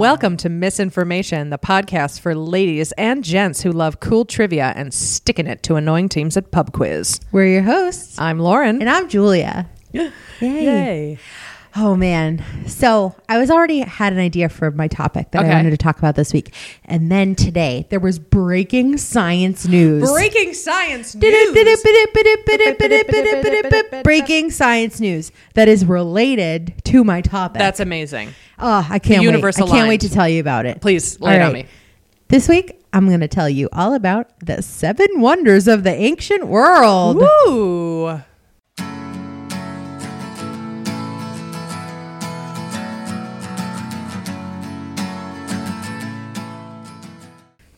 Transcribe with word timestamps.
Welcome 0.00 0.38
to 0.38 0.48
Misinformation, 0.48 1.50
the 1.50 1.58
podcast 1.58 2.20
for 2.20 2.34
ladies 2.34 2.90
and 2.92 3.22
gents 3.22 3.60
who 3.60 3.70
love 3.70 4.00
cool 4.00 4.24
trivia 4.24 4.72
and 4.74 4.94
sticking 4.94 5.46
it 5.46 5.62
to 5.64 5.74
annoying 5.74 6.08
teams 6.08 6.38
at 6.38 6.50
pub 6.50 6.72
quiz. 6.72 7.20
We're 7.32 7.48
your 7.48 7.62
hosts. 7.64 8.18
I'm 8.18 8.38
Lauren. 8.38 8.80
And 8.80 8.88
I'm 8.88 9.10
Julia. 9.10 9.68
Yay. 9.92 10.10
Yay. 10.40 11.18
Oh 11.76 11.94
man. 11.94 12.44
So 12.66 13.14
I 13.28 13.38
was 13.38 13.50
already 13.50 13.80
had 13.80 14.12
an 14.12 14.18
idea 14.18 14.48
for 14.48 14.70
my 14.70 14.88
topic 14.88 15.30
that 15.30 15.42
Okay. 15.44 15.50
I 15.52 15.54
wanted 15.54 15.70
to 15.70 15.76
talk 15.76 15.98
about 15.98 16.16
this 16.16 16.32
week. 16.32 16.52
And 16.84 17.10
then 17.12 17.34
today 17.36 17.86
there 17.90 18.00
was 18.00 18.18
breaking 18.18 18.98
science 18.98 19.66
news. 19.68 20.10
Breaking 20.10 20.52
science 20.52 21.14
news. 21.14 21.20
Breaking 24.02 24.50
science 24.50 25.00
news 25.00 25.32
that 25.54 25.68
is 25.68 25.84
related 25.84 26.74
to 26.84 27.04
my 27.04 27.20
topic. 27.20 27.58
That's 27.58 27.80
amazing. 27.80 28.30
oh, 28.58 28.86
I 28.88 28.98
can't 28.98 29.24
wait. 29.24 29.44
I 29.44 29.66
can't 29.66 29.88
wait 29.88 30.00
to 30.02 30.10
tell 30.10 30.28
you 30.28 30.40
about 30.40 30.66
it. 30.66 30.80
Please 30.80 31.20
lay 31.20 31.36
it 31.36 31.42
on 31.42 31.52
me. 31.52 31.66
This 32.28 32.48
week 32.48 32.84
I'm 32.92 33.06
going 33.06 33.20
to 33.20 33.28
tell 33.28 33.48
you 33.48 33.68
all 33.72 33.94
about 33.94 34.28
the 34.40 34.62
seven 34.62 35.20
wonders 35.20 35.68
of 35.68 35.84
the 35.84 35.92
ancient 35.92 36.46
world. 36.46 37.16
Woo! 37.46 38.20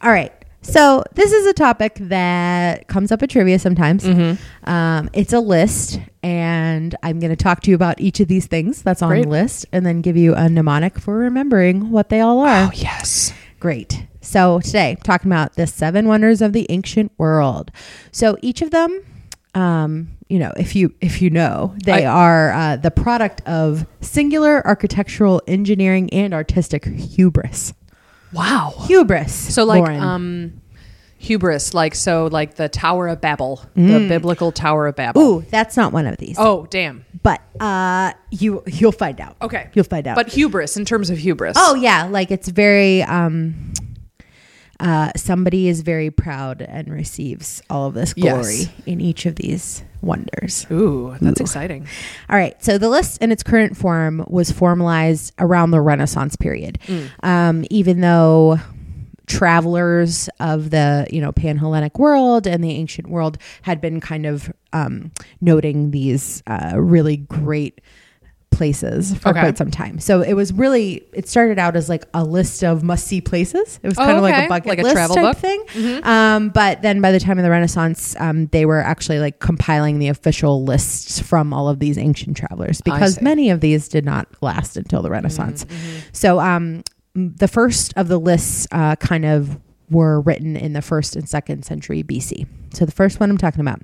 All 0.03 0.11
right. 0.11 0.33
So 0.65 1.03
this 1.15 1.33
is 1.33 1.47
a 1.47 1.53
topic 1.53 1.97
that 2.01 2.87
comes 2.87 3.11
up 3.11 3.23
at 3.23 3.31
trivia 3.31 3.59
sometimes. 3.59 4.05
Mm-hmm. 4.05 4.71
Um, 4.71 5.11
it's 5.13 5.33
a 5.33 5.41
list, 5.41 5.99
and 6.23 6.95
I'm 7.03 7.19
going 7.19 7.31
to 7.31 7.37
talk 7.37 7.63
to 7.63 7.71
you 7.71 7.75
about 7.75 8.01
each 8.01 8.21
of 8.21 8.29
these 8.29 8.47
things 8.47 8.81
that's 8.83 9.03
on 9.03 9.09
Great. 9.11 9.25
the 9.25 9.29
list, 9.29 9.67
and 9.73 9.85
then 9.85 10.03
give 10.03 10.17
you 10.17 10.35
a 10.35 10.49
mnemonic 10.49 11.01
for 11.01 11.17
remembering 11.17 11.91
what 11.91 12.11
they 12.11 12.21
all 12.21 12.41
are. 12.41 12.69
Oh, 12.69 12.71
yes. 12.75 13.33
Great. 13.59 14.07
So 14.21 14.61
today, 14.61 14.97
talking 15.03 15.31
about 15.31 15.55
the 15.57 15.67
seven 15.67 16.07
wonders 16.07 16.41
of 16.41 16.53
the 16.53 16.67
ancient 16.71 17.11
world. 17.19 17.73
So 18.13 18.39
each 18.41 18.63
of 18.63 18.71
them, 18.71 19.05
um, 19.55 20.13
you 20.29 20.39
know, 20.39 20.53
if 20.57 20.77
you 20.77 20.95
if 21.01 21.21
you 21.21 21.29
know, 21.29 21.75
they 21.85 22.07
I- 22.07 22.13
are 22.13 22.53
uh, 22.53 22.77
the 22.77 22.93
product 22.93 23.41
of 23.49 23.85
singular 24.01 24.65
architectural 24.65 25.43
engineering 25.49 26.09
and 26.13 26.33
artistic 26.33 26.85
hubris. 26.85 27.75
Wow. 28.33 28.75
Hubris. 28.87 29.33
So, 29.55 29.65
like, 29.65 29.81
Lauren. 29.83 30.01
um, 30.01 30.63
hubris, 31.19 31.75
like, 31.75 31.95
so, 31.95 32.27
like 32.33 32.55
the 32.57 32.69
Tower 32.69 33.09
of 33.09 33.21
Babel, 33.21 33.65
the 33.75 34.07
biblical 34.09 34.53
Tower 34.53 34.87
of 34.89 34.97
Babel. 34.97 35.23
Ooh, 35.23 35.43
that's 35.51 35.77
not 35.77 35.93
one 35.93 36.07
of 36.07 36.17
these. 36.19 36.37
Oh, 36.39 36.67
damn. 36.71 37.05
but 37.23 37.41
uh 37.61 38.13
you 38.31 38.63
you'll 38.67 38.91
find 38.91 39.21
out 39.21 39.37
Okay. 39.41 39.69
you'll 39.75 39.85
find 39.85 40.09
out 40.09 40.17
But 40.17 40.29
hubris, 40.33 40.77
in 40.77 40.85
terms 40.85 41.09
of 41.11 41.19
hubris. 41.19 41.55
oh 41.57 41.77
yeah 41.77 42.05
like 42.05 42.33
it's 42.33 42.49
very 42.49 43.03
um 43.05 43.73
uh 44.83 45.11
somebody 45.17 45.69
is 45.69 45.81
very 45.81 46.11
proud 46.11 46.61
and 46.61 46.89
receives 46.93 47.63
all 47.71 47.87
of 47.87 47.95
this 47.95 48.13
glory 48.13 48.55
Yes. 48.55 48.73
in 48.85 49.01
each 49.01 49.25
of 49.25 49.37
these 49.37 49.83
wonders 50.03 50.67
Ooh, 50.71 51.17
that's 51.21 51.41
Ooh. 51.41 51.45
exciting. 51.45 51.87
all 52.29 52.37
right 52.37 52.63
so 52.63 52.77
the 52.77 52.89
list 52.91 53.23
in 53.23 53.33
its 53.33 53.43
current 53.43 53.77
form 53.77 54.25
was 54.29 54.51
formalized 54.53 55.33
around 55.39 55.71
the 55.71 55.81
renaissance 55.81 56.37
period 56.37 56.79
um 57.23 57.65
even 57.71 58.01
though 58.01 58.59
travelers 59.27 60.29
of 60.41 60.71
the 60.71 61.07
you 61.11 61.21
know 61.21 61.33
pan-hellenic 61.33 61.99
world 61.99 62.47
and 62.47 62.63
the 62.63 62.73
ancient 62.73 63.09
world 63.09 63.39
had 63.63 63.81
been 63.81 64.01
kind 64.01 64.27
of 64.27 64.53
um, 64.73 65.11
noting 65.41 65.91
these 65.91 66.43
uh, 66.47 66.73
really 66.77 67.17
great 67.19 67.81
places 68.53 69.15
for 69.15 69.31
Okay. 69.31 69.41
quite 69.41 69.59
some 69.59 69.71
time 69.71 69.99
so 69.99 70.21
it 70.21 70.35
was 70.35 70.53
really 70.53 71.03
it 71.13 71.29
started 71.29 71.59
out 71.59 71.75
as 71.75 71.89
like 71.89 72.05
a 72.15 72.23
list 72.25 72.63
of 72.63 72.83
must-see 72.83 73.21
places 73.21 73.81
it 73.83 73.89
was 73.89 73.99
Oh, 73.99 74.05
kind 74.05 74.17
of 74.17 74.23
like 74.23 74.45
a 74.45 74.49
bucket 74.49 74.69
Like 74.69 74.79
a 74.79 74.83
list 74.83 74.95
travel 74.95 75.17
type 75.17 75.25
book? 75.25 75.37
thing 75.39 75.65
Mhm. 75.75 76.05
um, 76.07 76.49
but 76.51 76.83
then 76.83 77.01
by 77.01 77.11
the 77.13 77.19
time 77.21 77.39
of 77.39 77.43
the 77.45 77.51
renaissance 77.51 78.15
um, 78.21 78.47
they 78.53 78.65
were 78.67 78.81
actually 78.81 79.19
like 79.19 79.39
compiling 79.41 79.99
the 79.99 80.09
official 80.09 80.63
lists 80.65 81.19
from 81.19 81.53
all 81.53 81.69
of 81.69 81.79
these 81.81 81.99
ancient 81.99 82.37
travelers 82.37 82.81
because. 82.81 83.17
Mm-hmm. 83.17 83.25
many 83.25 83.51
of 83.51 83.61
these 83.61 83.89
did 83.89 84.05
not 84.05 84.29
last 84.41 84.77
until 84.77 85.03
the 85.03 85.11
renaissance 85.11 85.67
so 86.13 86.39
um, 86.41 86.83
the 87.15 87.49
first 87.49 87.93
of 87.97 88.09
the 88.09 88.19
lists 88.19 88.67
uh, 88.73 88.97
kind 88.97 89.25
of 89.25 89.59
were 89.91 90.21
written 90.23 90.57
in 90.57 90.73
the 90.73 90.81
first 90.83 91.17
and 91.17 91.29
second 91.29 91.65
century 91.65 92.03
BC. 92.03 92.47
So 92.73 92.87
the 92.87 92.93
first 92.93 93.21
one 93.21 93.29
I'm 93.31 93.37
talking 93.37 93.61
about, 93.61 93.83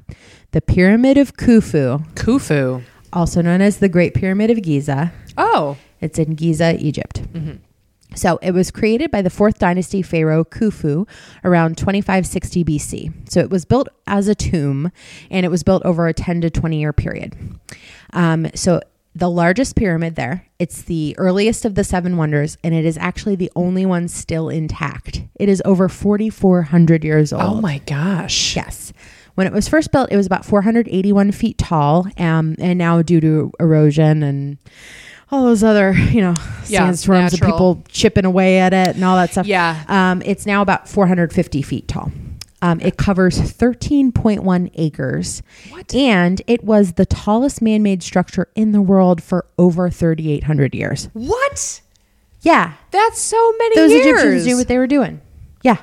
the 0.53 0.63
Pyramid 0.63 1.19
of 1.19 1.37
Khufu, 1.37 2.03
Khufu. 2.15 2.83
Also 3.13 3.43
known 3.43 3.61
as 3.61 3.79
the 3.79 3.89
Great 3.89 4.15
Pyramid 4.15 4.51
of 4.51 4.63
Giza. 4.63 5.13
Oh. 5.37 5.77
It's 6.01 6.19
in 6.19 6.35
Giza, 6.35 6.77
Egypt. 6.79 7.23
Mm-hmm. 7.33 7.57
So 8.15 8.39
it 8.43 8.53
was 8.53 8.71
created 8.71 9.11
by 9.11 9.23
the 9.23 9.31
fourth 9.31 9.59
dynasty 9.59 10.03
pharaoh 10.03 10.45
Khufu 10.45 11.07
around 11.45 11.77
2560 11.77 12.65
BC. 12.65 13.31
So 13.31 13.41
it 13.41 13.51
was 13.51 13.65
built 13.65 13.89
as 14.07 14.29
a 14.29 14.35
tomb 14.35 14.91
and 15.31 15.45
it 15.45 15.51
was 15.51 15.63
built 15.63 15.85
over 15.85 16.09
a 16.09 16.15
10 16.15 16.41
to 16.43 16.51
20 16.51 16.81
year 16.81 16.93
period. 16.93 17.37
Um, 18.13 18.49
so 18.55 18.81
the 19.15 19.29
largest 19.29 19.77
pyramid 19.77 20.15
there, 20.15 20.47
it's 20.59 20.83
the 20.83 21.15
earliest 21.19 21.65
of 21.65 21.75
the 21.75 21.85
seven 21.85 22.17
wonders 22.17 22.57
and 22.65 22.75
it 22.75 22.85
is 22.85 22.97
actually 22.97 23.37
the 23.37 23.53
only 23.55 23.85
one 23.85 24.09
still 24.09 24.49
intact. 24.49 25.23
It 25.39 25.49
is 25.49 25.61
over 25.65 25.89
4,400 25.89 27.05
years 27.05 27.33
old. 27.33 27.43
Oh 27.43 27.61
my 27.61 27.79
gosh. 27.79 28.57
Yes. 28.57 28.93
When 29.39 29.47
it 29.47 29.53
was 29.53 29.69
first 29.69 29.93
built, 29.93 30.11
it 30.11 30.17
was 30.17 30.27
about 30.27 30.45
481 30.45 31.31
feet 31.31 31.59
tall. 31.59 32.09
Um, 32.19 32.57
and 32.59 32.77
now, 32.77 33.03
due 33.03 33.21
to 33.21 33.53
erosion 33.61 34.25
and 34.25 34.59
all 35.31 35.45
those 35.45 35.63
other, 35.63 35.93
you 35.93 36.21
know, 36.21 36.35
Yeah, 36.67 36.81
sandstorms 36.87 37.35
and 37.35 37.43
people 37.43 37.85
chipping 37.89 38.25
away 38.25 38.59
at 38.59 38.73
it 38.73 38.97
and 38.97 39.05
all 39.05 39.15
that 39.15 39.31
stuff, 39.31 39.47
Yeah. 39.47 39.85
um, 39.87 40.23
it's 40.25 40.45
now 40.45 40.61
about 40.61 40.89
450 40.89 41.63
feet 41.63 41.87
tall. 41.87 42.11
Um, 42.63 42.81
it 42.81 42.97
covers 42.97 43.39
13.1 43.39 44.73
acres. 44.75 45.45
What? 45.71 45.95
And 45.95 46.43
it 46.49 46.65
was 46.65 46.95
the 46.95 47.07
tallest 47.07 47.63
man 47.63 47.81
made 47.85 48.03
structure 48.03 48.49
in 48.57 48.73
the 48.73 48.83
world 48.83 49.23
for 49.23 49.47
over 49.57 49.89
3,800 49.89 50.75
years. 50.75 51.11
What? 51.13 51.81
Yeah. 52.41 52.73
That's 52.91 53.21
so 53.21 53.53
many 53.57 53.77
Those 53.77 53.93
years. 53.93 54.05
Egyptians 54.05 54.47
knew 54.47 54.57
what 54.57 54.67
they 54.67 54.79
were 54.79 54.89
doing. 54.89 55.21
Yeah. 55.63 55.77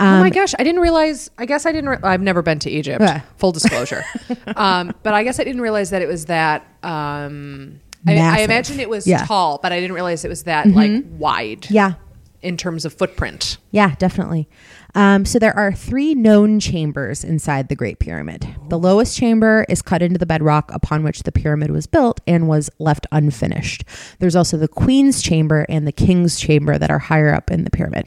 Oh 0.00 0.04
Um, 0.06 0.20
my 0.20 0.30
gosh, 0.30 0.54
I 0.58 0.64
didn't 0.64 0.80
realize. 0.80 1.30
I 1.38 1.46
guess 1.46 1.66
I 1.66 1.72
didn't. 1.72 1.90
Re- 1.90 1.98
I've 2.02 2.22
never 2.22 2.42
been 2.42 2.58
to 2.60 2.70
Egypt. 2.70 3.00
Yeah. 3.02 3.20
Full 3.36 3.52
disclosure. 3.52 4.04
um, 4.56 4.92
but 5.02 5.14
I 5.14 5.22
guess 5.22 5.38
I 5.38 5.44
didn't 5.44 5.60
realize 5.62 5.90
that 5.90 6.02
it 6.02 6.08
was 6.08 6.26
that. 6.26 6.66
Um, 6.82 7.80
I, 8.06 8.16
I 8.16 8.38
imagine 8.40 8.80
it 8.80 8.88
was 8.88 9.06
Yeah. 9.06 9.24
tall, 9.26 9.60
but 9.62 9.72
I 9.72 9.80
didn't 9.80 9.94
realize 9.94 10.24
it 10.24 10.28
was 10.28 10.44
that 10.44 10.66
like 10.66 11.04
wide. 11.18 11.70
Yeah. 11.70 11.94
In 12.42 12.56
terms 12.56 12.86
of 12.86 12.94
footprint. 12.94 13.58
Yeah, 13.70 13.94
definitely. 13.98 14.48
Um, 14.94 15.26
so 15.26 15.38
there 15.38 15.54
are 15.54 15.72
three 15.72 16.14
known 16.14 16.58
chambers 16.58 17.22
inside 17.22 17.68
the 17.68 17.76
Great 17.76 17.98
Pyramid. 17.98 18.48
The 18.70 18.78
lowest 18.78 19.14
chamber 19.18 19.66
is 19.68 19.82
cut 19.82 20.00
into 20.00 20.16
the 20.18 20.24
bedrock 20.24 20.70
upon 20.72 21.02
which 21.04 21.22
the 21.24 21.32
pyramid 21.32 21.70
was 21.70 21.86
built 21.86 22.22
and 22.26 22.48
was 22.48 22.70
left 22.78 23.06
unfinished. 23.12 23.84
There's 24.20 24.34
also 24.34 24.56
the 24.56 24.66
Queen's 24.68 25.20
chamber 25.20 25.66
and 25.68 25.86
the 25.86 25.92
King's 25.92 26.40
chamber 26.40 26.78
that 26.78 26.90
are 26.90 26.98
higher 26.98 27.34
up 27.34 27.50
in 27.50 27.64
the 27.64 27.70
pyramid. 27.70 28.06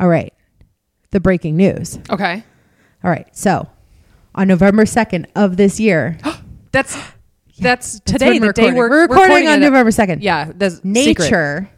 All 0.00 0.08
right, 0.08 0.34
the 1.16 1.20
breaking 1.20 1.56
news. 1.56 1.98
Okay. 2.10 2.44
All 3.02 3.10
right, 3.10 3.26
so 3.34 3.66
on 4.34 4.48
November 4.48 4.84
2nd 4.84 5.24
of 5.34 5.56
this 5.56 5.80
year, 5.80 6.18
That's 6.72 6.94
that's 6.94 7.12
that's 7.58 8.00
today. 8.00 8.38
The 8.38 8.46
we're 8.46 8.52
day 8.52 8.62
recording. 8.64 8.76
we're, 8.76 8.90
we're 8.90 9.02
recording 9.08 9.48
on 9.48 9.60
November 9.60 9.90
2nd. 9.90 10.18
Yeah. 10.20 10.52
The 10.54 10.70
secret. 10.70 10.84
Nature 10.84 11.70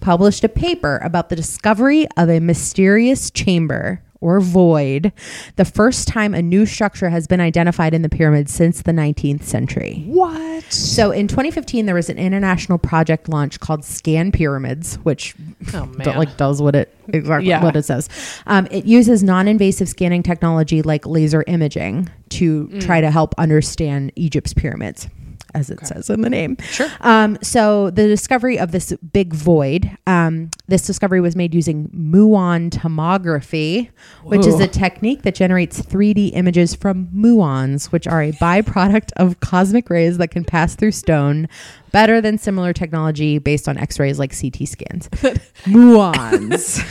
published 0.00 0.44
a 0.44 0.48
paper 0.48 0.98
about 1.04 1.28
the 1.28 1.36
discovery 1.36 2.06
of 2.16 2.30
a 2.30 2.40
mysterious 2.40 3.30
chamber 3.30 4.02
or 4.20 4.40
void, 4.40 5.12
the 5.56 5.64
first 5.64 6.08
time 6.08 6.34
a 6.34 6.42
new 6.42 6.66
structure 6.66 7.08
has 7.10 7.26
been 7.26 7.40
identified 7.40 7.94
in 7.94 8.02
the 8.02 8.08
pyramid 8.08 8.48
since 8.48 8.82
the 8.82 8.92
19th 8.92 9.42
century. 9.42 10.04
What? 10.06 10.64
So 10.72 11.10
in 11.10 11.28
2015, 11.28 11.86
there 11.86 11.94
was 11.94 12.08
an 12.08 12.18
international 12.18 12.78
project 12.78 13.28
launch 13.28 13.60
called 13.60 13.84
Scan 13.84 14.32
Pyramids, 14.32 14.96
which 15.04 15.34
Oh 15.74 15.88
like 16.06 16.36
does 16.36 16.60
what 16.62 16.74
it 16.74 16.92
exactly 17.08 17.48
Yeah. 17.48 17.62
what 17.62 17.76
it 17.76 17.84
says. 17.84 18.08
Um, 18.46 18.66
it 18.70 18.84
uses 18.84 19.22
non-invasive 19.22 19.88
scanning 19.88 20.22
technology 20.22 20.82
like 20.82 21.06
laser 21.06 21.44
imaging 21.46 22.08
to 22.30 22.66
Mm. 22.68 22.80
try 22.84 23.00
to 23.00 23.10
help 23.10 23.34
understand 23.38 24.12
Egypt's 24.16 24.52
pyramids, 24.52 25.08
as 25.54 25.70
it 25.70 25.84
says 25.86 26.10
in 26.10 26.20
the 26.20 26.30
name. 26.30 26.56
Sure. 26.70 26.88
Um, 27.00 27.38
so 27.42 27.90
the 27.90 28.06
discovery 28.06 28.58
of 28.58 28.72
this 28.72 28.92
big 29.12 29.32
void, 29.32 29.90
um, 30.06 30.50
this 30.68 30.82
discovery 30.82 31.20
was 31.20 31.36
made 31.36 31.54
using 31.54 31.88
muon 31.88 32.70
tomography, 32.70 33.90
which 34.24 34.46
is 34.46 34.60
a 34.60 34.68
technique 34.68 35.22
that 35.22 35.34
generates 35.34 35.80
3D 35.80 36.30
images 36.34 36.74
from 36.74 37.08
muons, 37.08 37.86
which 37.92 38.06
are 38.06 38.22
a 38.22 38.32
byproduct 38.32 39.12
of 39.16 39.40
cosmic 39.40 39.88
rays 39.90 40.18
that 40.18 40.28
can 40.28 40.44
pass 40.44 40.74
through 40.74 40.92
stone 40.92 41.48
better 41.92 42.20
than 42.20 42.36
similar 42.38 42.72
technology 42.72 43.38
based 43.38 43.68
on 43.68 43.78
X-rays 43.78 44.18
like 44.18 44.38
CT 44.38 44.68
scans. 44.68 45.08
muons. 45.64 46.82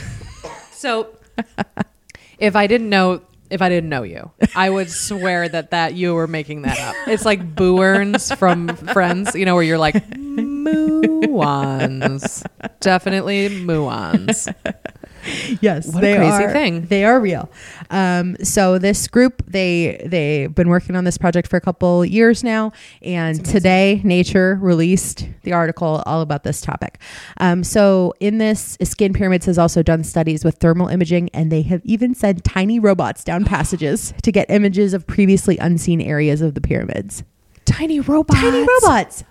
So, 0.72 1.08
if 2.38 2.56
I 2.56 2.66
didn't 2.66 2.88
know, 2.88 3.22
if 3.50 3.62
I 3.62 3.68
didn't 3.68 3.90
know 3.90 4.02
you, 4.02 4.30
I 4.54 4.70
would 4.70 4.90
swear 4.90 5.48
that 5.48 5.70
that 5.70 5.94
you 5.94 6.14
were 6.14 6.26
making 6.26 6.62
that 6.62 6.78
up. 6.78 6.94
It's 7.06 7.24
like 7.24 7.54
Boo 7.54 7.80
Earns 7.82 8.32
from 8.34 8.68
Friends, 8.68 9.34
you 9.34 9.44
know, 9.44 9.54
where 9.54 9.64
you're 9.64 9.78
like 9.78 9.94
muons. 10.66 11.64
Definitely 12.80 13.48
muons. 13.48 14.52
yes, 15.60 15.92
What 15.92 15.98
a 15.98 16.06
they 16.06 16.16
crazy 16.16 16.44
are, 16.44 16.52
thing. 16.52 16.86
They 16.86 17.04
are 17.04 17.20
real. 17.20 17.50
Um, 17.90 18.36
so 18.42 18.78
this 18.78 19.08
group, 19.08 19.42
they 19.46 20.02
they've 20.06 20.54
been 20.54 20.68
working 20.68 20.96
on 20.96 21.04
this 21.04 21.18
project 21.18 21.48
for 21.48 21.56
a 21.56 21.60
couple 21.60 22.04
years 22.04 22.44
now, 22.44 22.72
and 23.02 23.44
today 23.44 24.00
Nature 24.04 24.58
released 24.60 25.28
the 25.42 25.52
article 25.52 26.02
all 26.06 26.20
about 26.20 26.44
this 26.44 26.60
topic. 26.60 27.00
Um, 27.38 27.64
so 27.64 28.14
in 28.20 28.38
this, 28.38 28.76
Scan 28.82 29.12
Pyramids 29.12 29.46
has 29.46 29.58
also 29.58 29.82
done 29.82 30.04
studies 30.04 30.44
with 30.44 30.56
thermal 30.56 30.88
imaging, 30.88 31.30
and 31.32 31.50
they 31.50 31.62
have 31.62 31.80
even 31.84 32.14
sent 32.14 32.44
tiny 32.44 32.78
robots 32.78 33.24
down 33.24 33.44
passages 33.46 34.14
to 34.22 34.32
get 34.32 34.50
images 34.50 34.94
of 34.94 35.06
previously 35.06 35.58
unseen 35.58 36.00
areas 36.00 36.40
of 36.40 36.54
the 36.54 36.60
pyramids. 36.60 37.24
Tiny 37.64 38.00
robots. 38.00 38.40
Tiny 38.40 38.66
robots. 38.82 39.24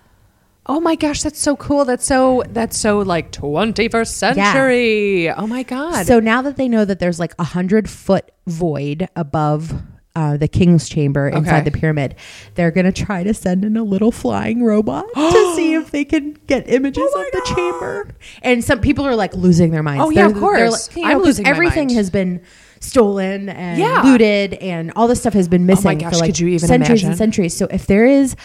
Oh 0.67 0.79
my 0.79 0.95
gosh, 0.95 1.21
that's 1.21 1.39
so 1.39 1.55
cool. 1.55 1.85
That's 1.85 2.05
so 2.05 2.43
that's 2.49 2.75
so 2.77 2.99
like 2.99 3.31
21st 3.31 4.07
century. 4.07 5.29
Oh 5.29 5.45
my 5.47 5.63
god. 5.63 6.05
So 6.07 6.19
now 6.19 6.41
that 6.41 6.57
they 6.57 6.67
know 6.67 6.85
that 6.85 6.99
there's 6.99 7.19
like 7.19 7.33
a 7.37 7.43
hundred 7.43 7.89
foot 7.89 8.31
void 8.47 9.07
above 9.15 9.73
uh, 10.15 10.37
the 10.37 10.47
king's 10.47 10.87
chamber 10.87 11.27
inside 11.27 11.59
Okay. 11.61 11.69
the 11.69 11.77
pyramid, 11.77 12.15
they're 12.55 12.71
gonna 12.71 12.91
try 12.91 13.21
to 13.23 13.33
send 13.33 13.65
in 13.65 13.75
a 13.77 13.83
little 13.83 14.11
flying 14.11 14.63
robot 14.63 15.05
to 15.13 15.53
see 15.55 15.73
if 15.73 15.91
they 15.91 16.05
can 16.05 16.37
get 16.47 16.67
images 16.69 17.03
Oh 17.13 17.21
of 17.21 17.31
the 17.31 17.53
chamber. 17.53 18.07
And 18.41 18.63
some 18.63 18.79
people 18.79 19.05
are 19.05 19.15
like 19.15 19.35
losing 19.35 19.71
their 19.71 19.83
minds. 19.83 20.03
Oh, 20.05 20.09
yeah, 20.09 20.27
They're- 20.27 20.35
of 20.37 20.41
course. 20.41 20.87
like- 20.89 20.97
you 20.97 21.03
I'm 21.03 21.09
know, 21.11 21.17
'cause 21.19 21.25
losing 21.27 21.47
everything 21.47 21.89
has 21.89 22.09
been 22.09 22.41
stolen 22.79 23.49
and 23.49 23.77
Yeah. 23.79 24.01
looted, 24.03 24.53
and 24.55 24.93
all 24.95 25.07
this 25.07 25.19
stuff 25.19 25.33
has 25.33 25.47
been 25.47 25.65
missing 25.65 25.97
Oh 25.97 25.99
gosh, 25.99 26.13
for 26.13 26.19
like 26.19 26.27
could 26.29 26.39
you 26.39 26.47
even 26.47 26.59
centuries 26.67 27.01
imagine? 27.01 27.09
and 27.09 27.17
centuries. 27.17 27.55
So 27.55 27.67
if 27.69 27.85
there 27.87 28.05
is 28.05 28.35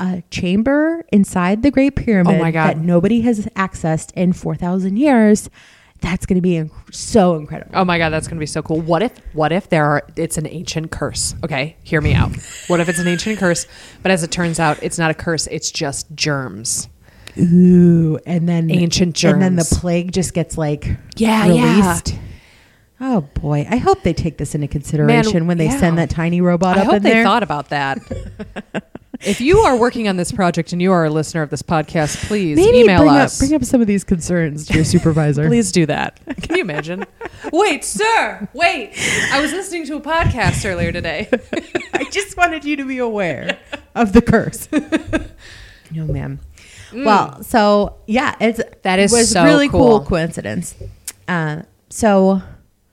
a 0.00 0.22
chamber 0.30 1.04
inside 1.12 1.62
the 1.62 1.70
Great 1.70 1.96
Pyramid 1.96 2.36
Oh 2.36 2.38
my 2.38 2.50
God. 2.50 2.68
that 2.68 2.78
nobody 2.78 3.20
has 3.22 3.46
accessed 3.56 4.12
in 4.14 4.32
four 4.32 4.54
thousand 4.56 4.96
years. 4.96 5.48
That's 6.00 6.26
going 6.26 6.34
to 6.36 6.42
be 6.42 6.54
inc- 6.54 6.72
so 6.92 7.36
incredible. 7.36 7.70
Oh 7.74 7.84
my 7.84 7.96
god, 7.96 8.10
that's 8.10 8.26
gonna 8.26 8.40
be 8.40 8.46
so 8.46 8.60
cool. 8.60 8.80
What 8.80 9.02
if 9.04 9.12
what 9.34 9.52
if 9.52 9.68
there 9.68 9.84
are 9.84 10.02
it's 10.16 10.36
an 10.36 10.48
ancient 10.48 10.90
curse? 10.90 11.36
Okay, 11.44 11.76
hear 11.84 12.00
me 12.00 12.12
out. 12.12 12.32
What 12.66 12.80
if 12.80 12.88
it's 12.88 12.98
an 12.98 13.06
ancient 13.06 13.38
curse, 13.38 13.66
but 14.02 14.10
as 14.10 14.24
it 14.24 14.32
turns 14.32 14.58
out, 14.58 14.82
it's 14.82 14.98
not 14.98 15.12
a 15.12 15.14
curse, 15.14 15.46
it's 15.46 15.70
just 15.70 16.12
germs. 16.16 16.88
Ooh, 17.38 18.18
and 18.26 18.48
then 18.48 18.70
Ancient 18.70 19.14
germs. 19.14 19.34
and 19.34 19.42
then 19.42 19.54
the 19.56 19.64
plague 19.80 20.12
just 20.12 20.34
gets 20.34 20.58
like 20.58 20.88
Yeah, 21.16 21.46
released. 21.46 22.16
Oh 23.00 23.22
boy, 23.34 23.66
I 23.70 23.76
hope 23.76 24.02
they 24.02 24.12
take 24.12 24.38
this 24.38 24.54
into 24.56 24.66
consideration 24.68 25.46
when 25.46 25.56
they 25.56 25.66
yeah. 25.66 25.78
send 25.78 25.98
that 25.98 26.10
tiny 26.10 26.40
robot 26.40 26.76
I 26.76 26.80
up 26.80 26.86
hope 26.86 26.94
in 26.96 27.02
they 27.04 27.10
there. 27.10 27.24
thought 27.24 27.42
about 27.44 27.68
that. 27.70 27.98
if 29.24 29.40
you 29.40 29.58
are 29.58 29.76
working 29.76 30.08
on 30.08 30.16
this 30.16 30.32
project 30.32 30.72
and 30.72 30.80
you 30.82 30.92
are 30.92 31.04
a 31.04 31.10
listener 31.10 31.42
of 31.42 31.50
this 31.50 31.62
podcast, 31.62 32.26
please 32.26 32.56
Maybe 32.56 32.78
email 32.80 33.00
bring 33.00 33.12
us. 33.14 33.40
up 33.40 33.46
bring 33.48 33.54
up 33.54 33.64
some 33.64 33.80
of 33.80 33.86
these 33.86 34.04
concerns 34.04 34.66
to 34.66 34.74
your 34.74 34.84
supervisor. 34.84 35.46
Please 35.48 35.72
do 35.72 35.86
that. 35.86 36.20
Can 36.42 36.56
you 36.56 36.62
imagine? 36.62 37.04
wait, 37.52 37.84
sir, 37.84 38.48
wait. 38.52 38.92
I 39.32 39.40
was 39.40 39.52
listening 39.52 39.86
to 39.86 39.96
a 39.96 40.00
podcast 40.00 40.68
earlier 40.68 40.92
today. 40.92 41.28
I 41.94 42.04
just 42.10 42.36
wanted 42.36 42.64
you 42.64 42.76
to 42.76 42.84
be 42.84 42.98
aware 42.98 43.58
of 43.94 44.12
the 44.12 44.22
curse. 44.22 44.68
no, 45.90 46.04
ma'am. 46.06 46.40
Well, 46.94 47.42
so 47.42 47.96
yeah, 48.06 48.34
it's 48.40 48.58
Mm. 48.60 48.82
That 48.82 48.98
is 48.98 49.12
was 49.12 49.30
so 49.30 49.44
really 49.44 49.68
cool, 49.68 49.98
cool. 50.00 50.06
coincidence. 50.06 50.74
Uh, 51.28 51.62
so, 51.88 52.42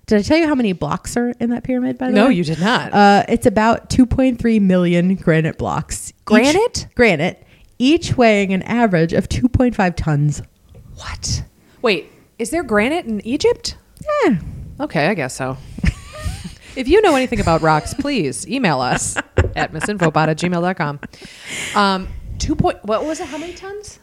did 0.09 0.19
I 0.19 0.21
tell 0.23 0.37
you 0.37 0.47
how 0.47 0.55
many 0.55 0.73
blocks 0.73 1.15
are 1.15 1.29
in 1.39 1.51
that 1.51 1.63
pyramid? 1.63 1.97
By 1.97 2.07
the 2.07 2.13
No, 2.13 2.23
way, 2.23 2.27
no, 2.29 2.31
you 2.31 2.43
did 2.43 2.59
not. 2.59 2.91
Uh, 2.93 3.23
it's 3.29 3.45
about 3.45 3.89
2.3 3.89 4.59
million 4.61 5.15
granite 5.15 5.57
blocks. 5.57 6.09
Each- 6.09 6.25
Granite? 6.25 6.87
granite, 6.95 7.43
each 7.77 8.17
weighing 8.17 8.51
an 8.51 8.61
average 8.63 9.13
of 9.13 9.29
2.5 9.29 9.95
tons. 9.95 10.41
what? 10.95 11.43
Wait, 11.81 12.11
is 12.39 12.49
there 12.49 12.63
granite 12.63 13.05
in 13.05 13.25
Egypt? 13.25 13.77
Yeah. 14.25 14.39
Okay, 14.79 15.07
I 15.07 15.13
guess 15.13 15.35
so. 15.35 15.57
if 16.75 16.87
you 16.87 17.01
know 17.01 17.15
anything 17.15 17.39
about 17.39 17.61
rocks, 17.61 17.93
please 17.93 18.47
email 18.47 18.81
us 18.81 19.15
at 19.55 19.71
missinfobot 19.73 20.27
at 20.27 20.37
gmail.com. 20.37 20.99
Um, 21.75 22.07
two 22.37 22.55
point, 22.55 22.83
what 22.83 23.05
was 23.05 23.19
it? 23.19 23.27
How 23.27 23.37
many 23.37 23.53
tons? 23.53 23.99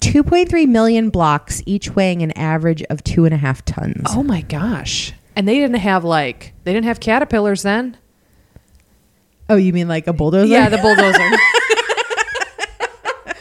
2.3 0.00 0.66
million 0.68 1.10
blocks, 1.10 1.62
each 1.66 1.94
weighing 1.94 2.22
an 2.22 2.30
average 2.32 2.82
of 2.84 3.02
two 3.04 3.24
and 3.24 3.34
a 3.34 3.36
half 3.36 3.64
tons. 3.64 4.02
Oh 4.10 4.22
my 4.22 4.42
gosh. 4.42 5.12
And 5.38 5.46
they 5.46 5.54
didn't 5.54 5.76
have 5.76 6.02
like, 6.02 6.52
they 6.64 6.72
didn't 6.72 6.86
have 6.86 6.98
caterpillars 6.98 7.62
then? 7.62 7.96
Oh, 9.48 9.54
you 9.54 9.72
mean 9.72 9.86
like 9.86 10.08
a 10.08 10.12
bulldozer? 10.12 10.48
Yeah, 10.48 10.68
the 10.68 10.78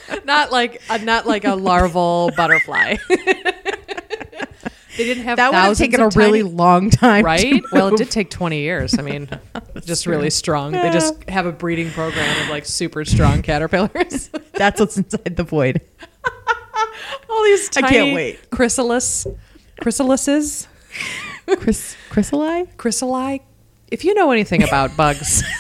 bulldozer. 0.08 0.24
not 0.24 0.52
like 0.52 0.80
a, 0.92 1.00
not 1.00 1.26
like 1.26 1.44
a 1.44 1.56
larval 1.56 2.30
butterfly. 2.38 2.98
they 3.08 3.16
didn't 4.96 5.24
have 5.24 5.38
that 5.38 5.52
would 5.52 5.58
have 5.58 5.76
taken 5.76 6.00
a 6.00 6.06
of 6.06 6.16
really 6.16 6.44
long 6.44 6.92
time. 6.92 7.24
to 7.24 7.26
right. 7.26 7.64
Well, 7.72 7.88
it 7.88 7.98
did 7.98 8.12
take 8.12 8.30
twenty 8.30 8.60
years. 8.60 9.00
I 9.00 9.02
mean, 9.02 9.28
just 9.84 10.06
really 10.06 10.30
strong. 10.30 10.74
They 10.74 10.92
just 10.92 11.28
have 11.28 11.48
a 11.48 11.52
breeding 11.52 11.90
program 11.90 12.44
of 12.44 12.50
like 12.50 12.66
super 12.66 13.06
strong 13.06 13.42
caterpillars. 13.42 14.30
That's 14.54 14.80
what's 14.80 14.98
inside 14.98 15.36
the 15.36 15.44
void. 15.44 15.82
All 17.28 17.44
these 17.44 17.76
I 17.76 17.82
can't 17.82 18.14
wait. 18.14 18.52
chrysalis, 18.52 19.26
chrysalises, 19.82 20.68
Chris, 21.56 21.96
chrysali? 22.10 22.68
chrysali. 22.76 23.42
If 23.90 24.04
you 24.04 24.14
know 24.14 24.32
anything 24.32 24.64
about 24.64 24.96
bugs. 24.98 25.44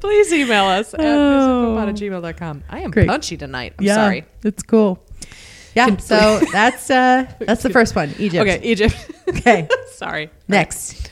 Please 0.00 0.32
email 0.32 0.64
us 0.64 0.94
at 0.94 1.00
Oh. 1.00 1.78
at 1.78 1.94
gmail.com. 1.94 2.64
I 2.68 2.80
am 2.80 2.90
Great. 2.90 3.06
punchy 3.06 3.36
tonight. 3.36 3.74
I'm 3.78 3.84
yeah, 3.84 3.94
sorry. 3.94 4.24
It's 4.42 4.62
cool. 4.62 5.04
Yeah. 5.74 5.96
So 5.98 6.40
that's 6.52 6.90
uh 6.90 7.30
that's 7.40 7.62
the 7.62 7.70
first 7.70 7.94
one. 7.94 8.12
Egypt. 8.18 8.42
Okay, 8.42 8.60
Egypt. 8.62 8.96
Okay. 9.28 9.68
sorry. 9.92 10.30
Next. 10.48 11.10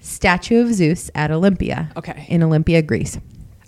Statue 0.00 0.62
of 0.62 0.72
Zeus 0.74 1.10
at 1.14 1.30
Olympia. 1.30 1.90
Okay. 1.96 2.26
In 2.28 2.42
Olympia, 2.42 2.82
Greece. 2.82 3.18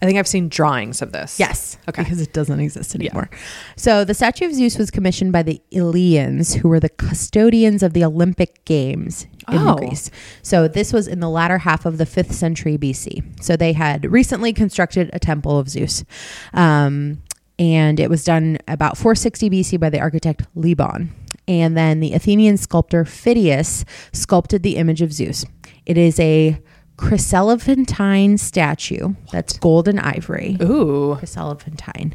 I 0.03 0.05
think 0.05 0.19
I've 0.19 0.27
seen 0.27 0.49
drawings 0.49 1.01
of 1.01 1.13
this. 1.13 1.39
Yes. 1.39 1.79
Okay. 1.89 2.03
Because 2.03 2.21
it 2.21 2.33
doesn't 2.33 2.59
exist 2.59 2.97
anymore. 2.97 3.31
So 3.77 4.05
the 4.05 4.15
statue 4.15 4.47
of 4.47 4.53
Zeus 4.53 4.77
was 4.77 4.91
commissioned 4.91 5.33
by 5.33 5.45
the 5.45 5.63
Eleans, 5.73 6.55
who 6.55 6.69
were 6.69 6.81
the 6.81 6.89
custodians 6.89 7.85
of 7.85 7.93
the 7.93 8.05
Olympic 8.05 8.65
Games 8.65 9.27
in 9.49 9.59
Oh. 9.59 9.77
Greece. 9.77 10.11
So 10.43 10.67
this 10.67 10.93
was 10.93 11.07
in 11.07 11.21
the 11.21 11.31
latter 11.31 11.59
half 11.59 11.87
of 11.87 11.99
the 11.99 12.07
fifth 12.07 12.33
century 12.35 12.77
BC. 12.77 13.23
So 13.41 13.57
they 13.57 13.73
had 13.75 14.11
recently 14.11 14.53
constructed 14.53 15.09
a 15.13 15.21
temple 15.21 15.56
of 15.56 15.69
Zeus. 15.69 16.05
Um, 16.53 17.23
and 17.59 18.01
it 18.01 18.11
was 18.11 18.25
done 18.25 18.59
about 18.67 18.97
460 18.99 19.51
BC 19.51 19.79
by 19.79 19.89
the 19.89 20.01
architect 20.01 20.43
Libon. 20.56 21.11
And 21.47 21.77
then 21.77 22.01
the 22.01 22.13
Athenian 22.13 22.56
sculptor 22.56 23.05
Phidias 23.05 23.85
sculpted 24.13 24.65
the 24.65 24.77
image 24.77 25.01
of 25.01 25.13
Zeus. 25.13 25.44
It 25.87 25.97
is 25.97 26.19
a 26.19 26.59
chryselephantine 26.96 28.39
statue 28.39 29.15
that's 29.32 29.58
gold 29.58 29.89
and 29.89 29.99
ivory. 30.01 30.56
Ooh. 30.63 31.17
Chryselephantine. 31.20 32.15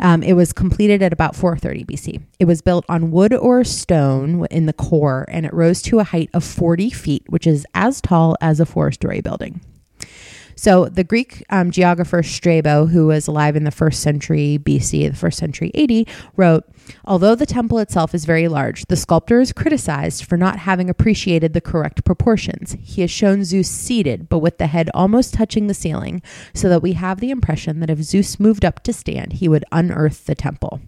Um, 0.00 0.22
it 0.22 0.34
was 0.34 0.52
completed 0.52 1.02
at 1.02 1.12
about 1.12 1.36
430 1.36 1.84
BC. 1.84 2.22
It 2.38 2.44
was 2.46 2.62
built 2.62 2.84
on 2.88 3.10
wood 3.10 3.34
or 3.34 3.64
stone 3.64 4.46
in 4.50 4.66
the 4.66 4.72
core, 4.72 5.26
and 5.28 5.44
it 5.44 5.52
rose 5.52 5.82
to 5.82 5.98
a 5.98 6.04
height 6.04 6.30
of 6.32 6.44
40 6.44 6.90
feet, 6.90 7.24
which 7.28 7.46
is 7.46 7.66
as 7.74 8.00
tall 8.00 8.36
as 8.40 8.60
a 8.60 8.66
four-story 8.66 9.20
building. 9.20 9.60
So 10.62 10.84
the 10.84 11.02
Greek 11.02 11.42
um, 11.50 11.72
geographer 11.72 12.22
Strabo, 12.22 12.86
who 12.86 13.08
was 13.08 13.26
alive 13.26 13.56
in 13.56 13.64
the 13.64 13.72
first 13.72 13.98
century 13.98 14.60
BC, 14.62 15.10
the 15.10 15.16
first 15.16 15.36
century 15.36 15.72
AD, 15.74 16.08
wrote, 16.36 16.62
Although 17.04 17.34
the 17.34 17.46
temple 17.46 17.80
itself 17.80 18.14
is 18.14 18.24
very 18.24 18.46
large, 18.46 18.86
the 18.86 18.94
sculptor 18.94 19.40
is 19.40 19.52
criticized 19.52 20.24
for 20.24 20.36
not 20.36 20.60
having 20.60 20.88
appreciated 20.88 21.52
the 21.52 21.60
correct 21.60 22.04
proportions. 22.04 22.76
He 22.80 23.00
has 23.00 23.10
shown 23.10 23.42
Zeus 23.42 23.68
seated, 23.68 24.28
but 24.28 24.38
with 24.38 24.58
the 24.58 24.68
head 24.68 24.88
almost 24.94 25.34
touching 25.34 25.66
the 25.66 25.74
ceiling, 25.74 26.22
so 26.54 26.68
that 26.68 26.80
we 26.80 26.92
have 26.92 27.18
the 27.18 27.30
impression 27.30 27.80
that 27.80 27.90
if 27.90 28.00
Zeus 28.00 28.38
moved 28.38 28.64
up 28.64 28.84
to 28.84 28.92
stand, 28.92 29.32
he 29.34 29.48
would 29.48 29.64
unearth 29.72 30.26
the 30.26 30.36
temple. 30.36 30.80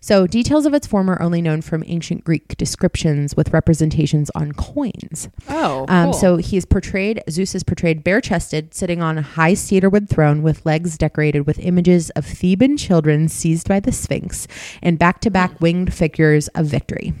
So, 0.00 0.26
details 0.26 0.66
of 0.66 0.74
its 0.74 0.86
form 0.86 1.10
are 1.10 1.20
only 1.20 1.42
known 1.42 1.62
from 1.62 1.84
ancient 1.86 2.24
Greek 2.24 2.56
descriptions 2.56 3.36
with 3.36 3.52
representations 3.52 4.30
on 4.34 4.52
coins. 4.52 5.28
Oh. 5.48 5.86
Um, 5.88 6.06
cool. 6.06 6.12
So 6.12 6.36
he 6.36 6.56
is 6.56 6.64
portrayed, 6.64 7.22
Zeus 7.30 7.54
is 7.54 7.62
portrayed 7.62 8.02
bare 8.02 8.20
chested, 8.20 8.74
sitting 8.74 9.02
on 9.02 9.18
a 9.18 9.22
high 9.22 9.54
cedarwood 9.54 10.08
throne 10.08 10.42
with 10.42 10.64
legs 10.66 10.98
decorated 10.98 11.46
with 11.46 11.58
images 11.58 12.10
of 12.10 12.24
Theban 12.24 12.76
children 12.76 13.28
seized 13.28 13.68
by 13.68 13.80
the 13.80 13.92
Sphinx 13.92 14.48
and 14.82 14.98
back 14.98 15.20
to 15.20 15.30
back 15.30 15.60
winged 15.60 15.92
figures 15.92 16.48
of 16.48 16.66
victory, 16.66 17.12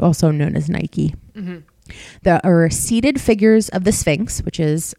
also 0.00 0.30
known 0.30 0.56
as 0.56 0.68
Nike. 0.68 1.14
Mm-hmm. 1.34 1.58
There 2.22 2.40
are 2.44 2.68
seated 2.70 3.20
figures 3.20 3.68
of 3.68 3.84
the 3.84 3.92
Sphinx, 3.92 4.42
which 4.42 4.58
is 4.58 4.94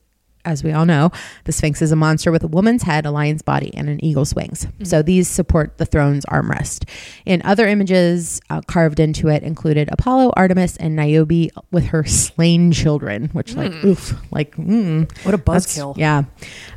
as 0.48 0.63
we 0.63 0.72
all 0.72 0.86
know, 0.86 1.12
the 1.44 1.51
Sphinx 1.51 1.82
is 1.82 1.92
a 1.92 1.96
monster 1.96 2.32
with 2.32 2.44
a 2.44 2.48
woman's 2.48 2.84
head, 2.84 3.06
a 3.06 3.12
lion's 3.12 3.42
body, 3.42 3.74
and 3.75 3.89
an 3.89 4.04
eagle's 4.04 4.34
wings. 4.34 4.66
Mm-hmm. 4.66 4.86
So 4.86 5.01
these 5.01 5.27
support 5.27 5.77
the 5.77 5.86
throne's 5.86 6.25
armrest. 6.25 6.88
In 7.25 7.42
other 7.44 7.68
images 7.68 8.42
uh, 8.50 8.62
carved 8.62 9.00
into 9.00 9.27
it 9.27 9.44
included 9.44 9.89
Apollo, 9.92 10.32
Artemis, 10.36 10.77
and 10.77 10.96
Niobe 10.96 11.50
with 11.72 11.88
her 11.88 12.04
slain 12.06 12.72
children, 12.72 13.30
which, 13.34 13.56
like, 13.56 13.74
oof, 13.84 14.16
like, 14.32 14.56
mm, 14.56 15.12
What 15.25 15.36
a 15.36 15.38
buzzkill. 15.38 15.98
Yeah. 15.98 16.24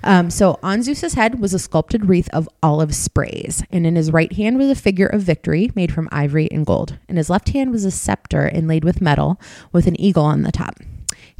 Um, 0.02 0.30
so 0.30 0.58
on 0.62 0.82
Zeus's 0.82 1.14
head 1.14 1.40
was 1.40 1.54
a 1.54 1.58
sculpted 1.58 2.06
wreath 2.06 2.28
of 2.32 2.48
olive 2.62 2.94
sprays, 2.94 3.62
and 3.70 3.86
in 3.86 3.94
his 3.94 4.10
right 4.10 4.32
hand 4.32 4.58
was 4.58 4.68
a 4.68 4.74
figure 4.74 5.06
of 5.06 5.22
victory 5.22 5.70
made 5.76 5.92
from 5.92 6.08
ivory 6.10 6.50
and 6.50 6.66
gold. 6.66 6.98
In 7.08 7.16
his 7.16 7.30
left 7.30 7.50
hand 7.50 7.70
was 7.70 7.84
a 7.84 7.90
scepter 7.90 8.48
inlaid 8.48 8.84
with 8.84 9.00
metal 9.00 9.40
with 9.72 9.86
an 9.86 10.00
eagle 10.00 10.24
on 10.24 10.42
the 10.42 10.52
top. 10.52 10.74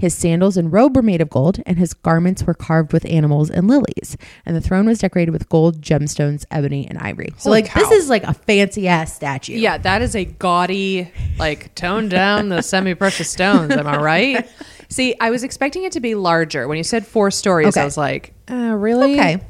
His 0.01 0.15
sandals 0.15 0.57
and 0.57 0.73
robe 0.73 0.97
were 0.97 1.03
made 1.03 1.21
of 1.21 1.29
gold, 1.29 1.61
and 1.67 1.79
his 1.79 1.93
garments 1.93 2.43
were 2.45 2.55
carved 2.55 2.95
with 2.95 3.05
animals 3.05 3.51
and 3.51 3.69
lilies. 3.69 4.17
And 4.47 4.57
the 4.57 4.61
throne 4.63 4.87
was 4.87 4.99
decorated 4.99 5.31
with 5.33 5.47
gold, 5.51 5.83
gemstones, 5.83 6.47
ebony, 6.51 6.87
and 6.89 6.97
ivory. 6.97 7.35
So, 7.37 7.51
Holy 7.51 7.63
like, 7.63 7.75
this 7.75 7.91
is 7.91 8.09
like 8.09 8.23
a 8.25 8.33
fancy 8.33 8.89
ass 8.89 9.15
statue. 9.15 9.53
Yeah, 9.59 9.77
that 9.77 10.01
is 10.01 10.17
a 10.17 10.25
gaudy, 10.25 11.13
like 11.39 11.75
tone 11.75 12.09
down 12.09 12.49
the 12.49 12.63
semi 12.63 12.95
precious 12.95 13.29
stones. 13.29 13.73
Am 13.73 13.87
I 13.87 13.99
right? 13.99 14.49
See, 14.89 15.15
I 15.21 15.29
was 15.29 15.45
expecting 15.45 15.85
it 15.85 15.93
to 15.93 16.01
be 16.01 16.15
larger. 16.15 16.67
When 16.67 16.79
you 16.79 16.83
said 16.85 17.07
four 17.07 17.31
stories, 17.31 17.69
Okay. 17.77 17.83
I 17.83 17.85
was 17.85 17.99
like, 17.99 18.33
uh, 18.51 18.55
really? 18.75 19.13
Okay. 19.21 19.41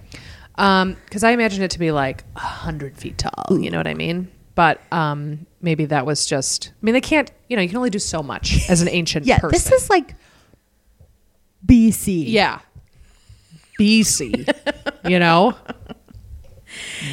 Um, 0.57 0.97
because 1.04 1.23
I 1.23 1.30
imagined 1.30 1.62
it 1.62 1.71
to 1.71 1.78
be 1.78 1.92
like 1.92 2.25
a 2.37 2.40
hundred 2.40 2.97
feet 2.99 3.19
tall. 3.19 3.57
You 3.59 3.71
know 3.71 3.78
what 3.78 3.87
I 3.87 3.95
mean? 3.95 4.30
But 4.57 4.83
um, 4.92 5.47
maybe 5.62 5.85
that 5.87 6.04
was 6.04 6.26
just. 6.26 6.73
I 6.83 6.85
mean, 6.85 6.92
they 6.92 7.00
can't. 7.00 7.30
You 7.49 7.54
know, 7.57 7.62
you 7.62 7.69
can 7.69 7.78
only 7.78 7.88
do 7.90 8.00
so 8.00 8.21
much 8.23 8.69
as 8.69 8.83
an 8.83 8.88
ancient 8.88 9.26
Yeah, 9.26 9.38
person. 9.38 9.52
this 9.52 9.71
is 9.71 9.88
like 9.88 10.16
BC. 11.66 12.24
yeah, 12.26 12.60
BC. 13.78 15.08
you 15.08 15.18
know, 15.18 15.54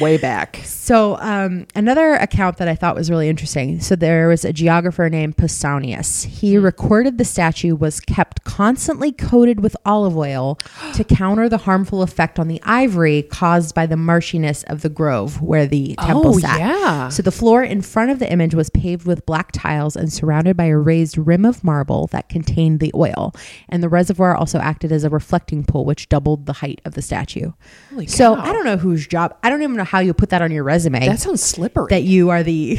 way 0.00 0.16
back. 0.18 0.60
So, 0.64 1.16
um, 1.20 1.66
another 1.74 2.14
account 2.14 2.56
that 2.58 2.68
I 2.68 2.74
thought 2.74 2.94
was 2.94 3.10
really 3.10 3.28
interesting. 3.28 3.80
So, 3.80 3.96
there 3.96 4.28
was 4.28 4.44
a 4.44 4.52
geographer 4.52 5.08
named 5.08 5.36
Pausanias. 5.36 6.24
He 6.24 6.56
recorded 6.56 7.18
the 7.18 7.24
statue 7.24 7.74
was 7.74 8.00
kept 8.00 8.44
constantly 8.44 9.12
coated 9.12 9.60
with 9.60 9.76
olive 9.84 10.16
oil 10.16 10.58
to 10.94 11.04
counter 11.04 11.48
the 11.48 11.58
harmful 11.58 12.02
effect 12.02 12.38
on 12.38 12.48
the 12.48 12.60
ivory 12.64 13.22
caused 13.22 13.74
by 13.74 13.86
the 13.86 13.96
marshiness 13.96 14.64
of 14.70 14.82
the 14.82 14.88
grove 14.88 15.40
where 15.42 15.66
the 15.66 15.94
temple 15.96 16.36
Oh, 16.36 16.38
sat. 16.38 16.58
yeah. 16.58 17.08
So, 17.08 17.22
the 17.22 17.32
floor 17.32 17.62
in 17.62 17.82
front 17.82 18.10
of 18.10 18.18
the 18.18 18.30
image 18.30 18.54
was 18.54 18.70
paved 18.70 19.06
with 19.06 19.26
black 19.26 19.52
tiles 19.52 19.96
and 19.96 20.12
surrounded 20.12 20.56
by 20.56 20.64
a 20.66 20.76
raised 20.76 21.18
rim 21.18 21.44
of 21.44 21.62
marble 21.64 22.06
that 22.08 22.28
contained 22.28 22.80
the 22.80 22.92
oil. 22.94 23.34
And 23.68 23.82
the 23.82 23.88
reservoir 23.88 24.34
also 24.36 24.58
acted 24.58 24.92
as 24.92 25.04
a 25.04 25.10
reflecting 25.10 25.64
pool, 25.64 25.84
which 25.84 26.08
doubled 26.08 26.46
the 26.46 26.54
height 26.54 26.80
of 26.84 26.94
the 26.94 27.02
statue. 27.02 27.52
Holy 27.90 28.06
So, 28.06 28.34
cow. 28.36 28.42
I 28.42 28.52
don't 28.52 28.64
know 28.64 28.76
whose 28.76 29.06
job, 29.06 29.36
I 29.42 29.47
don't 29.50 29.62
even 29.62 29.76
know 29.76 29.84
how 29.84 29.98
you 30.00 30.12
put 30.14 30.30
that 30.30 30.42
on 30.42 30.50
your 30.50 30.64
resume 30.64 31.06
That 31.06 31.20
sounds 31.20 31.42
slippery. 31.42 31.86
that 31.90 32.02
you 32.02 32.30
are 32.30 32.42
the 32.42 32.78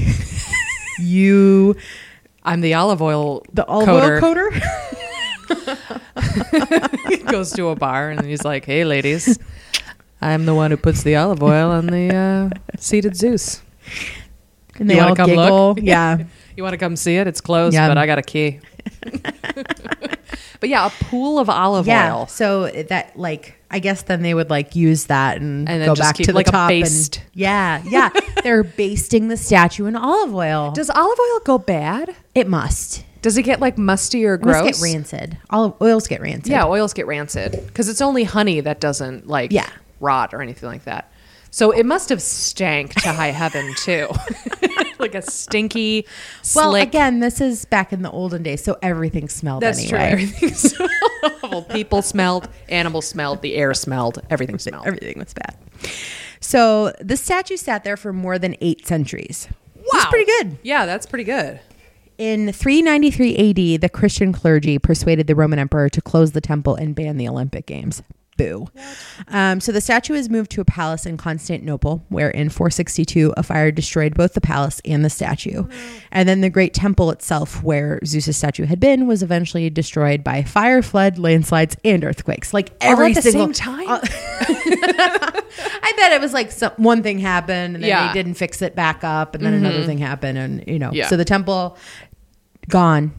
you 0.99 1.75
I'm 2.43 2.61
the 2.61 2.73
olive 2.75 3.01
oil. 3.01 3.43
the 3.53 3.65
olive 3.65 3.87
coder. 3.89 4.21
oil 4.23 4.35
coder. 4.35 4.51
he 7.09 7.17
goes 7.17 7.51
to 7.53 7.67
a 7.69 7.75
bar 7.75 8.09
and 8.11 8.25
he's 8.25 8.43
like, 8.43 8.65
"Hey, 8.65 8.83
ladies, 8.85 9.37
I'm 10.21 10.45
the 10.45 10.53
one 10.55 10.71
who 10.71 10.77
puts 10.77 11.03
the 11.03 11.15
olive 11.15 11.41
oil 11.43 11.69
on 11.71 11.87
the 11.87 12.15
uh, 12.15 12.49
seated 12.79 13.15
Zeus. 13.15 13.61
And 14.77 14.89
they 14.89 14.99
all 14.99 15.15
come 15.15 15.27
giggle. 15.29 15.69
look? 15.69 15.79
Yeah. 15.83 16.23
You 16.59 16.63
want 16.63 16.73
to 16.73 16.77
come 16.77 16.97
see 16.97 17.15
it? 17.15 17.25
It's 17.25 17.39
closed, 17.39 17.73
Yeah. 17.73 17.87
but 17.87 17.97
I 17.97 18.05
got 18.05 18.17
a 18.19 18.21
key." 18.21 18.59
but 20.59 20.67
yeah, 20.67 20.87
a 20.87 20.89
pool 21.05 21.39
of 21.39 21.49
olive 21.49 21.87
yeah. 21.87 22.13
oil. 22.13 22.27
So 22.27 22.69
that 22.69 23.17
like 23.17 23.55
I 23.71 23.79
guess 23.79 24.01
then 24.01 24.23
they 24.23 24.33
would 24.33 24.49
like 24.49 24.75
use 24.75 25.05
that 25.05 25.37
and, 25.37 25.69
And 25.69 25.81
then 25.81 25.87
go 25.87 25.95
back 25.95 26.15
keep- 26.15 26.25
to 26.25 26.33
the 26.33 26.37
like 26.37 26.49
a 26.49 26.51
top 26.51 26.67
baste. 26.67 27.17
and 27.17 27.25
yeah, 27.33 27.81
yeah. 27.85 28.09
They're 28.43 28.63
basting 28.63 29.29
the 29.29 29.37
statue 29.37 29.85
in 29.85 29.95
olive 29.95 30.35
oil. 30.35 30.71
Does 30.71 30.89
olive 30.89 31.17
oil 31.17 31.39
go 31.45 31.57
bad? 31.59 32.13
it 32.35 32.47
must. 32.47 33.05
Does 33.21 33.37
it 33.37 33.43
get 33.43 33.61
like 33.61 33.77
musty 33.77 34.25
or 34.25 34.33
It 34.33 34.43
must 34.43 34.61
gross? 34.61 34.81
get 34.81 34.83
rancid. 34.93 35.37
Olive 35.49 35.73
oils 35.81 36.07
get 36.07 36.19
rancid. 36.21 36.51
Yeah, 36.51 36.65
oils 36.65 36.93
get 36.93 37.07
rancid 37.07 37.51
because 37.67 37.87
it's 37.87 38.01
only 38.01 38.25
honey 38.25 38.59
that 38.59 38.81
doesn't 38.81 39.27
like 39.27 39.53
Yeah. 39.53 39.69
rot 40.01 40.33
or 40.33 40.41
anything 40.41 40.67
like 40.67 40.83
that. 40.83 41.09
So 41.51 41.71
it 41.71 41.85
must 41.85 42.09
have 42.09 42.21
stank 42.21 42.93
to 43.01 43.11
high 43.11 43.31
heaven 43.31 43.73
too, 43.77 44.07
like 44.99 45.15
a 45.15 45.21
stinky, 45.21 46.05
Well, 46.55 46.71
slick. 46.71 46.87
again, 46.89 47.19
this 47.19 47.41
is 47.41 47.65
back 47.65 47.91
in 47.91 48.01
the 48.03 48.11
olden 48.11 48.43
days, 48.43 48.63
so 48.63 48.77
everything 48.81 49.29
smelled 49.29 49.63
That's 49.63 49.79
anyway. 49.79 49.97
true. 49.97 50.07
Everything 50.23 50.53
smelled 50.53 50.91
awful. 51.23 51.61
People 51.63 52.01
smelled, 52.01 52.49
animals 52.69 53.07
smelled, 53.07 53.41
the 53.41 53.55
air 53.55 53.73
smelled, 53.73 54.21
everything 54.29 54.59
smelled. 54.59 54.85
Everything 54.87 55.17
was 55.19 55.33
bad. 55.33 55.57
So 56.39 56.93
the 57.01 57.17
statue 57.17 57.57
sat 57.57 57.83
there 57.83 57.97
for 57.97 58.13
more 58.13 58.37
than 58.39 58.55
eight 58.61 58.85
centuries. 58.87 59.47
Wow. 59.75 59.83
That's 59.93 60.05
pretty 60.05 60.25
good. 60.25 60.57
Yeah, 60.63 60.85
that's 60.85 61.05
pretty 61.05 61.23
good. 61.25 61.59
In 62.17 62.51
393 62.51 63.75
AD, 63.75 63.81
the 63.81 63.89
Christian 63.89 64.33
clergy 64.33 64.77
persuaded 64.77 65.27
the 65.27 65.35
Roman 65.35 65.57
emperor 65.57 65.89
to 65.89 66.01
close 66.01 66.33
the 66.33 66.41
temple 66.41 66.75
and 66.75 66.93
ban 66.93 67.17
the 67.17 67.27
Olympic 67.27 67.65
Games. 67.65 68.03
Boo. 68.39 68.67
Um, 69.27 69.59
so 69.59 69.73
the 69.73 69.81
statue 69.81 70.13
was 70.13 70.29
moved 70.29 70.49
to 70.51 70.61
a 70.61 70.65
palace 70.65 71.05
in 71.05 71.17
Constantinople, 71.17 72.05
where 72.07 72.29
in 72.29 72.49
462 72.49 73.33
a 73.35 73.43
fire 73.43 73.69
destroyed 73.69 74.15
both 74.15 74.33
the 74.33 74.39
palace 74.41 74.81
and 74.85 75.03
the 75.03 75.09
statue. 75.09 75.65
And 76.11 76.27
then 76.29 76.39
the 76.39 76.49
great 76.49 76.73
temple 76.73 77.11
itself, 77.11 77.61
where 77.61 77.99
Zeus's 78.05 78.37
statue 78.37 78.65
had 78.65 78.79
been, 78.79 79.07
was 79.07 79.21
eventually 79.21 79.69
destroyed 79.69 80.23
by 80.23 80.43
fire, 80.43 80.81
flood, 80.81 81.17
landslides, 81.19 81.75
and 81.83 82.03
earthquakes. 82.05 82.53
Like 82.53 82.69
All 82.81 82.91
every 82.93 83.09
at 83.11 83.15
the 83.15 83.21
single 83.23 83.53
same 83.53 83.75
time. 83.75 83.85
I 85.11 85.93
bet 85.97 86.13
it 86.13 86.21
was 86.21 86.33
like 86.33 86.51
some, 86.51 86.71
one 86.77 87.03
thing 87.03 87.19
happened 87.19 87.75
and 87.75 87.83
then 87.83 87.89
Yeah. 87.89 88.07
they 88.07 88.13
didn't 88.13 88.35
fix 88.35 88.61
it 88.61 88.75
back 88.75 89.03
up 89.03 89.35
and 89.35 89.45
then 89.45 89.53
another 89.53 89.83
thing 89.83 89.97
happened 89.97 90.37
and 90.37 90.63
you 90.67 90.79
know 90.79 90.91
Yeah. 90.93 91.07
so 91.07 91.17
the 91.17 91.25
temple 91.25 91.77
gone. 92.69 93.11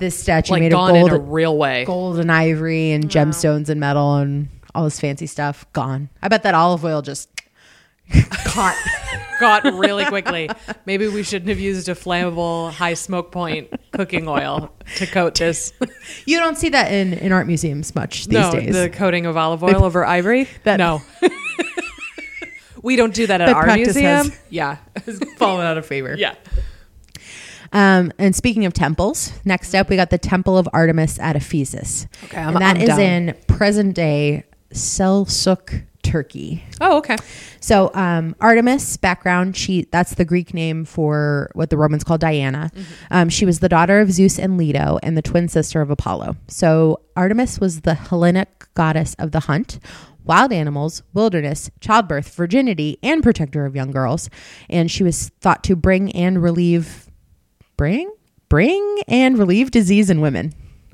This 0.00 0.18
statue 0.18 0.52
like 0.52 0.62
made 0.62 0.72
gone 0.72 0.90
of 0.90 0.96
in 0.96 1.06
a 1.06 1.10
gold, 1.18 1.28
real 1.32 1.56
way. 1.56 1.84
gold 1.84 2.18
and 2.18 2.32
ivory 2.32 2.90
and 2.90 3.08
gemstones 3.08 3.68
and 3.68 3.78
metal 3.78 4.16
and 4.16 4.48
all 4.74 4.82
this 4.84 4.98
fancy 4.98 5.26
stuff 5.26 5.70
gone. 5.72 6.08
I 6.22 6.28
bet 6.28 6.42
that 6.42 6.54
olive 6.54 6.84
oil 6.84 7.02
just 7.02 7.28
caught. 8.44 8.76
Got 9.38 9.64
really 9.64 10.04
quickly. 10.04 10.50
Maybe 10.84 11.06
we 11.08 11.22
shouldn't 11.22 11.48
have 11.48 11.60
used 11.60 11.88
a 11.88 11.94
flammable, 11.94 12.70
high 12.72 12.92
smoke 12.94 13.30
point 13.32 13.68
cooking 13.92 14.28
oil 14.28 14.70
to 14.96 15.06
coat 15.06 15.34
this. 15.36 15.72
You 16.26 16.38
don't 16.38 16.58
see 16.58 16.68
that 16.70 16.92
in, 16.92 17.14
in 17.14 17.32
art 17.32 17.46
museums 17.46 17.94
much 17.94 18.26
these 18.26 18.34
no, 18.38 18.52
days. 18.52 18.74
the 18.74 18.90
coating 18.90 19.24
of 19.26 19.36
olive 19.38 19.62
oil 19.62 19.82
over 19.84 20.04
ivory. 20.04 20.46
That- 20.64 20.76
no, 20.76 21.00
we 22.82 22.96
don't 22.96 23.14
do 23.14 23.26
that 23.28 23.40
at 23.40 23.46
That 23.46 23.56
our 23.56 23.74
museum. 23.76 24.04
has- 24.28 24.38
Yeah, 24.50 24.76
fallen 25.36 25.66
out 25.66 25.78
of 25.78 25.86
favor. 25.86 26.14
yeah. 26.18 26.34
Um, 27.72 28.12
and 28.18 28.34
speaking 28.34 28.64
of 28.64 28.72
temples, 28.72 29.32
next 29.44 29.74
up 29.74 29.88
we 29.88 29.96
got 29.96 30.10
the 30.10 30.18
Temple 30.18 30.58
of 30.58 30.68
Artemis 30.72 31.18
at 31.20 31.36
Ephesus. 31.36 32.06
Okay, 32.24 32.38
I'm- 32.38 32.54
and 32.56 32.62
that 32.62 32.76
I'm 32.76 32.82
is 32.82 32.88
down. 32.88 33.00
in 33.00 33.36
present 33.46 33.94
day 33.94 34.44
Selçuk, 34.74 35.84
Turkey. 36.02 36.64
Oh, 36.80 36.98
okay. 36.98 37.16
So 37.60 37.90
um, 37.94 38.34
Artemis 38.40 38.96
background, 38.96 39.56
she 39.56 39.86
that's 39.92 40.14
the 40.14 40.24
Greek 40.24 40.54
name 40.54 40.84
for 40.84 41.50
what 41.54 41.70
the 41.70 41.76
Romans 41.76 42.02
call 42.04 42.18
Diana. 42.18 42.70
Um, 43.10 43.28
she 43.28 43.44
was 43.44 43.60
the 43.60 43.68
daughter 43.68 44.00
of 44.00 44.10
Zeus 44.10 44.38
and 44.38 44.56
Leto 44.56 44.98
and 45.02 45.16
the 45.16 45.22
twin 45.22 45.46
sister 45.48 45.80
of 45.80 45.90
Apollo. 45.90 46.36
So 46.48 47.00
Artemis 47.16 47.60
was 47.60 47.82
the 47.82 47.94
Hellenic 47.94 48.48
goddess 48.74 49.14
of 49.18 49.32
the 49.32 49.40
hunt, 49.40 49.78
wild 50.24 50.52
animals, 50.52 51.02
wilderness, 51.12 51.70
childbirth, 51.80 52.34
virginity, 52.34 52.98
and 53.02 53.22
protector 53.22 53.66
of 53.66 53.76
young 53.76 53.90
girls. 53.90 54.30
And 54.70 54.90
she 54.90 55.02
was 55.04 55.28
thought 55.40 55.62
to 55.64 55.76
bring 55.76 56.10
and 56.12 56.42
relieve, 56.42 57.09
bring, 57.80 58.12
bring 58.50 58.98
and 59.08 59.38
relieve 59.38 59.70
disease 59.70 60.10
in 60.10 60.20
women. 60.20 60.52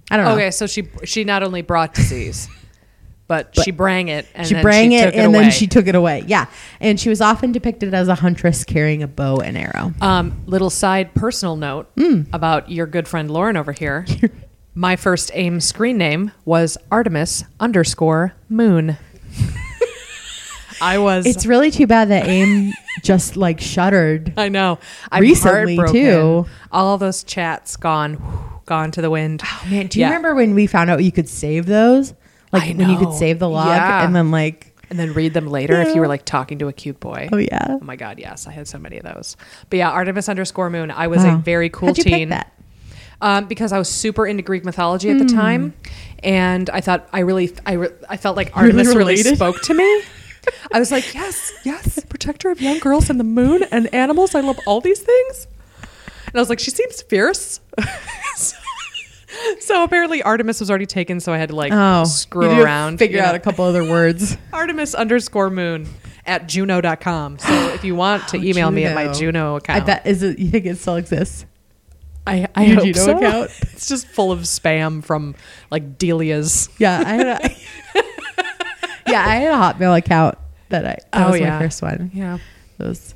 I 0.08 0.16
don't 0.16 0.24
know. 0.26 0.34
Okay, 0.34 0.52
so 0.52 0.68
she 0.68 0.88
she 1.02 1.24
not 1.24 1.42
only 1.42 1.62
brought 1.62 1.94
disease, 1.94 2.48
but, 3.26 3.58
she 3.64 3.72
brang 3.72 4.06
it 4.08 4.24
and 4.36 4.46
she 4.46 4.54
then 4.54 4.62
bring 4.62 4.90
she 4.92 4.96
it 4.98 5.04
took 5.06 5.14
and 5.16 5.34
then 5.34 5.50
she 5.50 5.66
took 5.66 5.88
it 5.88 5.96
away. 5.96 6.22
Yeah. 6.28 6.46
And 6.80 7.00
she 7.00 7.08
was 7.08 7.20
often 7.20 7.50
depicted 7.50 7.92
as 7.92 8.06
a 8.06 8.14
huntress 8.14 8.62
carrying 8.62 9.02
a 9.02 9.08
bow 9.08 9.38
and 9.38 9.58
arrow. 9.58 9.92
Um, 10.00 10.44
little 10.46 10.70
side 10.70 11.12
personal 11.12 11.56
note 11.56 11.92
Mm. 11.96 12.28
about 12.32 12.70
your 12.70 12.86
good 12.86 13.08
friend 13.08 13.28
Lauren 13.32 13.56
over 13.56 13.72
here. 13.72 14.06
My 14.76 14.94
first 14.94 15.32
AIM 15.34 15.58
screen 15.60 15.98
name 15.98 16.30
was 16.44 16.78
Artemis 16.92 17.42
underscore 17.58 18.34
Moon. 18.48 18.96
I 20.80 20.98
was. 20.98 21.26
It's 21.26 21.46
really 21.46 21.70
too 21.70 21.86
bad 21.86 22.08
that 22.10 22.26
AIM 22.26 22.72
just 23.02 23.36
like 23.36 23.60
shuttered. 23.60 24.32
I 24.38 24.48
know. 24.48 24.78
I'm 25.10 25.22
Recently, 25.22 25.78
too. 25.90 26.46
All 26.72 26.98
those 26.98 27.24
chats 27.24 27.76
gone, 27.76 28.22
gone 28.66 28.90
to 28.92 29.00
the 29.02 29.10
wind. 29.10 29.42
Oh 29.44 29.66
man, 29.70 29.86
do 29.86 29.98
you 29.98 30.04
Yeah. 30.04 30.08
remember 30.10 30.34
when 30.34 30.54
we 30.54 30.66
found 30.66 30.90
out 30.90 31.02
you 31.02 31.12
could 31.12 31.28
save 31.28 31.66
those? 31.66 32.14
Like 32.52 32.76
when 32.76 32.88
you 32.88 32.96
could 32.98 33.12
save 33.12 33.38
the 33.38 33.48
log 33.48 33.68
Yeah. 33.68 34.04
and 34.04 34.14
then 34.14 34.30
like 34.30 34.72
And 34.88 34.98
then 34.98 35.12
read 35.14 35.34
them 35.34 35.48
later 35.48 35.80
if 35.80 35.94
you 35.94 36.00
were 36.00 36.08
like 36.08 36.24
talking 36.24 36.58
to 36.60 36.68
a 36.68 36.72
cute 36.72 37.00
boy. 37.00 37.28
oh 37.32 37.36
yeah. 37.38 37.66
Oh 37.68 37.80
my 37.82 37.96
god, 37.96 38.18
yes, 38.18 38.46
I 38.46 38.52
had 38.52 38.68
so 38.68 38.78
many 38.78 38.98
of 38.98 39.04
those. 39.04 39.36
But 39.68 39.78
yeah, 39.78 39.90
Artemis 39.90 40.28
underscore 40.28 40.70
Moon. 40.70 40.90
I 40.90 41.08
was 41.08 41.24
Wow. 41.24 41.34
a 41.34 41.38
very 41.38 41.68
cool 41.70 41.88
How'd 41.88 41.98
you 41.98 42.04
teen. 42.04 42.12
pick 42.12 42.28
that? 42.30 42.52
um, 43.20 43.46
because 43.46 43.72
I 43.72 43.78
was 43.78 43.88
super 43.88 44.26
into 44.26 44.42
Greek 44.42 44.64
mythology 44.64 45.10
at 45.10 45.18
the 45.18 45.24
Hmm. 45.24 45.36
time, 45.40 45.74
and 46.22 46.68
I 46.70 46.80
thought 46.80 47.08
I 47.12 47.20
really, 47.20 47.52
I, 47.66 47.72
re- 47.72 47.88
I 48.08 48.16
felt 48.16 48.36
like 48.36 48.54
Artemis 48.56 48.86
really 48.88 48.98
related. 48.98 49.36
spoke 49.36 49.60
to 49.62 49.74
me. 49.74 50.02
I 50.72 50.78
was 50.78 50.90
like, 50.92 51.14
yes, 51.14 51.52
yes, 51.64 52.04
protector 52.08 52.50
of 52.50 52.60
young 52.60 52.78
girls 52.78 53.08
and 53.10 53.18
the 53.18 53.24
moon 53.24 53.64
and 53.70 53.92
animals. 53.94 54.34
I 54.34 54.40
love 54.40 54.58
all 54.66 54.80
these 54.80 55.00
things. 55.00 55.46
And 56.26 56.34
I 56.36 56.38
was 56.40 56.48
like, 56.48 56.58
she 56.58 56.70
seems 56.70 57.02
fierce. 57.02 57.60
so, 58.36 58.56
so 59.60 59.84
apparently 59.84 60.22
Artemis 60.22 60.60
was 60.60 60.70
already 60.70 60.86
taken, 60.86 61.20
so 61.20 61.32
I 61.32 61.38
had 61.38 61.50
to 61.50 61.56
like 61.56 61.72
oh, 61.72 62.04
screw 62.04 62.46
Oh, 62.48 62.54
had 62.54 62.64
around, 62.64 62.98
figure 62.98 63.20
know. 63.20 63.26
out 63.26 63.34
a 63.34 63.38
couple 63.38 63.64
other 63.64 63.84
words. 63.84 64.36
Artemis 64.52 64.94
underscore 64.94 65.50
moon 65.50 65.88
at 66.26 66.48
juno.com. 66.48 67.38
So 67.38 67.68
if 67.74 67.84
you 67.84 67.94
want 67.94 68.28
to 68.28 68.36
oh, 68.38 68.42
email 68.42 68.70
me 68.70 68.84
at 68.84 68.94
my 68.94 69.12
Juno 69.12 69.56
account, 69.56 69.82
I 69.82 69.86
bet 69.86 70.06
is 70.06 70.22
it. 70.22 70.38
You 70.38 70.50
think 70.50 70.66
it 70.66 70.76
still 70.78 70.96
exists? 70.96 71.46
I, 72.26 72.48
I 72.56 72.64
Your 72.64 72.74
hope 72.76 72.84
Juno 72.86 72.98
so. 72.98 73.16
account? 73.18 73.50
It's 73.72 73.88
just 73.88 74.08
full 74.08 74.32
of 74.32 74.40
spam 74.40 75.04
from 75.04 75.36
like 75.70 75.96
Delia's. 75.98 76.68
Yeah, 76.78 76.98
I 77.06 77.12
had 77.12 77.26
a, 77.26 78.02
yeah, 79.06 79.24
I 79.26 79.36
had 79.36 79.52
a 79.52 79.56
Hotmail 79.56 79.96
account 79.98 80.38
that 80.68 80.84
I 80.86 80.96
that 81.12 81.26
Oh, 81.26 81.30
was 81.32 81.40
yeah. 81.40 81.50
my 81.50 81.58
first 81.64 81.82
one. 81.82 82.10
Yeah. 82.14 82.38
It 82.78 82.82
was 82.86 83.14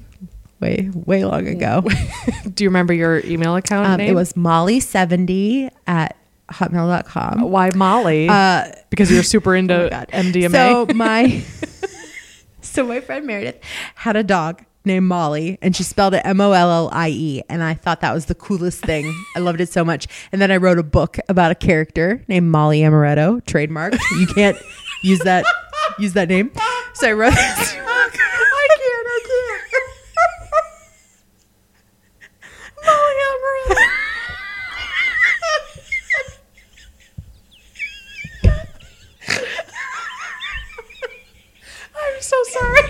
way 0.61 0.91
way 0.95 1.25
long 1.25 1.47
ago. 1.47 1.83
Do 2.55 2.65
you 2.65 2.71
remember 2.71 2.93
your 2.93 3.25
email 3.25 3.57
account 3.57 3.87
Um, 3.89 3.97
name? 3.99 4.11
it 4.11 4.15
was 4.15 4.33
Molly70 4.35 5.71
at 5.87 6.17
hotmail.com. 6.51 7.43
why 7.51 7.71
Molly? 7.75 8.29
Uh, 8.29 8.67
because 8.91 9.11
you're 9.11 9.23
super 9.23 9.55
into 9.55 9.75
oh. 9.97 10.05
MDMA. 10.07 10.51
So 10.51 10.87
my 10.95 11.43
so 12.61 12.87
my 12.87 13.01
friend 13.01 13.27
Meredith 13.27 13.59
had 13.97 14.17
a 14.17 14.23
dog 14.23 14.65
named 14.85 15.07
Molly, 15.07 15.59
and 15.61 15.77
she 15.77 15.83
spelled 15.83 16.15
it 16.15 16.23
M 16.25 16.41
O 16.41 16.53
L 16.53 16.71
L 16.71 16.89
I 16.93 17.09
E, 17.11 17.43
and 17.51 17.63
I 17.63 17.75
thought 17.75 18.01
that 18.01 18.15
was 18.15 18.27
the 18.27 18.35
coolest 18.35 18.83
thing. 18.85 19.13
I 19.37 19.41
loved 19.41 19.61
it 19.61 19.69
so 19.71 19.85
much. 19.85 20.07
And 20.33 20.41
then 20.41 20.51
I 20.51 20.57
wrote 20.57 20.79
a 20.79 20.83
book 20.83 21.19
about 21.29 21.53
a 21.53 21.55
character 21.55 22.25
named 22.29 22.51
Molly 22.51 22.81
Amaretto, 22.81 23.45
trademark. 23.45 23.95
You 24.19 24.27
can't 24.27 24.57
use 25.03 25.19
that 25.21 25.45
use 25.99 26.13
that 26.15 26.29
name. 26.29 26.51
So 26.95 27.09
I 27.09 27.13
wrote 27.13 27.31
this. 27.35 27.39
I 27.41 28.09
can't. 28.13 28.21
I 28.23 29.21
can't. 29.27 29.51
Molly 32.85 33.15
Amaretto. 33.31 34.11
I'm 41.97 42.21
so 42.21 42.37
sorry. 42.45 42.81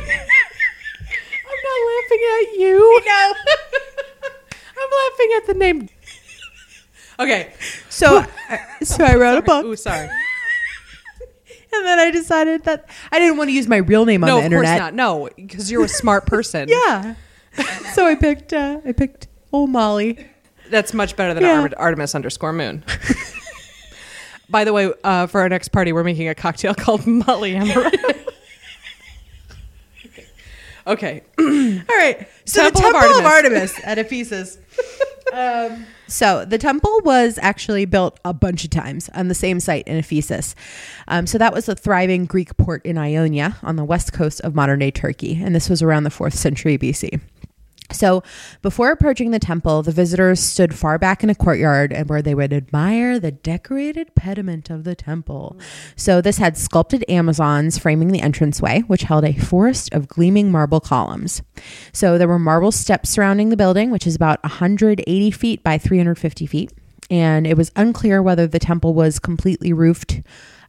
I'm 1.50 1.61
not 1.66 1.80
laughing 1.90 2.23
at 2.33 2.47
you. 2.59 3.02
No. 3.07 3.35
I'm 4.78 4.90
laughing 5.11 5.30
at 5.37 5.47
the 5.47 5.54
name. 5.54 5.88
Okay. 7.19 7.52
So, 7.88 8.25
so 8.83 9.04
I 9.04 9.14
wrote 9.14 9.38
a 9.38 9.42
book. 9.42 9.64
Ooh, 9.64 9.76
sorry. 9.76 10.09
And 11.74 11.86
then 11.86 11.98
I 12.00 12.10
decided 12.10 12.64
that 12.64 12.88
I 13.12 13.18
didn't 13.20 13.36
want 13.36 13.48
to 13.48 13.52
use 13.52 13.68
my 13.68 13.76
real 13.76 14.04
name 14.04 14.24
on 14.24 14.28
No, 14.28 14.40
the 14.40 14.46
of 14.46 14.52
course 14.52 14.78
not. 14.78 14.94
No, 14.94 15.28
because 15.36 15.70
you're 15.70 15.84
a 15.84 15.88
smart 15.88 16.26
person. 16.26 16.68
Yeah. 16.80 17.14
so 17.94 18.06
I 18.06 18.14
picked 18.14 18.52
uh, 18.52 18.80
I 18.84 18.92
picked 18.92 19.28
old 19.52 19.70
Molly. 19.70 20.26
That's 20.70 20.92
much 20.94 21.16
better 21.16 21.34
than 21.34 21.42
Yeah. 21.42 21.68
Artemis 21.76 22.14
underscore 22.14 22.52
moon. 22.52 22.84
By 24.48 24.64
the 24.64 24.72
way, 24.72 24.92
uh, 25.04 25.26
for 25.28 25.40
our 25.40 25.48
next 25.48 25.68
party, 25.68 25.92
we're 25.92 26.02
making 26.04 26.28
a 26.28 26.34
cocktail 26.34 26.74
called 26.74 27.06
Molly 27.06 27.52
Amaretto. 27.54 28.29
Okay. 30.90 31.23
All 31.38 31.97
right. 31.97 32.28
So 32.44 32.62
Temple 32.62 32.82
the 32.82 32.99
Temple 32.99 33.18
of 33.18 33.25
Artemis. 33.25 33.73
Artemis, 33.73 33.80
at 33.85 33.99
Ephesus. 33.99 34.59
um, 35.32 35.87
so 36.11 36.44
the 36.44 36.59
temple 36.59 37.00
was 37.04 37.38
actually 37.40 37.85
built 37.85 38.18
a 38.25 38.35
bunch 38.35 38.64
of 38.64 38.70
times 38.70 39.09
on 39.14 39.28
the 39.28 39.35
same 39.35 39.61
site 39.61 39.87
in 39.87 39.97
Ephesus. 39.97 40.56
Um, 41.06 41.26
so 41.26 41.38
that 41.38 41.54
was 41.54 41.68
a 41.68 41.76
thriving 41.76 42.25
Greek 42.26 42.56
port 42.56 42.85
in 42.85 42.99
Ionia 42.99 43.56
on 43.62 43.76
the 43.76 43.85
west 43.85 44.12
coast 44.12 44.40
of 44.40 44.54
modern 44.56 44.80
day 44.80 44.90
Turkey, 44.90 45.40
and 45.40 45.54
this 45.54 45.70
was 45.70 45.82
around 45.82 46.02
the 46.02 46.11
fourth 46.11 46.35
century 46.35 46.76
BC. 46.76 47.20
So, 47.92 48.23
before 48.62 48.90
approaching 48.90 49.30
the 49.30 49.38
temple, 49.38 49.82
the 49.82 49.92
visitors 49.92 50.40
stood 50.40 50.75
far 50.75 50.99
back 50.99 51.23
in 51.23 51.30
a 51.30 51.35
courtyard 51.35 51.92
and 51.92 52.09
where 52.09 52.23
they 52.23 52.35
would 52.35 52.52
admire 52.52 53.18
the 53.18 53.32
decorated 53.32 54.14
pediment 54.14 54.70
of 54.70 54.85
the 54.85 54.94
temple. 54.94 55.59
So, 55.97 56.20
this 56.20 56.38
had 56.38 56.56
sculpted 56.56 57.04
Amazons 57.09 57.78
framing 57.78 58.09
the 58.09 58.20
entranceway, 58.20 58.80
which 58.82 59.02
held 59.02 59.25
a 59.25 59.35
forest 59.35 59.92
of 59.92 60.09
gleaming 60.09 60.50
marble 60.50 60.80
columns. 60.80 61.42
So, 61.92 62.18
there 62.18 62.29
were 62.29 62.38
marble 62.38 62.72
steps 62.72 63.11
surrounding 63.11 63.48
the 63.48 63.57
building, 63.57 63.90
which 63.90 64.07
is 64.07 64.14
about 64.14 64.42
180 64.42 65.31
feet 65.31 65.62
by 65.62 65.79
350 65.79 66.46
feet. 66.46 66.72
And 67.11 67.44
it 67.46 67.57
was 67.57 67.72
unclear 67.74 68.22
whether 68.22 68.46
the 68.46 68.61
temple 68.61 68.94
was 68.94 69.18
completely 69.18 69.72
roofed 69.72 70.22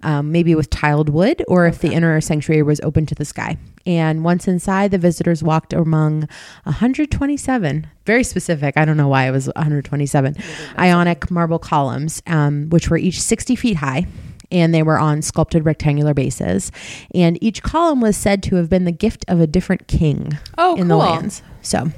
um, 0.04 0.32
maybe 0.32 0.56
with 0.56 0.70
tiled 0.70 1.10
wood, 1.10 1.44
or 1.48 1.66
if 1.66 1.80
the 1.80 1.94
inner 1.94 2.20
sanctuary 2.22 2.64
was 2.64 2.80
open 2.82 3.06
to 3.08 3.16
the 3.16 3.26
sky. 3.26 3.58
And 3.86 4.24
once 4.24 4.48
inside, 4.48 4.92
the 4.92 4.98
visitors 4.98 5.42
walked 5.42 5.74
among 5.74 6.28
127, 6.66 7.88
very 8.06 8.24
specific, 8.24 8.78
I 8.78 8.86
don't 8.86 8.98
know 8.98 9.08
why 9.08 9.28
it 9.28 9.32
was 9.32 9.48
127, 9.48 10.36
ionic 10.78 11.32
marble 11.32 11.60
columns, 11.60 12.22
um, 12.28 12.70
which 12.70 12.90
were 12.90 12.98
each 12.98 13.22
60 13.22 13.56
feet 13.56 13.78
high. 13.78 14.06
And 14.52 14.74
they 14.74 14.84
were 14.84 15.00
on 15.00 15.22
sculpted 15.22 15.64
rectangular 15.66 16.14
bases. 16.14 16.74
And 17.16 17.42
each 17.42 17.64
column 17.64 18.02
was 18.02 18.18
said 18.18 18.44
to 18.44 18.58
have 18.58 18.70
been 18.70 18.84
the 18.84 18.92
gift 18.92 19.24
of 19.30 19.40
a 19.40 19.48
different 19.48 19.88
king 19.88 20.38
Oh, 20.58 20.76
in 20.76 20.90
the 20.90 20.98
lands. 20.98 21.42
So 21.62 21.90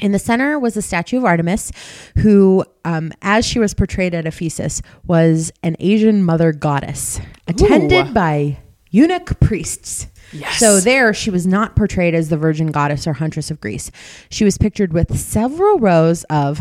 in 0.00 0.12
the 0.12 0.18
center 0.18 0.58
was 0.58 0.76
a 0.76 0.82
statue 0.82 1.18
of 1.18 1.24
Artemis, 1.24 1.72
who, 2.18 2.64
um, 2.84 3.12
as 3.22 3.44
she 3.44 3.58
was 3.58 3.74
portrayed 3.74 4.14
at 4.14 4.26
Ephesus, 4.26 4.80
was 5.06 5.52
an 5.62 5.76
Asian 5.80 6.22
mother 6.24 6.52
goddess, 6.52 7.20
attended 7.46 8.08
Ooh. 8.08 8.12
by 8.12 8.58
eunuch 8.90 9.38
priests. 9.40 10.06
Yes. 10.32 10.58
So 10.58 10.80
there, 10.80 11.14
she 11.14 11.30
was 11.30 11.46
not 11.46 11.74
portrayed 11.74 12.14
as 12.14 12.28
the 12.28 12.36
virgin 12.36 12.68
goddess 12.68 13.06
or 13.06 13.14
huntress 13.14 13.50
of 13.50 13.60
Greece. 13.60 13.90
She 14.30 14.44
was 14.44 14.58
pictured 14.58 14.92
with 14.92 15.18
several 15.18 15.78
rows 15.78 16.24
of, 16.24 16.60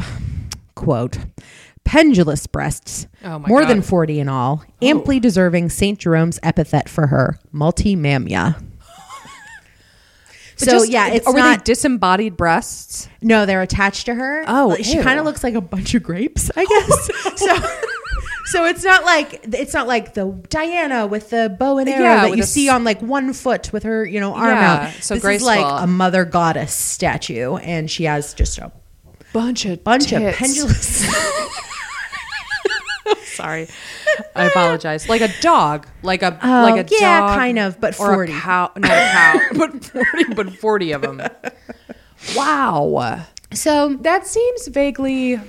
quote, 0.75 1.17
pendulous 1.83 2.47
breasts, 2.47 3.07
Oh 3.23 3.39
my 3.39 3.47
more 3.47 3.61
God. 3.61 3.69
than 3.69 3.81
40 3.81 4.19
in 4.19 4.29
all, 4.29 4.63
amply 4.81 5.19
deserving 5.19 5.69
St. 5.69 5.99
Jerome's 5.99 6.39
epithet 6.43 6.89
for 6.89 7.07
her, 7.07 7.39
multimammia. 7.53 8.55
But 8.55 8.63
So 10.57 10.65
just- 10.71 10.89
yeah, 10.89 11.07
it's 11.09 11.27
are 11.27 11.33
not 11.33 11.59
they 11.59 11.63
disembodied 11.73 12.35
breasts? 12.35 13.07
no, 13.21 13.45
they're 13.45 13.61
attached 13.61 14.05
to 14.07 14.15
her. 14.15 14.43
Oh, 14.47 14.71
uh, 14.73 14.77
she 14.77 14.97
kind 15.01 15.19
of 15.19 15.25
looks 15.25 15.43
like 15.43 15.53
a 15.53 15.61
bunch 15.61 15.93
of 15.93 16.03
grapes, 16.03 16.49
I 16.55 16.65
guess. 16.69 17.09
Oh. 17.25 17.35
so, 17.35 17.57
so 18.45 18.65
it's 18.65 18.83
not 18.83 19.03
like 19.05 19.41
it's 19.53 19.73
not 19.73 19.87
like 19.87 20.13
the 20.15 20.25
Diana 20.49 21.05
with 21.05 21.29
the 21.29 21.55
bow 21.59 21.77
and 21.77 21.87
arrow 21.89 22.01
Yeah, 22.03 22.21
that 22.29 22.37
you 22.37 22.43
see 22.43 22.69
s- 22.69 22.73
on 22.75 22.83
like 22.83 23.01
one 23.01 23.33
foot 23.33 23.71
with 23.71 23.83
her, 23.83 24.05
you 24.05 24.19
know, 24.19 24.33
arm 24.33 24.49
Yeah, 24.55 24.71
out. 24.95 25.03
so 25.03 25.13
this 25.15 25.21
graceful. 25.23 25.49
is 25.49 25.57
like 25.61 25.83
a 25.83 25.87
mother 25.87 26.25
goddess 26.25 26.73
statue, 26.73 27.55
and 27.57 27.89
she 27.91 28.05
has 28.05 28.33
just 28.33 28.57
a 28.57 28.71
Bunch 29.33 29.65
of 29.65 29.83
bunch 29.83 30.11
of 30.13 30.33
pendulous. 30.33 31.05
Sorry, 33.35 33.67
I 34.35 34.45
apologize. 34.45 35.07
Like 35.09 35.21
a 35.21 35.29
dog, 35.41 35.87
like 36.03 36.21
a 36.23 36.37
Oh, 36.43 36.61
like 36.63 36.85
a 36.89 36.95
yeah, 36.99 37.19
dog 37.21 37.37
kind 37.37 37.59
of, 37.59 37.79
but 37.79 37.99
or 37.99 38.13
40. 38.13 38.31
a 38.33 38.35
cow, 38.39 38.71
not 38.77 38.91
a 38.91 39.09
cow, 39.11 39.39
but 39.57 39.85
forty, 39.85 40.33
but 40.33 40.53
forty 40.53 40.91
of 40.91 41.01
them. 41.01 41.21
Wow, 42.35 43.23
so 43.53 43.95
that 44.01 44.25
seems 44.27 44.67
vaguely 44.67 45.39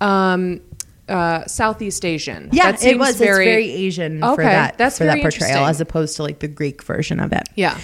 um, 0.00 0.60
uh, 1.08 1.46
Southeast 1.46 2.04
Asian. 2.04 2.48
yeah, 2.52 2.72
that 2.72 2.84
it 2.84 2.98
was 2.98 3.16
very, 3.18 3.44
it's 3.44 3.50
very 3.50 3.70
Asian 3.70 4.20
for 4.20 4.42
that 4.42 4.78
that's 4.78 4.98
for 4.98 5.04
that 5.04 5.20
portrayal, 5.20 5.66
as 5.66 5.80
opposed 5.80 6.16
to 6.16 6.22
like 6.22 6.38
the 6.40 6.48
Greek 6.48 6.82
version 6.82 7.20
of 7.20 7.32
it. 7.32 7.48
yeah. 7.54 7.78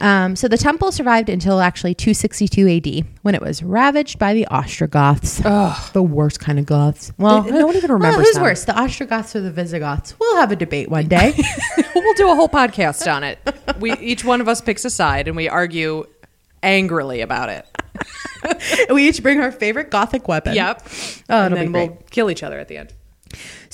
Um, 0.00 0.34
so 0.36 0.48
the 0.48 0.58
temple 0.58 0.90
survived 0.92 1.28
until 1.28 1.60
actually 1.60 1.94
262 1.94 2.68
AD 2.68 3.06
when 3.22 3.34
it 3.34 3.40
was 3.40 3.62
ravaged 3.62 4.18
by 4.18 4.34
the 4.34 4.46
Ostrogoths. 4.48 5.38
The 5.92 6.02
worst 6.02 6.40
kind 6.40 6.58
of 6.58 6.66
Goths. 6.66 7.12
Well, 7.18 7.42
They- 7.42 7.50
no 7.52 7.66
one 7.66 7.76
even 7.76 7.88
well, 7.90 7.98
remembers 7.98 8.26
who's 8.26 8.34
them. 8.34 8.42
worse, 8.42 8.64
the 8.64 8.78
Ostrogoths 8.78 9.36
or 9.36 9.40
the 9.40 9.50
Visigoths? 9.52 10.14
We'll 10.18 10.36
have 10.36 10.50
a 10.52 10.56
debate 10.56 10.90
one 10.90 11.06
day. 11.08 11.34
we'll 11.94 12.14
do 12.14 12.30
a 12.30 12.34
whole 12.34 12.48
podcast 12.48 13.12
on 13.12 13.22
it. 13.24 13.38
We 13.78 13.92
each 13.98 14.24
one 14.24 14.40
of 14.40 14.48
us 14.48 14.60
picks 14.60 14.84
a 14.84 14.90
side 14.90 15.28
and 15.28 15.36
we 15.36 15.48
argue 15.48 16.04
angrily 16.62 17.20
about 17.20 17.48
it. 17.50 17.66
we 18.90 19.08
each 19.08 19.22
bring 19.22 19.40
our 19.40 19.52
favorite 19.52 19.90
Gothic 19.90 20.26
weapon. 20.28 20.54
Yep. 20.54 20.86
Oh, 21.30 21.44
and 21.44 21.54
then 21.56 21.72
we'll 21.72 21.98
kill 22.10 22.30
each 22.30 22.42
other 22.42 22.58
at 22.58 22.68
the 22.68 22.78
end. 22.78 22.92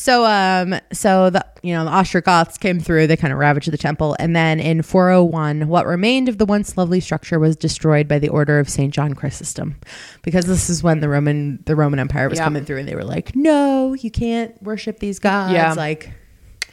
So, 0.00 0.24
um, 0.24 0.80
so 0.94 1.28
the 1.28 1.44
you 1.62 1.74
know 1.74 1.84
the 1.84 1.90
Ostrogoths 1.90 2.56
came 2.56 2.80
through. 2.80 3.06
They 3.06 3.18
kind 3.18 3.34
of 3.34 3.38
ravaged 3.38 3.70
the 3.70 3.76
temple, 3.76 4.16
and 4.18 4.34
then 4.34 4.58
in 4.58 4.80
401, 4.80 5.68
what 5.68 5.84
remained 5.86 6.30
of 6.30 6.38
the 6.38 6.46
once 6.46 6.78
lovely 6.78 7.00
structure 7.00 7.38
was 7.38 7.54
destroyed 7.54 8.08
by 8.08 8.18
the 8.18 8.30
order 8.30 8.58
of 8.58 8.70
Saint 8.70 8.94
John 8.94 9.12
Chrysostom, 9.12 9.76
because 10.22 10.46
this 10.46 10.70
is 10.70 10.82
when 10.82 11.00
the 11.00 11.08
Roman 11.10 11.62
the 11.66 11.76
Roman 11.76 11.98
Empire 11.98 12.30
was 12.30 12.38
Yeah. 12.38 12.44
coming 12.44 12.64
through, 12.64 12.78
and 12.78 12.88
they 12.88 12.94
were 12.94 13.04
like, 13.04 13.36
"No, 13.36 13.92
you 13.92 14.10
can't 14.10 14.54
worship 14.62 15.00
these 15.00 15.18
gods." 15.18 15.52
Yeah. 15.52 15.74
Like, 15.74 16.10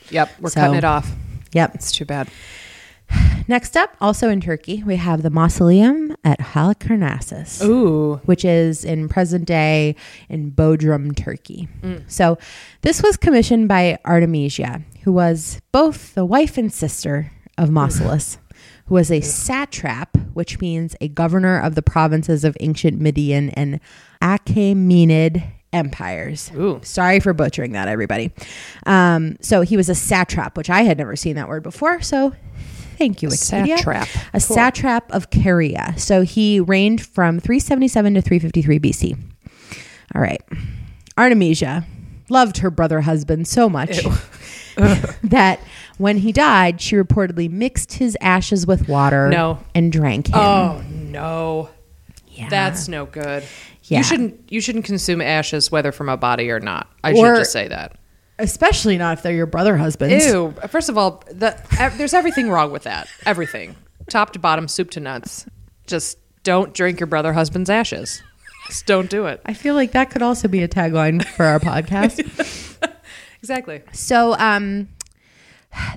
Yep, 0.10 0.30
we're 0.40 0.50
So- 0.50 0.62
cutting 0.62 0.78
it 0.78 0.86
off. 0.86 1.12
yep. 1.52 1.76
It's 1.76 1.92
too 1.92 2.06
bad. 2.06 2.30
Next 3.50 3.78
up, 3.78 3.96
also 4.02 4.30
in 4.30 4.42
Turkey, 4.42 4.84
we 4.84 4.98
have 4.98 5.22
the 5.24 5.30
mausoleum 5.30 6.16
at 6.26 6.40
Halicarnassus. 6.40 7.64
Ooh. 7.64 8.20
which 8.26 8.44
is 8.44 8.84
in 8.84 9.08
present 9.08 9.46
day 9.46 9.96
in 10.28 10.52
Bodrum, 10.52 11.16
Turkey. 11.16 11.70
So, 12.08 12.38
this 12.82 13.02
was 13.02 13.16
commissioned 13.16 13.70
by 13.70 14.00
Artemisia, 14.04 14.82
who 15.04 15.14
was 15.14 15.62
both 15.72 16.14
the 16.14 16.26
wife 16.26 16.58
and 16.58 16.74
sister 16.74 17.32
of 17.58 17.70
Mausolus, 17.70 18.38
who 18.88 18.96
was 18.96 19.10
a 19.10 19.22
satrap, 19.22 20.18
which 20.34 20.60
means 20.60 20.96
a 21.00 21.08
governor 21.08 21.58
of 21.58 21.76
the 21.76 21.82
provinces 21.82 22.44
of 22.44 22.58
ancient 22.60 23.00
Median 23.00 23.50
and 23.52 23.80
Achaemenid 24.22 25.44
empires. 25.72 26.52
Ooh. 26.56 26.80
Sorry 26.84 27.20
for 27.22 27.34
butchering 27.34 27.72
that, 27.74 27.88
everybody. 27.88 28.32
Um, 28.86 29.38
so, 29.40 29.62
he 29.62 29.78
was 29.78 29.88
a 29.88 29.96
satrap, 29.96 30.58
which 30.58 30.70
I 30.70 30.82
had 30.82 30.98
never 30.98 31.16
seen 31.16 31.38
that 31.38 31.48
word 31.48 31.64
before. 31.64 32.02
So, 32.02 32.34
thank 32.98 33.22
you, 33.22 33.30
Wikipedia 33.30 33.78
Satrap. 33.78 34.08
a 34.34 34.40
Cool. 34.40 34.56
satrap 34.56 35.12
of 35.12 35.30
Caria. 35.30 35.94
So 35.98 36.24
he 36.24 36.60
reigned 36.60 37.02
from 37.06 37.40
377 37.40 38.16
to 38.16 38.22
353 38.22 38.80
BC. 38.80 39.18
All 40.16 40.22
right. 40.22 40.42
Artemisia 41.18 41.86
loved 42.30 42.58
her 42.58 42.70
brother 42.70 43.02
husband 43.02 43.48
so 43.48 43.70
much 43.70 44.00
that 45.24 45.60
when 45.98 46.18
he 46.18 46.32
died, 46.32 46.80
she 46.82 46.96
reportedly 46.96 47.50
mixed 47.50 47.94
his 47.94 48.18
ashes 48.22 48.68
with 48.68 48.88
water 48.88 49.30
No. 49.30 49.60
and 49.74 49.92
drank 49.92 50.28
him. 50.28 50.36
Oh 50.36 50.82
no. 50.92 51.70
yeah. 52.28 52.50
That's 52.50 52.88
no 52.88 53.06
good. 53.06 53.44
Yeah. 53.84 54.00
You 54.00 54.04
shouldn't 54.04 54.40
you 54.52 54.62
shouldn't 54.62 54.86
consume 54.86 55.22
ashes 55.22 55.72
whether 55.72 55.92
from 55.92 56.10
a 56.10 56.18
body 56.18 56.52
or 56.52 56.60
not. 56.60 56.88
I 57.04 57.12
Or- 57.14 57.16
should 57.36 57.40
just 57.42 57.52
say 57.54 57.68
that. 57.70 57.97
Especially 58.40 58.98
not 58.98 59.18
if 59.18 59.24
they're 59.24 59.34
your 59.34 59.46
brother 59.46 59.78
husbands. 59.78 60.26
Ew. 60.26 60.54
First 60.70 60.90
of 60.90 60.98
all, 60.98 61.24
the, 61.30 61.60
there's 61.98 62.14
everything 62.14 62.50
wrong 62.50 62.72
with 62.72 62.84
that. 62.84 63.08
Everything. 63.26 63.76
Top 64.10 64.34
to 64.34 64.40
bottom, 64.40 64.68
soup 64.68 64.92
to 64.92 65.00
nuts. 65.00 65.46
Just 65.86 66.18
don't 66.44 66.74
drink 66.74 67.00
your 67.00 67.08
brother 67.08 67.34
husband's 67.34 67.70
ashes. 67.70 68.22
Just 68.68 68.86
don't 68.86 69.10
do 69.10 69.26
it. 69.26 69.42
I 69.46 69.54
feel 69.54 69.76
like 69.76 69.94
that 69.94 70.10
could 70.10 70.22
also 70.22 70.48
be 70.48 70.62
a 70.62 70.68
tagline 70.68 71.24
for 71.26 71.46
our 71.46 71.60
podcast. 71.60 72.24
Exactly. 73.40 73.82
So, 73.94 74.36
um, 74.40 74.90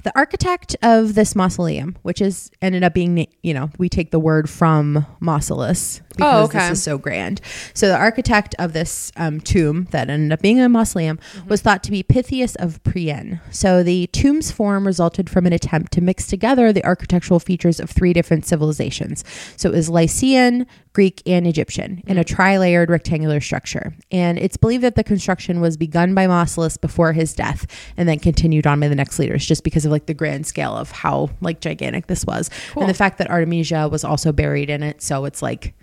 the 0.04 0.12
architect 0.14 0.76
of 0.82 1.14
this 1.14 1.34
mausoleum, 1.34 1.96
which 2.02 2.20
is 2.20 2.50
ended 2.60 2.84
up 2.84 2.92
being, 2.92 3.26
you 3.42 3.54
know, 3.54 3.70
we 3.78 3.88
take 3.88 4.10
the 4.10 4.20
word 4.20 4.50
from 4.50 5.06
Mausolus 5.20 6.00
because 6.16 6.40
Oh, 6.40 6.44
okay. 6.44 6.68
this 6.68 6.78
is 6.78 6.82
so 6.84 6.98
grand. 6.98 7.40
So, 7.74 7.88
the 7.88 7.96
architect 7.96 8.54
of 8.58 8.72
this 8.72 9.10
um, 9.16 9.40
tomb 9.40 9.88
that 9.90 10.10
ended 10.10 10.32
up 10.32 10.40
being 10.40 10.60
a 10.60 10.68
mausoleum 10.68 11.18
was 11.48 11.60
thought 11.62 11.82
to 11.84 11.90
be 11.90 12.02
Pythias 12.02 12.56
of 12.56 12.82
Priene. 12.82 13.40
So, 13.50 13.82
the 13.82 14.06
tomb's 14.08 14.50
form 14.50 14.86
resulted 14.86 15.30
from 15.30 15.46
an 15.46 15.52
attempt 15.52 15.92
to 15.92 16.00
mix 16.00 16.26
together 16.26 16.72
the 16.72 16.84
architectural 16.84 17.40
features 17.40 17.80
of 17.80 17.90
three 17.90 18.12
different 18.12 18.46
civilizations. 18.46 19.24
So, 19.56 19.70
it 19.70 19.74
was 19.74 19.88
Lycian, 19.88 20.66
Greek, 20.92 21.22
and 21.26 21.46
Egyptian 21.46 22.02
in 22.06 22.18
a 22.18 22.24
tri 22.24 22.58
layered 22.58 22.90
rectangular 22.90 23.40
structure. 23.40 23.94
And 24.10 24.38
it's 24.38 24.56
believed 24.56 24.82
that 24.84 24.96
the 24.96 25.04
construction 25.04 25.60
was 25.60 25.76
begun 25.76 26.14
by 26.14 26.26
Mausolus 26.26 26.80
before 26.80 27.12
his 27.12 27.32
death 27.32 27.66
and 27.96 28.08
then 28.08 28.18
continued 28.18 28.66
on 28.66 28.80
by 28.80 28.88
the 28.88 28.94
next 28.96 29.18
leaders 29.18 29.46
just 29.46 29.62
because 29.64 29.84
of 29.84 29.92
like 29.92 30.06
the 30.06 30.14
grand 30.14 30.46
scale 30.46 30.76
of 30.76 30.90
how 30.90 31.30
like 31.40 31.60
gigantic 31.60 32.08
this 32.08 32.24
was. 32.24 32.50
Cool. 32.72 32.82
And 32.82 32.90
the 32.90 32.94
fact 32.94 33.18
that 33.18 33.30
Artemisia 33.30 33.88
was 33.88 34.02
also 34.04 34.32
buried 34.32 34.68
in 34.68 34.82
it. 34.82 35.00
So 35.00 35.24
it's 35.24 35.42
like 35.42 35.74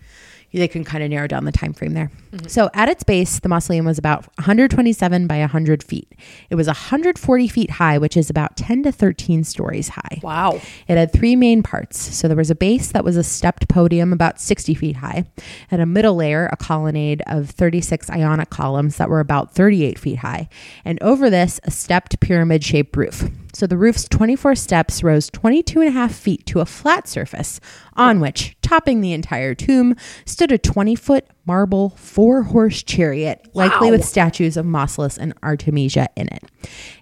they 0.57 0.67
can 0.67 0.83
kind 0.83 1.03
of 1.03 1.09
narrow 1.09 1.27
down 1.27 1.45
the 1.45 1.51
time 1.51 1.73
frame 1.73 1.93
there. 1.93 2.11
Mm-hmm. 2.31 2.47
So 2.47 2.69
at 2.73 2.89
its 2.89 3.03
base, 3.03 3.39
the 3.39 3.49
mausoleum 3.49 3.85
was 3.85 3.97
about 3.97 4.25
127 4.37 5.27
by 5.27 5.39
100 5.39 5.83
feet. 5.83 6.11
It 6.49 6.55
was 6.55 6.67
140 6.67 7.47
feet 7.47 7.71
high, 7.71 7.97
which 7.97 8.17
is 8.17 8.29
about 8.29 8.57
10 8.57 8.83
to 8.83 8.91
13 8.91 9.43
stories 9.43 9.89
high. 9.89 10.19
Wow. 10.21 10.61
It 10.87 10.97
had 10.97 11.13
three 11.13 11.35
main 11.35 11.63
parts. 11.63 11.99
So 12.15 12.27
there 12.27 12.37
was 12.37 12.51
a 12.51 12.55
base 12.55 12.91
that 12.91 13.03
was 13.03 13.17
a 13.17 13.23
stepped 13.23 13.67
podium 13.67 14.13
about 14.13 14.39
60 14.39 14.73
feet 14.73 14.97
high, 14.97 15.25
and 15.71 15.81
a 15.81 15.85
middle 15.85 16.15
layer, 16.15 16.47
a 16.51 16.57
colonnade 16.57 17.21
of 17.27 17.49
36 17.49 18.09
ionic 18.09 18.49
columns 18.49 18.97
that 18.97 19.09
were 19.09 19.19
about 19.19 19.53
38 19.53 19.99
feet 19.99 20.19
high, 20.19 20.49
and 20.83 21.01
over 21.01 21.29
this, 21.29 21.59
a 21.63 21.71
stepped 21.71 22.19
pyramid 22.19 22.63
shaped 22.63 22.95
roof. 22.95 23.29
So 23.57 23.65
the 23.65 23.75
roof's 23.75 24.07
24 24.07 24.53
steps 24.53 25.01
rose 25.01 25.31
22 25.31 25.79
and 25.81 25.89
a 25.89 25.91
half 25.91 26.13
feet 26.13 26.45
to 26.45 26.59
a 26.59 26.65
flat 26.67 27.07
surface, 27.07 27.59
on 27.95 28.19
which, 28.19 28.55
topping 28.61 29.01
the 29.01 29.13
entire 29.13 29.55
tomb, 29.55 29.95
stood 30.25 30.51
a 30.51 30.59
20 30.59 30.93
foot 30.93 31.25
marble 31.47 31.89
four 31.97 32.43
horse 32.43 32.83
chariot, 32.83 33.47
likely 33.55 33.87
Wow. 33.87 33.93
with 33.93 34.05
statues 34.05 34.57
of 34.57 34.67
Mausolus 34.67 35.17
and 35.17 35.33
Artemisia 35.41 36.07
in 36.15 36.27
it. 36.27 36.43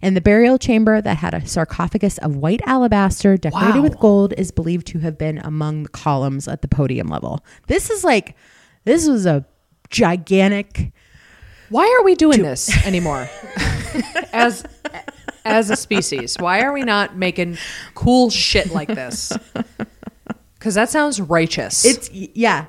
And 0.02 0.16
the 0.16 0.22
burial 0.22 0.58
chamber 0.58 1.02
that 1.02 1.18
had 1.18 1.34
a 1.34 1.46
sarcophagus 1.46 2.20
of 2.20 2.38
white 2.38 2.62
alabaster 2.66 3.36
decorated 3.36 3.76
Wow. 3.76 3.82
with 3.82 4.00
gold 4.00 4.34
is 4.38 4.52
believed 4.52 4.88
to 4.88 5.00
have 5.00 5.18
been 5.18 5.40
among 5.40 5.84
the 5.84 5.90
columns 5.90 6.48
at 6.48 6.62
the 6.62 6.70
podium 6.70 7.10
level. 7.10 7.44
This 7.68 7.90
is 7.90 8.06
like, 8.06 8.34
this 8.86 9.10
was 9.10 9.26
a 9.26 9.44
gigantic. 9.90 10.94
Why 11.68 11.94
are 12.00 12.06
we 12.06 12.16
doing 12.16 12.44
this 12.44 12.72
anymore? 12.86 13.28
as 14.32 14.64
as 15.46 15.70
a 15.70 15.76
species, 15.76 16.36
why 16.40 16.62
are 16.62 16.74
we 16.74 16.84
not 16.84 17.16
making 17.16 17.58
cool 17.94 18.30
shit 18.30 18.72
like 18.72 18.88
this? 18.90 19.32
Because 20.58 20.74
that 20.74 20.90
sounds 20.90 21.22
righteous. 21.22 21.86
It's 21.86 22.10
yeah. 22.12 22.66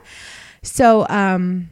So 0.62 1.06
um, 1.08 1.70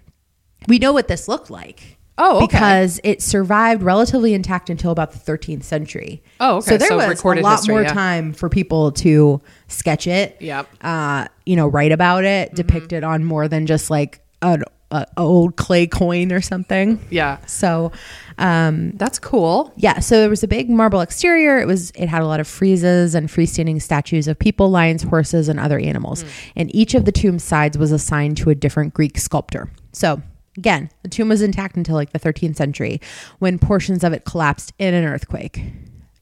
we 0.68 0.78
know 0.78 0.94
what 0.94 1.06
this 1.06 1.28
looked 1.28 1.50
like. 1.50 1.98
Oh, 2.16 2.44
okay. 2.44 2.46
because 2.46 3.00
it 3.04 3.20
survived 3.20 3.82
relatively 3.82 4.32
intact 4.32 4.70
until 4.70 4.90
about 4.90 5.12
the 5.12 5.18
13th 5.18 5.64
century. 5.64 6.22
Oh, 6.40 6.58
okay. 6.58 6.66
So 6.70 6.76
there 6.78 6.88
So 6.88 6.96
was 6.96 7.08
recorded 7.08 7.40
a 7.40 7.42
lot 7.44 7.56
history, 7.56 7.74
more 7.74 7.82
yeah. 7.82 7.92
time 7.92 8.32
for 8.32 8.48
people 8.48 8.92
to 8.92 9.42
sketch 9.68 10.06
it. 10.06 10.36
Yep. 10.40 10.66
Uh, 10.80 11.26
you 11.44 11.56
know, 11.56 11.66
write 11.66 11.92
about 11.92 12.24
it, 12.24 12.48
Mm-hmm. 12.48 12.56
depict 12.56 12.92
it 12.94 13.04
on 13.04 13.22
more 13.24 13.46
than 13.46 13.66
just 13.66 13.90
like 13.90 14.20
an 14.40 14.62
a 14.94 15.06
old 15.16 15.56
clay 15.56 15.86
coin 15.86 16.32
or 16.32 16.40
something. 16.40 16.98
yeah, 17.10 17.38
So, 17.46 17.92
um, 18.38 18.92
that's 18.96 19.18
cool. 19.18 19.72
yeah, 19.76 19.98
so 20.00 20.20
there 20.20 20.28
was 20.30 20.42
a 20.42 20.48
big 20.48 20.68
marble 20.68 21.00
exterior. 21.00 21.58
It 21.58 21.66
was 21.66 21.90
it 21.92 22.08
had 22.08 22.22
a 22.22 22.26
lot 22.26 22.40
of 22.40 22.46
friezes 22.48 23.14
and 23.14 23.28
freestanding 23.28 23.80
statues 23.80 24.26
of 24.28 24.38
people, 24.38 24.70
lions, 24.70 25.02
horses, 25.02 25.48
and 25.48 25.58
other 25.60 25.78
animals. 25.78 26.24
And 26.56 26.74
each 26.74 26.94
of 26.94 27.04
the 27.04 27.12
tomb 27.12 27.38
sides 27.38 27.78
was 27.78 27.92
assigned 27.92 28.36
to 28.38 28.50
a 28.50 28.54
different 28.54 28.94
Greek 28.94 29.18
sculptor. 29.18 29.70
So 29.92 30.20
again, 30.56 30.90
the 31.02 31.08
tomb 31.08 31.28
was 31.28 31.42
intact 31.42 31.76
until 31.76 31.94
like 31.96 32.12
the 32.12 32.18
13th 32.20 32.56
century, 32.56 33.00
when 33.38 33.58
portions 33.58 34.02
of 34.04 34.12
it 34.12 34.24
collapsed 34.24 34.72
in 34.78 34.94
an 34.94 35.04
earthquake. 35.04 35.62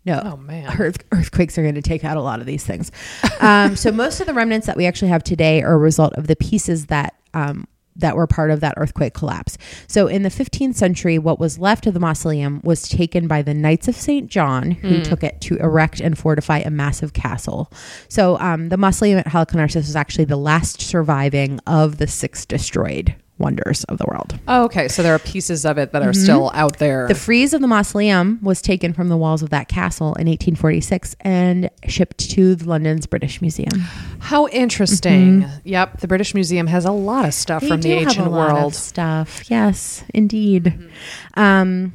No, 0.04 0.20
Oh, 0.24 0.36
man. 0.36 0.68
earth, 0.80 0.98
earthquakes 1.12 1.56
are 1.58 1.62
going 1.62 1.76
to 1.76 1.82
take 1.82 2.04
out 2.04 2.16
a 2.16 2.20
lot 2.22 2.40
of 2.40 2.46
these 2.46 2.64
things. 2.64 2.90
um, 3.40 3.76
so 3.76 3.92
most 3.92 4.20
of 4.20 4.26
the 4.26 4.34
remnants 4.34 4.66
that 4.66 4.76
we 4.76 4.84
actually 4.84 5.08
have 5.08 5.22
today 5.22 5.62
are 5.62 5.74
a 5.74 5.78
result 5.78 6.12
of 6.14 6.26
the 6.26 6.34
pieces 6.36 6.86
that 6.86 7.14
um, 7.34 7.66
that 7.96 8.16
were 8.16 8.26
part 8.26 8.50
of 8.50 8.60
that 8.60 8.74
earthquake 8.76 9.14
collapse. 9.14 9.58
So 9.86 10.06
in 10.06 10.22
the 10.22 10.28
15th 10.28 10.74
century, 10.74 11.18
what 11.18 11.38
was 11.38 11.58
left 11.58 11.86
of 11.86 11.94
the 11.94 12.00
mausoleum 12.00 12.60
was 12.64 12.88
taken 12.88 13.28
by 13.28 13.42
the 13.42 13.54
Knights 13.54 13.88
of 13.88 13.96
St. 13.96 14.30
John, 14.30 14.70
who 14.70 15.02
took 15.02 15.22
it 15.22 15.40
to 15.42 15.56
erect 15.58 16.00
and 16.00 16.18
fortify 16.18 16.58
a 16.58 16.70
massive 16.70 17.12
castle. 17.12 17.70
So 18.08 18.38
um, 18.38 18.68
the 18.68 18.76
mausoleum 18.76 19.18
at 19.18 19.26
Halicarnassus 19.26 19.74
was 19.76 19.96
actually 19.96 20.24
the 20.24 20.36
last 20.36 20.80
surviving 20.80 21.60
of 21.66 21.98
the 21.98 22.06
six 22.06 22.46
destroyed 22.46 23.14
wonders 23.42 23.84
of 23.84 23.98
the 23.98 24.06
world. 24.08 24.38
Oh, 24.48 24.64
okay, 24.64 24.88
so 24.88 25.02
there 25.02 25.14
are 25.14 25.18
pieces 25.18 25.66
of 25.66 25.76
it 25.76 25.92
that 25.92 26.02
are 26.02 26.14
still 26.14 26.50
out 26.54 26.78
there. 26.78 27.08
The 27.08 27.14
frieze 27.14 27.52
of 27.52 27.60
the 27.60 27.66
mausoleum 27.66 28.38
was 28.42 28.62
taken 28.62 28.94
from 28.94 29.08
the 29.08 29.16
walls 29.16 29.42
of 29.42 29.50
that 29.50 29.68
castle 29.68 30.14
in 30.14 30.26
1846 30.28 31.16
and 31.20 31.68
shipped 31.86 32.18
to 32.30 32.54
the 32.54 32.64
London's 32.68 33.06
British 33.06 33.42
Museum. 33.42 33.80
How 34.20 34.46
interesting. 34.48 35.44
Yep, 35.64 36.00
the 36.00 36.08
British 36.08 36.34
Museum 36.34 36.66
has 36.68 36.84
a 36.84 36.92
lot 36.92 37.26
of 37.26 37.34
stuff 37.34 37.66
from 37.66 37.82
the 37.82 37.92
ancient 37.92 38.26
a 38.26 38.30
lot 38.30 38.50
of 38.50 38.56
world. 38.56 38.74
stuff. 38.74 39.50
Yes, 39.50 40.04
indeed. 40.14 40.88
Um, 41.34 41.92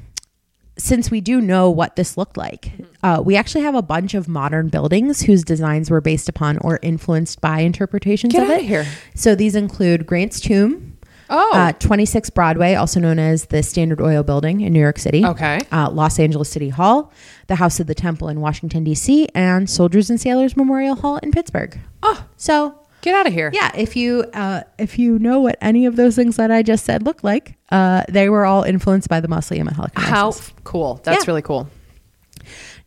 since 0.77 1.09
we 1.09 1.21
do 1.21 1.41
know 1.41 1.71
what 1.71 1.95
this 1.95 2.17
looked 2.17 2.37
like, 2.37 2.71
uh, 3.01 3.21
we 3.25 3.35
actually 3.35 3.61
have 3.61 3.73
a 3.73 3.81
bunch 3.81 4.13
of 4.13 4.27
modern 4.27 4.69
buildings 4.69 5.21
whose 5.21 5.43
designs 5.43 5.89
were 5.89 6.01
based 6.01 6.29
upon 6.29 6.59
or 6.59 6.79
influenced 6.83 7.41
by 7.41 7.61
interpretations 7.61 8.31
Get 8.33 8.43
of 8.43 8.49
it. 8.51 8.61
here. 8.61 8.85
So 9.15 9.33
these 9.33 9.55
include 9.55 10.05
Grant's 10.05 10.39
Tomb, 10.39 10.86
Oh, 11.29 11.51
uh, 11.53 11.71
26 11.73 12.29
Broadway, 12.31 12.75
also 12.75 12.99
known 12.99 13.19
as 13.19 13.45
the 13.47 13.61
Standard 13.63 13.99
Oil 14.01 14.23
Building 14.23 14.61
in 14.61 14.71
New 14.73 14.79
York 14.79 14.97
City. 14.99 15.25
Okay. 15.25 15.59
Uh, 15.71 15.89
Los 15.91 16.19
Angeles 16.19 16.49
City 16.49 16.69
Hall, 16.69 17.11
the 17.47 17.55
House 17.55 17.79
of 17.79 17.87
the 17.87 17.95
Temple 17.95 18.29
in 18.29 18.39
Washington, 18.39 18.83
D.C., 18.83 19.27
and 19.35 19.69
Soldiers 19.69 20.09
and 20.09 20.19
Sailors 20.21 20.55
Memorial 20.55 20.95
Hall 20.95 21.17
in 21.17 21.31
Pittsburgh. 21.31 21.77
oh, 22.03 22.25
So, 22.37 22.79
get 23.01 23.13
out 23.15 23.27
of 23.27 23.33
here. 23.33 23.51
yeah, 23.53 23.71
if 23.75 23.95
you 23.95 24.23
uh, 24.33 24.61
if 24.79 24.97
you 24.97 25.19
know 25.19 25.39
what 25.41 25.57
any 25.61 25.85
of 25.85 25.95
those 25.97 26.15
things 26.15 26.37
that 26.37 26.49
I 26.51 26.63
just 26.63 26.85
said 26.85 27.03
look 27.03 27.23
like, 27.23 27.57
uh, 27.71 28.03
they 28.09 28.29
were 28.29 28.45
all 28.45 28.63
influenced 28.63 29.09
by 29.09 29.19
the 29.19 29.27
mausoleum 29.27 29.67
at 29.67 29.75
Halicarnassus. 29.75 30.03
How 30.09 30.29
f- 30.29 30.53
cool. 30.63 31.01
That's 31.03 31.25
Yeah. 31.25 31.31
really 31.31 31.41
cool. 31.41 31.69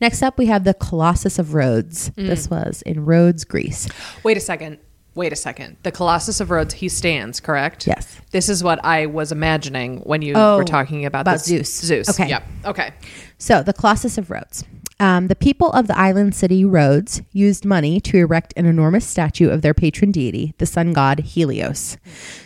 Next 0.00 0.22
up, 0.22 0.38
we 0.38 0.46
have 0.46 0.64
the 0.64 0.72
Colossus 0.74 1.38
of 1.38 1.52
Rhodes. 1.52 2.08
Mm. 2.10 2.26
This 2.26 2.48
was 2.48 2.82
in 2.86 3.04
Rhodes, 3.04 3.44
Greece. 3.44 3.86
Wait 4.24 4.36
a 4.36 4.40
second. 4.40 4.78
Wait 5.14 5.32
a 5.32 5.36
second. 5.36 5.76
The 5.82 5.90
Colossus 5.90 6.40
of 6.40 6.50
Rhodes, 6.50 6.74
he 6.74 6.88
stands, 6.88 7.40
correct? 7.40 7.86
Yes. 7.86 8.16
This 8.30 8.48
is 8.48 8.62
what 8.62 8.82
I 8.84 9.06
was 9.06 9.32
imagining 9.32 9.98
when 10.00 10.22
you 10.22 10.34
Oh, 10.36 10.56
were 10.58 10.64
talking 10.64 11.04
about, 11.04 11.22
about 11.22 11.32
this- 11.32 11.44
Zeus. 11.46 11.80
Zeus. 11.80 12.08
Okay. 12.10 12.28
Yep. 12.28 12.44
Okay. 12.66 12.90
So, 13.38 13.62
the 13.62 13.72
Colossus 13.72 14.18
of 14.18 14.30
Rhodes. 14.30 14.64
Um, 15.00 15.28
the 15.28 15.34
people 15.34 15.72
of 15.72 15.86
the 15.86 15.98
island 15.98 16.34
city 16.34 16.62
Rhodes 16.62 17.22
used 17.32 17.64
money 17.64 18.00
to 18.02 18.18
erect 18.18 18.52
an 18.56 18.66
enormous 18.66 19.06
statue 19.06 19.48
of 19.48 19.62
their 19.62 19.72
patron 19.72 20.12
deity, 20.12 20.54
the 20.58 20.66
sun 20.66 20.92
god 20.92 21.20
Helios. 21.20 21.96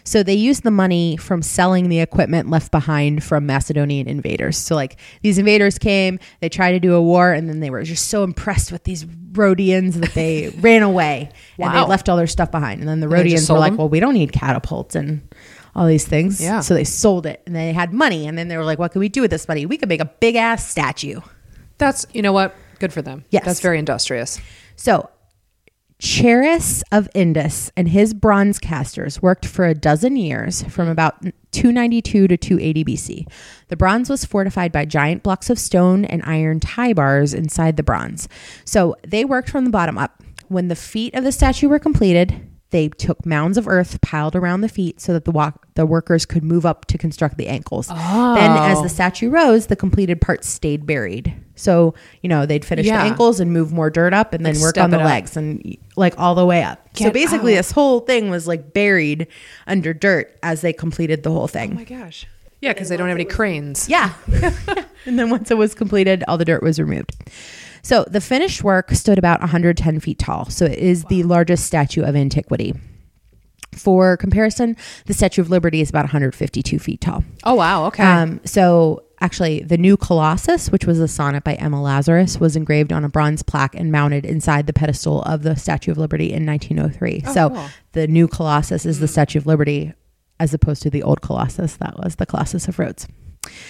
So 0.05 0.23
they 0.23 0.35
used 0.35 0.63
the 0.63 0.71
money 0.71 1.17
from 1.17 1.43
selling 1.43 1.89
the 1.89 1.99
equipment 1.99 2.49
left 2.49 2.71
behind 2.71 3.25
from 3.25 3.45
Macedonian 3.45 4.09
invaders. 4.09 4.57
So, 4.57 4.77
like, 4.77 4.99
these 5.23 5.37
invaders 5.37 5.79
came, 5.79 6.21
they 6.41 6.49
tried 6.49 6.73
to 6.73 6.81
do 6.81 6.95
a 6.95 7.03
war, 7.03 7.33
and 7.33 7.49
then 7.49 7.59
they 7.59 7.71
were 7.71 7.83
just 7.83 8.09
so 8.09 8.23
impressed 8.23 8.71
with 8.71 8.85
these 8.85 9.05
Rhodians 9.33 9.99
that 9.99 10.15
they 10.15 10.49
ran 10.61 10.83
away 10.83 11.31
and 11.59 11.75
they 11.75 11.81
left 11.81 12.09
all 12.09 12.17
their 12.17 12.29
stuff 12.29 12.53
behind. 12.53 12.79
And 12.79 12.89
then 12.89 13.01
the 13.01 13.09
Rhodians 13.09 13.51
were 13.51 13.59
like, 13.59 13.73
them? 13.73 13.79
well, 13.79 13.89
we 13.89 13.99
don't 13.99 14.15
need 14.15 14.33
catapults 14.33 14.95
and 14.95 15.29
all 15.75 15.87
these 15.87 16.07
things. 16.07 16.41
Yeah. 16.41 16.61
So 16.61 16.75
they 16.75 16.85
sold 16.85 17.27
it 17.27 17.43
and 17.47 17.57
they 17.57 17.73
had 17.73 17.93
money. 17.93 18.29
And 18.29 18.39
then 18.39 18.47
they 18.47 18.57
were 18.57 18.65
like, 18.65 18.79
what 18.79 18.93
can 18.93 19.01
we 19.01 19.09
do 19.09 19.23
with 19.23 19.33
this 19.33 19.49
money? 19.49 19.67
We 19.67 19.77
could 19.77 19.89
make 19.89 20.01
a 20.01 20.05
big 20.05 20.37
ass 20.37 20.69
statue. 20.69 21.21
That's 21.79 22.07
you 22.13 22.23
know 22.23 22.33
what? 22.33 22.55
Good 22.79 22.93
for 22.93 23.03
them. 23.03 23.25
Yes. 23.31 23.45
That's 23.45 23.61
very 23.61 23.79
industrious. 23.79 24.41
So 24.77 25.09
Chares 26.01 26.83
of 26.91 27.09
Lindos 27.15 27.71
and 27.77 27.89
his 27.89 28.13
bronze 28.13 28.59
casters 28.59 29.23
worked 29.23 29.47
for 29.47 29.65
a 29.65 29.75
dozen 29.75 30.17
years 30.17 30.63
from 30.65 30.89
about 30.89 31.23
292 31.53 32.29
to 32.29 32.37
280 32.37 32.85
BC. 32.85 33.27
The 33.69 33.77
bronze 33.77 34.11
was 34.11 34.25
fortified 34.25 34.73
by 34.73 34.85
giant 34.85 35.23
blocks 35.23 35.51
of 35.51 35.59
stone 35.59 36.05
and 36.05 36.23
iron 36.25 36.59
tie 36.61 36.93
bars 36.93 37.33
inside 37.33 37.77
the 37.77 37.83
bronze. 37.83 38.29
So 38.65 38.97
they 39.07 39.25
worked 39.25 39.49
from 39.49 39.65
the 39.65 39.71
bottom 39.71 39.97
up. 39.97 40.23
When 40.49 40.69
the 40.69 40.77
feet 40.77 41.15
of 41.15 41.25
the 41.25 41.33
statue 41.33 41.69
were 41.69 41.79
completed, 41.79 42.51
they 42.71 42.89
took 42.89 43.25
mounds 43.25 43.57
of 43.57 43.69
earth 43.69 44.01
piled 44.01 44.35
around 44.35 44.61
the 44.61 44.69
feet 44.69 45.01
so 45.01 45.13
that 45.13 45.25
the 45.25 45.31
walk, 45.31 45.69
the 45.75 45.87
workers 45.87 46.27
could 46.27 46.43
move 46.43 46.67
up 46.67 46.87
to 46.87 46.99
construct 46.99 47.39
the 47.39 47.47
ankles. 47.47 47.87
Then, 47.87 47.99
as 47.99 48.79
the 48.79 48.85
oh. 48.85 48.89
statue 48.89 49.31
rose, 49.31 49.69
the 49.69 49.77
completed 49.77 50.21
parts 50.21 50.49
stayed 50.49 50.85
buried. 50.85 51.35
So 51.57 51.95
you 52.23 52.29
know 52.29 52.47
they'd 52.47 52.65
finish 52.65 52.87
Yeah. 52.87 52.99
the 52.99 53.05
ankles 53.11 53.41
and 53.41 53.53
move 53.53 53.73
more 53.73 53.91
dirt 53.91 54.13
up, 54.13 54.33
and 54.33 54.45
then 54.45 54.55
Like 54.55 54.63
work 54.63 54.79
on 54.79 54.91
the 54.91 54.99
it 54.99 55.03
up. 55.03 55.07
legs 55.07 55.37
and 55.37 55.77
like 55.97 56.15
all 56.19 56.35
the 56.35 56.47
way 56.47 56.63
up. 56.63 56.87
so 56.95 57.11
basically, 57.11 57.55
out. 57.55 57.59
this 57.59 57.71
whole 57.73 58.01
thing 58.01 58.31
was 58.31 58.47
like 58.49 58.73
buried 58.73 59.27
under 59.67 59.95
dirt 59.95 60.37
as 60.43 60.61
they 60.63 60.73
completed 60.73 61.23
the 61.23 61.31
whole 61.31 61.49
thing. 61.49 61.73
Oh 61.73 61.77
my 61.77 61.85
gosh. 61.85 62.27
Yeah, 62.61 62.73
because 62.73 62.89
they 62.89 62.97
don't 62.97 63.09
have 63.09 63.17
any 63.17 63.25
cranes. 63.27 63.89
Yeah. 63.89 64.15
and 65.07 65.19
then 65.19 65.29
once 65.31 65.51
it 65.51 65.59
was 65.59 65.75
completed, 65.75 66.25
all 66.27 66.39
the 66.39 66.45
dirt 66.47 66.63
was 66.63 66.81
removed. 66.81 67.15
So 67.83 68.05
the 68.09 68.23
finished 68.23 68.65
work 68.65 68.93
stood 68.93 69.19
about 69.19 69.41
110 69.41 70.01
feet 70.01 70.19
tall. 70.19 70.47
So 70.49 70.65
it 70.65 70.79
is 70.79 71.05
the 71.05 71.23
largest 71.25 71.67
statue 71.67 72.03
of 72.03 72.17
antiquity. 72.17 72.75
For 73.77 74.17
comparison, 74.17 74.77
the 75.07 75.15
Statue 75.15 75.43
of 75.43 75.51
Liberty 75.51 75.81
is 75.81 75.91
about 75.91 76.05
152 76.05 76.79
feet 76.79 77.01
tall. 77.01 77.25
Oh 77.43 77.55
wow. 77.55 77.87
Okay. 77.87 78.05
Um, 78.05 78.41
so 78.45 79.03
actually, 79.21 79.61
the 79.61 79.79
new 79.79 79.97
Colossus, 79.97 80.71
which 80.71 80.87
was 80.87 81.01
a 81.01 81.09
sonnet 81.09 81.45
by 81.45 81.55
Emma 81.55 81.83
Lazarus, 81.83 82.39
was 82.39 82.57
engraved 82.57 82.93
on 82.93 83.05
a 83.05 83.09
bronze 83.09 83.43
plaque 83.43 83.75
and 83.75 83.91
mounted 83.91 84.25
inside 84.25 84.67
the 84.67 84.73
pedestal 84.73 85.23
of 85.23 85.43
the 85.43 85.57
Statue 85.57 85.91
of 85.93 85.99
Liberty 85.99 86.33
in 86.33 86.45
1903. 86.47 87.33
so 87.33 87.51
cool. 87.51 87.67
the 87.93 88.07
new 88.07 88.29
Colossus 88.29 88.87
is 88.87 89.01
the 89.01 89.09
Statue 89.09 89.39
of 89.39 89.47
Liberty, 89.47 89.93
as 90.41 90.53
opposed 90.55 90.83
to 90.83 90.91
the 90.91 91.03
old 91.03 91.21
Colossus 91.21 91.77
that 91.77 91.99
was 91.99 92.17
the 92.17 92.27
Colossus 92.27 92.69
of 92.69 92.79
Rhodes. 92.79 93.07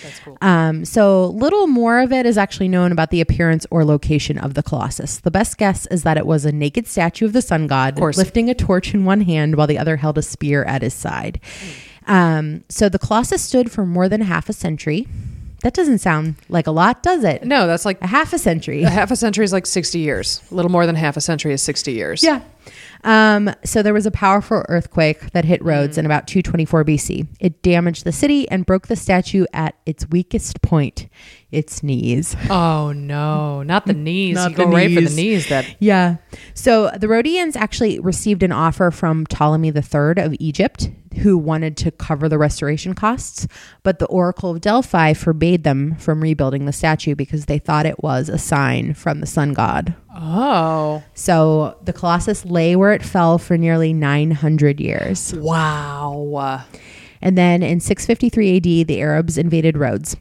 That's 0.03 0.21
cool. 0.21 0.39
Um, 0.41 0.85
so 0.85 1.27
little 1.27 1.67
more 1.67 2.01
of 2.01 2.13
it 2.13 2.27
is 2.27 2.39
actually 2.39 2.69
known 2.69 2.93
about 2.93 3.11
the 3.11 3.21
appearance 3.21 3.67
or 3.71 3.85
location 3.85 4.39
of 4.39 4.55
the 4.55 4.63
Colossus. 4.63 5.19
The 5.19 5.31
best 5.31 5.59
guess 5.59 5.87
is 5.87 6.03
that 6.05 6.17
it 6.17 6.27
was 6.27 6.45
a 6.45 6.53
naked 6.53 6.87
statue 6.87 7.27
of 7.27 7.33
the 7.33 7.43
sun 7.43 7.67
god, 7.67 7.99
lifting 8.19 8.49
a 8.51 8.55
torch 8.55 8.95
in 8.95 9.05
one 9.05 9.23
hand 9.23 9.57
while 9.57 9.67
the 9.67 9.79
other 9.79 9.97
held 9.97 10.17
a 10.19 10.23
spear 10.23 10.65
at 10.65 10.83
his 10.83 10.95
side. 10.95 11.41
Um, 12.07 12.65
so 12.69 12.89
the 12.89 12.99
Colossus 12.99 13.43
stood 13.43 13.71
for 13.71 13.87
more 13.87 14.09
than 14.09 14.21
half 14.21 14.49
a 14.49 14.53
century. 14.53 15.07
That 15.65 15.73
doesn't 15.75 15.99
sound 15.99 16.37
like 16.49 16.67
a 16.67 16.71
lot, 16.71 17.03
does 17.03 17.25
it? 17.25 17.43
No, 17.43 17.67
that's 17.67 17.85
like 17.87 18.01
A 18.03 18.07
half 18.07 18.33
a 18.35 18.39
century. 18.39 18.83
a 18.85 18.91
half 18.91 19.11
a 19.11 19.17
century 19.17 19.45
is 19.47 19.53
like 19.53 19.65
sixty 19.67 19.99
years. 19.99 20.43
A 20.51 20.55
little 20.55 20.71
more 20.71 20.85
than 20.87 20.95
half 20.95 21.17
a 21.17 21.21
century 21.21 21.53
is 21.55 21.63
sixty 21.63 21.93
years. 21.93 22.23
Yeah. 22.23 22.43
Um, 23.03 23.51
so 23.65 23.83
there 23.83 23.93
was 23.93 24.07
a 24.07 24.11
powerful 24.11 24.65
earthquake 24.69 25.33
that 25.33 25.45
hit 25.45 25.63
Rhodes 25.63 25.99
in 25.99 26.07
about 26.07 26.27
224 26.27 26.85
BC. 26.85 27.27
It 27.39 27.61
damaged 27.63 28.05
the 28.05 28.13
city 28.13 28.49
and 28.51 28.65
broke 28.65 28.87
the 28.89 28.97
statue 28.97 29.45
at 29.53 29.75
its 29.85 30.09
weakest 30.09 30.63
point, 30.63 31.07
its 31.55 31.83
knees. 31.83 32.37
Oh 32.51 32.93
no, 32.93 33.63
not 33.63 33.87
the 33.87 33.93
knees. 34.07 34.35
Not 34.35 34.51
you 34.51 34.57
go 34.57 34.67
right 34.67 34.93
for 34.93 35.01
the 35.01 35.15
knees. 35.15 35.49
That 35.49 35.77
Yeah. 35.79 36.17
So 36.55 36.91
the 36.97 37.09
Rhodians 37.09 37.57
actually 37.57 38.01
received 38.01 38.43
an 38.43 38.53
offer 38.53 38.91
from 38.91 39.27
Ptolemy 39.27 39.69
III 39.69 40.23
of 40.25 40.35
Egypt, 40.41 40.91
who 41.23 41.39
wanted 41.39 41.77
to 41.79 41.91
cover 41.91 42.29
the 42.29 42.39
restoration 42.39 42.95
costs, 42.95 43.47
but 43.83 43.99
the 43.99 44.07
Oracle 44.07 44.51
of 44.51 44.61
Delphi 44.61 45.13
forbade 45.15 45.65
them 45.65 45.95
from 45.97 46.21
rebuilding 46.21 46.67
the 46.67 46.73
statue 46.73 47.15
because 47.15 47.47
they 47.47 47.59
thought 47.59 47.87
it 47.87 48.03
was 48.03 48.29
a 48.29 48.39
sign 48.39 48.95
from 48.95 49.21
the 49.21 49.27
sun 49.27 49.53
god. 49.53 49.95
oh 50.15 51.03
So 51.15 51.79
the 51.85 51.93
Colossus 51.93 52.45
lay 52.45 52.75
where 52.77 52.93
it 52.93 53.03
fell 53.05 53.39
for 53.39 53.57
nearly 53.57 53.93
900 53.93 54.81
years. 54.81 55.33
wow. 55.35 56.65
And 57.23 57.39
then 57.39 57.63
in 57.63 57.81
653 57.81 58.57
AD, 58.57 58.87
the 58.87 59.01
Arabs 59.01 59.39
invaded 59.39 59.79
Rhodes. 59.79 60.15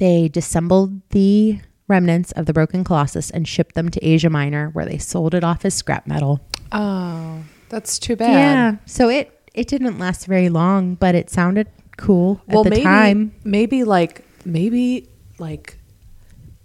They 0.00 0.28
dissembled 0.28 1.08
the 1.10 1.60
remnants 1.88 2.32
of 2.32 2.46
the 2.46 2.52
broken 2.52 2.84
Colossus 2.84 3.30
and 3.30 3.46
shipped 3.46 3.74
them 3.74 3.88
to 3.90 4.04
Asia 4.04 4.30
Minor, 4.30 4.70
where 4.70 4.84
they 4.86 4.98
sold 4.98 5.34
it 5.34 5.44
off 5.44 5.64
as 5.64 5.74
scrap 5.74 6.06
metal. 6.06 6.40
Oh, 6.72 7.42
that's 7.68 7.98
too 7.98 8.16
bad. 8.16 8.32
Yeah. 8.32 8.76
So 8.86 9.08
it 9.08 9.30
it 9.54 9.68
didn't 9.68 9.98
last 9.98 10.26
very 10.26 10.48
long, 10.48 10.94
but 10.94 11.14
it 11.14 11.28
sounded 11.30 11.68
cool 11.96 12.40
Well, 12.48 12.60
at 12.60 12.64
the 12.64 12.70
maybe 12.70 12.82
time. 12.82 13.34
maybe 13.44 13.84
like 13.84 14.24
maybe 14.44 15.08
like 15.38 15.76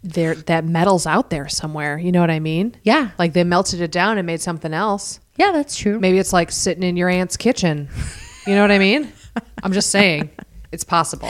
there 0.03 0.35
that 0.35 0.63
metal's 0.65 1.05
out 1.07 1.29
there 1.29 1.49
somewhere. 1.49 1.97
You 1.97 2.11
know 2.11 2.21
what 2.21 2.31
I 2.31 2.39
mean? 2.39 2.75
Yeah. 2.83 3.09
Like 3.19 3.33
they 3.33 3.43
melted 3.43 3.81
it 3.81 3.91
down 3.91 4.17
and 4.17 4.25
made 4.25 4.39
something 4.41 4.73
else. 4.73 5.19
Yeah, 5.37 5.51
that's 5.51 5.75
true. 5.75 5.99
Maybe 5.99 6.19
it's 6.19 6.31
like 6.31 6.51
sitting 6.51 6.83
in 6.83 6.95
your 6.95 7.09
aunt's 7.09 7.35
kitchen. 7.37 7.89
You 8.47 8.55
know 8.55 8.61
what 8.61 8.71
I 8.71 8.77
mean? 8.79 9.11
I'm 9.63 9.73
just 9.73 9.89
saying, 9.89 10.29
it's 10.71 10.83
possible. 10.85 11.29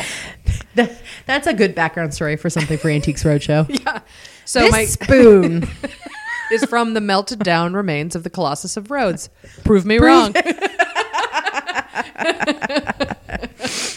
That- 0.76 0.92
that's 1.26 1.48
a 1.48 1.54
good 1.54 1.74
background 1.76 2.14
story 2.14 2.36
for 2.36 2.50
something 2.50 2.78
for 2.78 2.90
Antiques 2.90 3.24
Roadshow. 3.24 3.68
Yeah. 3.86 4.00
So 4.46 4.60
this 4.62 4.72
my 4.72 4.86
spoon. 4.86 5.68
is 6.52 6.64
from 6.66 6.94
the 6.94 7.02
melted 7.02 7.40
down 7.40 7.74
remains 7.74 8.16
of 8.16 8.24
the 8.24 8.30
Colossus 8.30 8.78
of 8.78 8.92
Rhodes. 8.92 9.30
Prove 9.64 9.86
me 9.86 9.98
wrong. 9.98 10.36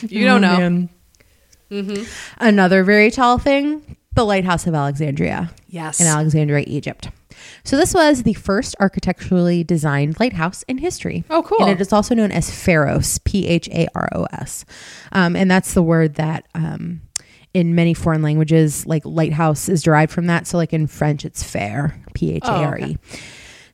you 0.09 0.25
don't 0.25 0.43
Oh, 0.45 0.49
know. 0.49 0.59
man. 0.59 0.89
Mm-hmm. 1.71 2.05
Another 2.39 2.83
very 2.85 3.11
tall 3.11 3.37
thing, 3.39 3.97
the 4.15 4.25
Lighthouse 4.25 4.67
of 4.67 4.75
Alexandria. 4.75 5.51
Yes. 5.69 6.01
in 6.01 6.07
Alexandria, 6.07 6.65
Egypt. 6.67 7.11
So 7.65 7.77
this 7.77 7.95
was 7.95 8.23
the 8.23 8.35
first 8.35 8.75
architecturally 8.81 9.65
designed 9.65 10.19
lighthouse 10.21 10.63
in 10.65 10.79
history. 10.79 11.25
Oh, 11.31 11.43
cool. 11.43 11.63
And 11.63 11.71
it 11.71 11.81
is 11.81 11.93
also 11.93 12.15
known 12.15 12.33
as 12.33 12.51
Pharos, 12.51 13.19
P 13.19 13.47
H 13.47 13.69
A 13.69 13.89
R 13.95 14.09
O 14.15 14.27
S, 14.33 14.65
um, 15.13 15.37
and 15.37 15.51
that's 15.51 15.75
the 15.75 15.83
word 15.83 16.15
that 16.15 16.47
um, 16.55 17.03
in 17.55 17.75
many 17.75 17.95
foreign 17.95 18.23
languages, 18.23 18.87
like 18.87 19.05
lighthouse, 19.05 19.69
is 19.69 19.83
derived 19.83 20.13
from 20.13 20.27
that. 20.27 20.47
So, 20.47 20.57
like 20.57 20.73
in 20.73 20.87
French, 20.87 21.25
it's 21.25 21.43
phare, 21.43 22.01
P 22.15 22.33
H 22.35 22.45
A 22.45 22.53
R 22.53 22.79
E. 22.79 22.99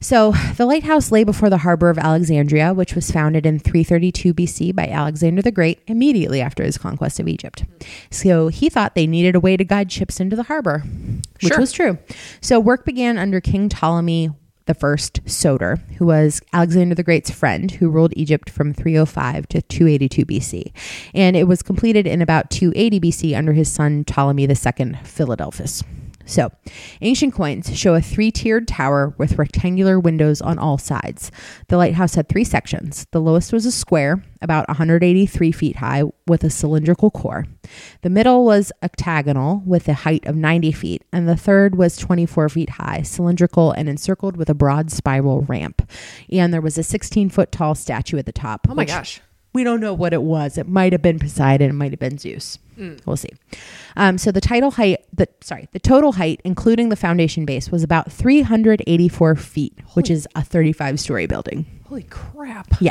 So 0.04 0.32
the 0.58 0.66
lighthouse 0.66 1.10
lay 1.10 1.24
before 1.24 1.48
the 1.48 1.56
harbor 1.56 1.88
of 1.88 1.96
Alexandria, 1.96 2.74
which 2.74 2.94
was 2.94 3.10
founded 3.10 3.46
in 3.46 3.58
332 3.58 4.34
BC 4.34 4.76
by 4.76 4.86
Alexander 4.86 5.40
the 5.40 5.50
Great 5.50 5.80
immediately 5.86 6.42
after 6.42 6.62
his 6.62 6.76
conquest 6.76 7.18
of 7.18 7.26
Egypt. 7.26 7.64
So 8.10 8.48
he 8.48 8.68
thought 8.68 8.94
they 8.94 9.06
needed 9.06 9.34
a 9.34 9.40
way 9.40 9.56
to 9.56 9.64
guide 9.64 9.90
ships 9.90 10.20
into 10.20 10.36
the 10.36 10.42
harbor, 10.42 10.80
which 11.40 11.52
Sure. 11.52 11.58
was 11.58 11.72
true. 11.72 11.96
So 12.42 12.60
work 12.60 12.84
began 12.84 13.16
under 13.16 13.40
King 13.40 13.70
Ptolemy 13.70 14.28
the 14.66 14.74
first 14.74 15.20
Soter, 15.24 15.78
who 15.96 16.04
was 16.04 16.42
Alexander 16.52 16.94
the 16.94 17.02
Great's 17.02 17.30
friend, 17.30 17.70
who 17.70 17.88
ruled 17.88 18.12
Egypt 18.14 18.50
from 18.50 18.74
305 18.74 19.48
to 19.48 19.62
282 19.62 20.26
BC. 20.26 20.72
And 21.14 21.34
it 21.34 21.48
was 21.48 21.62
completed 21.62 22.06
in 22.06 22.20
about 22.20 22.50
280 22.50 23.00
BC 23.00 23.34
under 23.34 23.54
his 23.54 23.72
son 23.72 24.04
Ptolemy 24.04 24.46
II 24.46 24.98
Philadelphus. 25.02 25.82
So, 26.26 26.50
ancient 27.00 27.34
coins 27.34 27.76
show 27.76 27.94
a 27.94 28.00
three 28.00 28.30
tiered 28.30 28.66
tower 28.66 29.14
with 29.18 29.38
rectangular 29.38 30.00
windows 30.00 30.40
on 30.40 30.58
all 30.58 30.78
sides. 30.78 31.30
The 31.68 31.76
lighthouse 31.76 32.14
had 32.14 32.28
three 32.28 32.44
sections. 32.44 33.06
The 33.10 33.20
lowest 33.20 33.52
was 33.52 33.66
a 33.66 33.72
square, 33.72 34.24
about 34.40 34.68
183 34.68 35.52
feet 35.52 35.76
high, 35.76 36.04
with 36.26 36.44
a 36.44 36.50
cylindrical 36.50 37.10
core. 37.10 37.46
The 38.02 38.10
middle 38.10 38.44
was 38.44 38.72
octagonal, 38.82 39.62
with 39.66 39.88
a 39.88 39.94
height 39.94 40.26
of 40.26 40.36
90 40.36 40.72
feet, 40.72 41.04
and 41.12 41.28
the 41.28 41.36
third 41.36 41.76
was 41.76 41.96
24 41.96 42.48
feet 42.48 42.70
high, 42.70 43.02
cylindrical, 43.02 43.72
and 43.72 43.88
encircled 43.88 44.36
with 44.36 44.48
a 44.48 44.54
broad 44.54 44.90
spiral 44.90 45.42
ramp. 45.42 45.88
And 46.30 46.52
there 46.52 46.60
was 46.60 46.78
a 46.78 46.82
16 46.82 47.28
foot 47.30 47.52
tall 47.52 47.74
statue 47.74 48.18
at 48.18 48.26
the 48.26 48.32
top. 48.32 48.66
Oh 48.68 48.74
my 48.74 48.84
gosh. 48.84 49.20
We 49.54 49.64
don't 49.64 49.80
know 49.80 49.94
what 49.94 50.12
it 50.12 50.22
was. 50.22 50.58
It 50.58 50.68
might 50.68 50.92
have 50.92 51.00
been 51.00 51.18
Poseidon. 51.18 51.70
It 51.70 51.74
might 51.74 51.92
have 51.92 52.00
been 52.00 52.18
Zeus. 52.18 52.58
We'll 53.06 53.16
see. 53.16 53.30
Um, 53.96 54.18
so 54.18 54.32
the 54.32 54.40
title 54.40 54.72
height, 54.72 55.04
the 55.12 55.28
sorry, 55.40 55.68
the 55.72 55.78
total 55.78 56.12
height, 56.12 56.40
including 56.44 56.88
the 56.88 56.96
foundation 56.96 57.44
base, 57.44 57.70
was 57.70 57.84
about 57.84 58.10
384 58.10 59.36
feet, 59.36 59.78
which 59.94 60.10
is 60.10 60.26
a 60.34 60.42
35 60.42 60.98
story 60.98 61.26
building. 61.26 61.66
Holy 61.94 62.02
crap. 62.02 62.66
Yeah. 62.80 62.90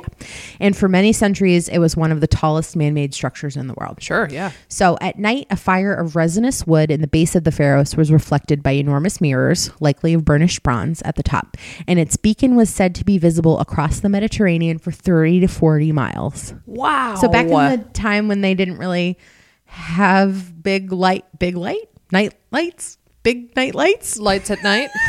And 0.62 0.78
for 0.78 0.88
many 0.88 1.12
centuries, 1.12 1.68
it 1.68 1.80
was 1.80 1.98
one 1.98 2.14
of 2.14 2.22
the 2.22 2.28
tallest 2.28 2.78
man 2.78 2.94
made 2.94 3.14
structures 3.14 3.58
in 3.58 3.68
the 3.68 3.74
world. 3.74 4.02
Sure, 4.02 4.30
yeah. 4.32 4.54
So 4.70 4.98
at 5.02 5.20
night, 5.20 5.46
a 5.50 5.58
fire 5.58 5.94
of 5.94 6.16
resinous 6.16 6.66
wood 6.66 6.90
in 6.90 7.02
the 7.02 7.08
base 7.08 7.36
of 7.36 7.44
the 7.44 7.52
Pharos 7.52 7.98
was 7.98 8.14
reflected 8.14 8.64
by 8.64 8.72
enormous 8.72 9.20
mirrors, 9.20 9.72
likely 9.82 10.14
of 10.14 10.24
burnished 10.24 10.64
bronze, 10.64 11.02
at 11.02 11.18
the 11.18 11.22
top. 11.22 11.58
And 11.86 12.00
its 12.00 12.16
beacon 12.16 12.56
was 12.56 12.70
said 12.70 12.96
to 12.96 13.04
be 13.04 13.18
visible 13.18 13.60
across 13.60 14.00
the 14.00 14.08
Mediterranean 14.08 14.78
for 14.80 14.94
30 14.94 15.42
to 15.42 15.50
40 15.50 15.92
miles. 15.92 16.54
Wow. 16.66 17.16
So 17.16 17.28
back 17.28 17.48
in 17.48 17.52
the 17.52 17.86
time 17.92 18.30
when 18.30 18.40
they 18.40 18.56
didn't 18.56 18.78
really 18.78 19.18
have 19.66 20.64
big 20.64 20.94
light, 20.94 21.26
big 21.38 21.58
light, 21.58 21.90
night 22.10 22.36
lights, 22.52 23.00
big 23.22 23.54
night 23.58 23.76
lights. 23.76 24.18
lights 24.18 24.50
at 24.50 24.64
night. 24.64 24.90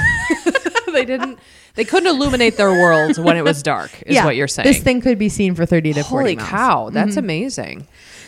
they 0.92 1.04
didn't 1.04 1.38
they 1.74 1.84
couldn't 1.84 2.08
illuminate 2.08 2.56
their 2.56 2.70
world 2.72 3.18
when 3.18 3.36
it 3.36 3.44
was 3.44 3.62
dark, 3.74 4.02
is 4.06 4.22
what 4.22 4.36
you're 4.36 4.48
saying. 4.48 4.66
This 4.66 4.80
thing 4.80 5.00
could 5.00 5.18
be 5.18 5.28
seen 5.28 5.54
for 5.54 5.66
30 5.66 5.94
to 5.94 6.02
40 6.02 6.08
Holy 6.08 6.36
miles. 6.36 6.48
cow, 6.48 6.90
that's 6.90 7.16
amazing. 7.16 7.86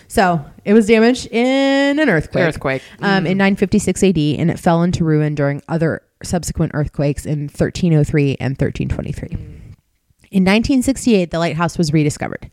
So 0.08 0.44
it 0.64 0.72
was 0.72 0.86
damaged 0.86 1.26
in 1.32 1.98
an 1.98 2.08
earthquake. 2.08 2.44
Earthquake. 2.44 2.82
Um, 3.00 3.26
in 3.26 3.38
956 3.38 4.02
AD, 4.02 4.18
and 4.18 4.50
it 4.50 4.58
fell 4.58 4.82
into 4.82 5.04
ruin 5.04 5.34
during 5.34 5.62
other 5.68 6.02
subsequent 6.22 6.72
earthquakes 6.74 7.26
in 7.26 7.42
1303 7.42 8.36
and 8.40 8.52
1323. 8.52 9.62
In 10.32 10.42
1968, 10.42 11.30
the 11.30 11.38
lighthouse 11.38 11.78
was 11.78 11.92
rediscovered. 11.92 12.50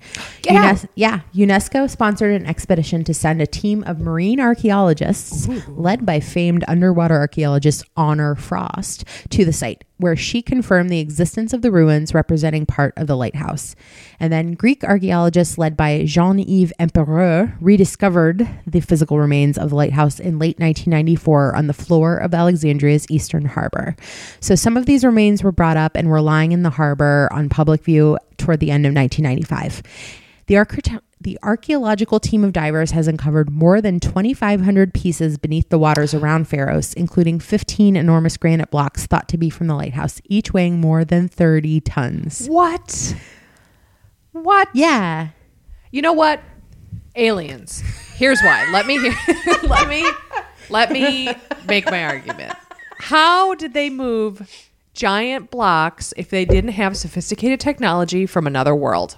Out. 0.50 0.86
Yeah, 0.96 1.22
UNESCO 1.34 1.90
sponsored 1.90 2.40
an 2.40 2.46
expedition 2.46 3.04
to 3.04 3.14
send 3.14 3.42
a 3.42 3.48
team 3.48 3.84
of 3.86 4.00
marine 4.00 4.40
archaeologists, 4.40 5.48
led 5.68 6.06
by 6.06 6.20
famed 6.20 6.64
underwater 6.68 7.16
archaeologist 7.16 7.84
Honor 7.98 8.36
Frost, 8.36 9.06
to 9.32 9.44
the 9.44 9.54
site, 9.54 9.84
where 10.04 10.16
she 10.16 10.42
confirmed 10.42 10.90
the 10.90 11.00
existence 11.00 11.54
of 11.54 11.62
the 11.62 11.72
ruins 11.72 12.14
representing 12.14 12.66
part 12.66 12.94
of 12.98 13.08
the 13.08 13.16
lighthouse. 13.16 13.76
And 14.20 14.32
then 14.32 14.52
Greek 14.52 14.84
archaeologists, 14.84 15.58
led 15.58 15.76
by 15.76 16.04
Jean 16.06 16.40
Yves 16.40 16.74
Empereur, 16.78 17.58
rediscovered 17.60 18.48
the 18.68 18.82
physical 18.82 19.18
remains 19.18 19.58
of 19.58 19.70
the 19.70 19.76
lighthouse 19.76 20.20
in 20.20 20.38
late 20.38 20.60
1994 20.60 21.56
on 21.56 21.68
the 21.68 21.74
floor 21.74 22.18
of 22.18 22.34
Alexandria's 22.34 23.10
eastern 23.10 23.46
harbor. 23.46 23.96
So 24.42 24.56
some 24.56 24.78
of 24.78 24.86
these 24.86 25.06
remains 25.06 25.42
were 25.42 25.52
brought 25.52 25.78
up 25.78 25.96
and 25.96 26.10
were 26.10 26.22
lying 26.22 26.52
in 26.52 26.64
the 26.64 26.70
harbor 26.70 27.30
on 27.32 27.50
public 27.50 27.84
view 27.84 28.18
toward 28.38 28.60
the 28.60 28.72
end 28.72 28.86
of 28.86 28.94
1995. 28.94 29.82
The 30.48 30.58
architect 30.58 31.06
the 31.24 31.38
archaeological 31.44 32.20
team 32.20 32.44
of 32.44 32.54
divers 32.54 32.92
has 32.92 33.08
uncovered 33.08 33.50
more 33.50 33.82
than 33.82 34.00
2,500 34.00 34.94
pieces 34.94 35.38
beneath 35.38 35.70
the 35.70 35.80
waters 35.80 36.14
around 36.14 36.48
Pharos, 36.48 36.94
including 36.94 37.40
15 37.40 37.96
enormous 37.96 38.38
granite 38.38 38.70
blocks 38.70 39.06
thought 39.06 39.28
to 39.30 39.38
be 39.38 39.50
from 39.50 39.68
the 39.68 39.76
lighthouse, 39.76 40.22
each 40.26 40.54
weighing 40.54 40.80
more 40.80 41.04
than 41.04 41.28
30 41.28 41.82
tons. 41.82 42.48
What? 42.48 43.16
What? 44.32 44.70
Yeah. 44.74 45.30
You 45.92 46.02
know 46.02 46.14
what? 46.14 46.42
Aliens. 47.16 47.82
Here's 48.16 48.42
why. 48.42 48.68
Let 48.72 48.86
me 48.86 49.00
hear, 49.00 49.16
let 49.64 49.88
me 49.88 50.10
let 50.70 50.92
me 50.92 51.30
make 51.68 51.86
my 51.86 52.04
argument. 52.04 52.54
How 53.00 53.54
did 53.56 53.74
they 53.74 53.90
move 53.90 54.72
giant 54.94 55.52
blocks 55.52 56.14
if 56.18 56.30
they 56.30 56.46
didn't 56.46 56.72
have 56.72 56.98
sophisticated 56.98 57.60
technology 57.60 58.26
from 58.26 58.48
another 58.48 58.76
world? 58.76 59.18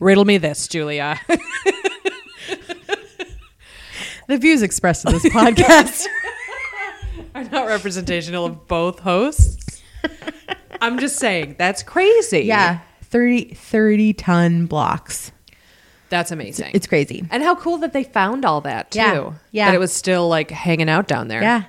Riddle 0.00 0.24
me 0.24 0.38
this, 0.38 0.68
Julia. 0.68 1.20
The 4.28 4.36
views 4.36 4.60
expressed 4.62 5.06
in 5.06 5.12
this 5.12 5.24
podcast. 5.24 6.04
are 7.34 7.44
not 7.44 7.66
representational 7.66 8.44
of 8.44 8.68
both 8.68 8.98
hosts. 8.98 9.82
I'm 10.82 10.98
just 10.98 11.16
saying, 11.16 11.56
that's 11.58 11.82
crazy. 11.82 12.40
yeah. 12.40 12.80
30, 13.04 13.54
30 13.54 14.12
ton 14.12 14.66
blocks. 14.66 15.32
That's 16.10 16.30
amazing. 16.30 16.72
It's 16.74 16.86
crazy. 16.86 17.26
and 17.30 17.42
how 17.42 17.54
cool 17.54 17.78
that 17.78 17.94
they 17.94 18.04
found 18.04 18.44
all 18.44 18.60
that 18.62 18.90
too. 18.90 18.98
Yeah. 18.98 19.32
Yeah. 19.50 19.66
That 19.68 19.74
it 19.76 19.78
was 19.78 19.92
still 19.94 20.28
like 20.28 20.50
hanging 20.50 20.90
out 20.90 21.08
down 21.08 21.28
there. 21.28 21.42
Yeah. 21.42 21.64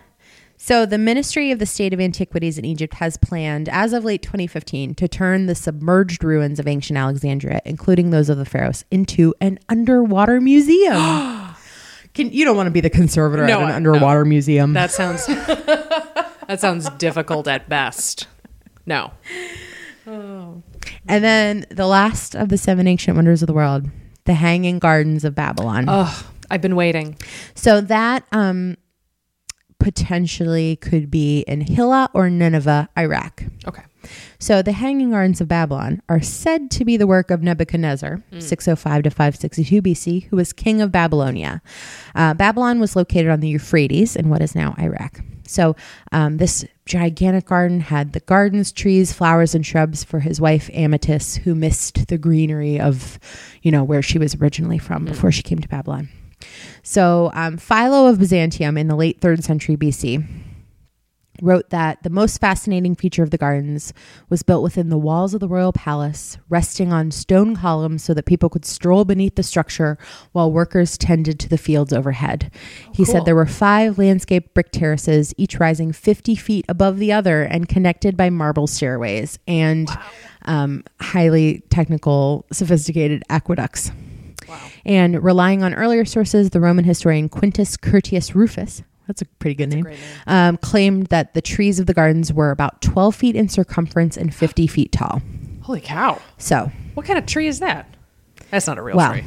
So 0.62 0.86
the 0.86 0.98
Ministry 0.98 1.52
of 1.52 1.60
the 1.60 1.66
State 1.66 1.94
of 1.94 2.02
Antiquities 2.02 2.58
in 2.58 2.66
Egypt 2.66 2.96
has 2.96 3.16
planned, 3.16 3.70
as 3.70 3.94
of 3.94 4.04
late 4.04 4.22
2015, 4.22 4.94
to 4.96 5.08
turn 5.08 5.46
the 5.46 5.56
submerged 5.56 6.22
ruins 6.22 6.60
of 6.60 6.68
ancient 6.68 6.98
Alexandria, 6.98 7.62
including 7.64 8.10
those 8.10 8.28
of 8.28 8.38
the 8.38 8.44
Pharos, 8.44 8.84
into 8.92 9.34
an 9.40 9.58
underwater 9.70 10.42
museum. 10.42 10.96
Can 12.14 12.32
you 12.34 12.44
don't 12.44 12.58
want 12.58 12.68
to 12.68 12.72
be 12.72 12.82
the 12.82 12.90
conservator 12.90 13.48
No, 13.48 13.60
at 13.60 13.64
an 13.64 13.70
I- 13.72 13.76
underwater 13.76 14.26
museum? 14.26 14.74
That 14.74 14.92
sounds 14.92 15.26
that 15.28 16.58
sounds 16.60 16.90
difficult 16.92 17.48
at 17.48 17.70
best. 17.70 18.28
No. 18.86 19.12
and 20.06 20.64
then 21.08 21.68
the 21.72 21.88
last 21.88 22.36
of 22.36 22.50
the 22.50 22.58
seven 22.58 22.86
ancient 22.86 23.16
wonders 23.16 23.42
of 23.42 23.48
the 23.48 23.54
world, 23.54 23.88
the 24.26 24.34
Hanging 24.34 24.78
Gardens 24.80 25.24
of 25.24 25.36
Babylon. 25.36 25.86
Oh, 25.88 26.30
I've 26.52 26.62
been 26.62 26.76
waiting. 26.76 27.16
So 27.56 27.80
that 27.80 28.26
um, 28.34 28.76
potentially 29.80 30.76
could 30.76 31.10
be 31.10 31.42
in 31.42 31.62
Hilla 31.62 32.10
or 32.14 32.30
Nineveh, 32.30 32.90
Iraq. 32.98 33.44
Okay. 33.68 33.84
So 34.40 34.62
the 34.62 34.72
Hanging 34.72 35.12
Gardens 35.12 35.42
of 35.42 35.48
Babylon 35.48 36.02
are 36.08 36.22
said 36.22 36.72
to 36.72 36.86
be 36.86 36.96
the 36.96 37.08
work 37.08 37.32
of 37.32 37.44
Nebuchadnezzar, 37.44 38.24
605 38.40 39.04
to 39.04 39.10
562 39.10 39.82
BC, 39.82 40.24
who 40.26 40.38
was 40.38 40.54
king 40.54 40.82
of 40.82 40.92
Babylonia. 40.92 41.62
Uh, 42.16 42.34
Babylon 42.34 42.80
was 42.80 42.96
located 42.96 43.30
on 43.30 43.42
the 43.42 43.50
Euphrates 43.50 44.16
in 44.16 44.30
what 44.30 44.42
is 44.42 44.56
now 44.56 44.76
Iraq. 44.80 45.20
So 45.46 45.76
um, 46.12 46.38
this 46.38 46.64
gigantic 46.86 47.46
garden 47.46 47.82
had 47.82 48.14
the 48.14 48.20
gardens, 48.22 48.72
trees, 48.72 49.12
flowers, 49.12 49.56
and 49.56 49.66
shrubs 49.66 50.04
for 50.04 50.20
his 50.20 50.40
wife 50.40 50.70
Amytis, 50.74 51.40
who 51.40 51.56
missed 51.56 52.08
the 52.08 52.18
greenery 52.18 52.80
of, 52.80 53.20
you 53.64 53.72
know, 53.72 53.84
where 53.84 54.04
she 54.04 54.20
was 54.20 54.36
originally 54.36 54.78
from 54.78 55.06
before 55.06 55.32
she 55.32 55.44
came 55.44 55.60
to 55.60 55.68
Babylon. 55.68 56.10
So 56.84 57.32
um, 57.34 57.58
Philo 57.58 58.08
of 58.08 58.20
Byzantium 58.20 58.78
in 58.78 58.88
the 58.88 58.96
late 58.96 59.22
third 59.22 59.44
century 59.44 59.78
BC 59.78 60.26
wrote 61.42 61.70
that 61.70 62.02
the 62.04 62.10
most 62.10 62.40
fascinating 62.40 62.96
feature 62.96 63.24
of 63.24 63.32
the 63.32 63.38
gardens 63.38 63.94
was 64.30 64.44
built 64.44 64.64
within 64.64 64.90
the 64.90 64.98
walls 64.98 65.34
of 65.34 65.40
the 65.40 65.48
royal 65.48 65.74
palace, 65.74 66.38
resting 66.50 66.92
on 66.92 67.12
stone 67.12 67.56
columns 67.56 68.04
so 68.04 68.14
that 68.14 68.26
people 68.26 68.50
could 68.50 68.66
stroll 68.66 69.06
beneath 69.06 69.36
the 69.36 69.44
structure 69.44 69.98
while 70.32 70.52
workers 70.52 70.98
tended 70.98 71.40
to 71.40 71.50
the 71.50 71.58
fields 71.58 71.94
overhead. 71.94 72.52
he 72.94 73.06
cool. 73.06 73.14
said 73.14 73.26
there 73.26 73.36
were 73.36 73.46
five 73.46 73.98
landscape 73.98 74.54
brick 74.54 74.72
terraces, 74.72 75.34
each 75.38 75.60
rising 75.60 75.92
50 75.92 76.36
feet 76.36 76.66
above 76.70 76.98
the 76.98 77.12
other 77.12 77.44
and 77.44 77.70
connected 77.70 78.18
by 78.18 78.30
marble 78.30 78.68
stairways 78.68 79.40
and 79.48 79.90
um, 80.46 80.84
highly 81.00 81.62
technical, 81.70 82.46
sophisticated 82.52 83.24
aqueducts. 83.30 83.92
Wow. 84.86 84.92
And 84.92 85.24
relying 85.24 85.64
on 85.64 85.74
earlier 85.74 86.06
sources, 86.06 86.50
the 86.52 86.60
Roman 86.60 86.86
historian 86.86 87.30
Quintus 87.30 87.78
Curtius 87.78 88.34
Rufus, 88.36 88.84
that's 89.08 89.22
a 89.22 89.26
pretty 89.26 89.56
good 89.56 89.70
name, 89.70 89.86
name. 89.86 89.98
Um, 90.28 90.58
claimed 90.58 91.08
that 91.08 91.34
the 91.34 91.42
trees 91.42 91.80
of 91.80 91.86
the 91.88 91.94
gardens 91.94 92.32
were 92.32 92.52
about 92.52 92.82
12 92.82 93.16
feet 93.16 93.36
in 93.36 93.50
circumference 93.50 94.18
and 94.18 94.34
50 94.34 94.68
feet 94.68 94.92
tall. 94.92 95.22
Holy 95.62 95.82
cow. 95.82 96.22
So, 96.38 96.72
What 96.94 97.06
kind 97.06 97.18
of 97.20 97.26
tree 97.26 97.48
is 97.48 97.60
that? 97.60 97.96
That's 98.52 98.68
not 98.68 98.78
a 98.78 98.82
real 98.84 98.96
Wow. 98.98 99.14
tree. 99.14 99.24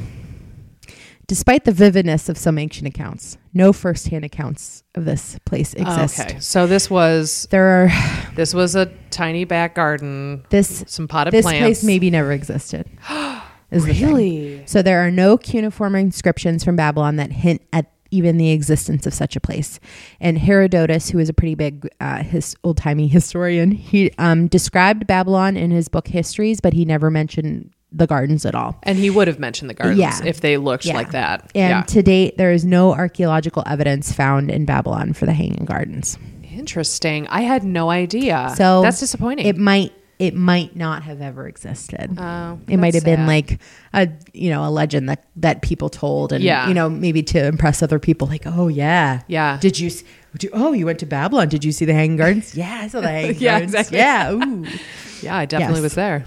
despite 1.27 1.63
the 1.63 1.71
vividness 1.71 2.27
of 2.29 2.37
some 2.37 2.57
ancient 2.57 2.85
accounts, 2.87 3.37
no 3.53 3.71
firsthand 3.73 4.25
accounts 4.25 4.83
of 4.93 5.05
this 5.05 5.39
place 5.45 5.73
exist. 5.73 6.19
Okay. 6.19 6.37
So 6.39 6.67
this 6.67 6.89
was 6.89 7.47
There 7.49 7.65
are 7.85 7.89
this 8.35 8.53
was 8.53 8.75
a 8.75 8.87
tiny 9.09 9.45
back 9.45 9.73
garden, 9.75 10.43
this 10.49 10.83
some 10.87 11.07
potted 11.07 11.31
plants. 11.31 11.45
this 11.47 11.51
plants. 11.51 11.61
place 11.79 11.83
maybe 11.85 12.09
never 12.11 12.31
existed. 12.33 12.89
is 13.73 13.85
really? 13.85 14.63
So 14.65 14.81
there 14.81 15.05
are 15.05 15.11
no 15.11 15.37
cuneiform 15.37 15.95
inscriptions 15.95 16.63
from 16.63 16.75
Babylon 16.75 17.15
that 17.17 17.31
hint 17.31 17.61
at 17.73 17.91
even 18.11 18.37
the 18.37 18.51
existence 18.51 19.07
of 19.07 19.13
such 19.13 19.35
a 19.35 19.39
place. 19.39 19.79
And 20.19 20.37
Herodotus, 20.37 21.09
who 21.09 21.17
is 21.19 21.29
a 21.29 21.33
pretty 21.33 21.55
big 21.55 21.89
uh, 21.99 22.21
his 22.23 22.55
old 22.63 22.77
timey 22.77 23.07
historian, 23.07 23.71
he 23.71 24.11
um, 24.19 24.47
described 24.47 25.07
Babylon 25.07 25.57
in 25.57 25.71
his 25.71 25.87
book 25.87 26.07
Histories, 26.07 26.61
but 26.61 26.73
he 26.73 26.85
never 26.85 27.09
mentioned 27.09 27.71
the 27.91 28.05
gardens 28.07 28.45
at 28.45 28.53
all. 28.55 28.77
And 28.83 28.97
he 28.97 29.09
would 29.09 29.27
have 29.27 29.39
mentioned 29.39 29.69
the 29.69 29.73
gardens 29.75 29.99
Yeah. 29.99 30.19
if 30.25 30.41
they 30.41 30.57
looked 30.57 30.85
Yeah. 30.85 30.93
like 30.95 31.11
that. 31.11 31.51
And 31.55 31.69
yeah. 31.69 31.81
to 31.83 32.03
date, 32.03 32.37
there 32.37 32.51
is 32.51 32.65
no 32.65 32.93
archaeological 32.93 33.63
evidence 33.65 34.11
found 34.11 34.49
in 34.51 34.65
Babylon 34.65 35.13
for 35.13 35.25
the 35.25 35.33
Hanging 35.33 35.65
Gardens. 35.65 36.17
Interesting. 36.55 37.27
I 37.29 37.41
had 37.41 37.63
no 37.63 37.89
idea. 37.89 38.53
So 38.55 38.81
that's 38.83 38.99
disappointing. 38.99 39.45
It 39.47 39.57
might 39.57 39.91
it 40.23 40.33
might 40.33 40.73
not 40.73 41.03
have 41.03 41.19
ever 41.19 41.47
existed. 41.49 42.15
Oh, 42.17 42.57
it 42.69 42.77
might 42.77 42.93
have 42.93 43.03
that's 43.03 43.17
been 43.17 43.27
like 43.27 43.59
a 43.93 44.07
you 44.31 44.49
know 44.49 44.65
a 44.65 44.71
legend 44.71 45.09
that 45.09 45.25
that 45.35 45.61
people 45.61 45.89
told, 45.89 46.31
and 46.31 46.41
Yeah. 46.41 46.67
you 46.69 46.73
know 46.73 46.89
maybe 46.89 47.21
to 47.23 47.45
impress 47.45 47.83
other 47.83 47.99
people, 47.99 48.27
like 48.27 48.43
oh 48.45 48.69
yeah, 48.69 49.21
Yeah. 49.27 49.57
Did 49.59 49.79
you? 49.79 49.89
Did 50.31 50.43
you 50.43 50.49
oh, 50.53 50.71
you 50.71 50.85
went 50.85 50.99
to 50.99 51.05
Babylon? 51.05 51.49
Did 51.49 51.65
you 51.65 51.71
see 51.73 51.83
the 51.83 51.93
Hanging 51.93 52.15
Gardens? 52.17 52.55
yeah, 52.63 52.79
I 52.83 52.87
saw 52.87 53.01
the 53.01 53.09
Hanging 53.09 53.35
Yeah, 53.37 53.51
Gardens. 53.59 53.73
exactly. 53.73 53.97
Yeah. 53.97 54.31
Ooh. 54.31 54.65
yeah, 55.21 55.35
I 55.37 55.45
definitely 55.45 55.75
Yes. 55.75 55.83
was 55.83 55.95
there. 55.95 56.25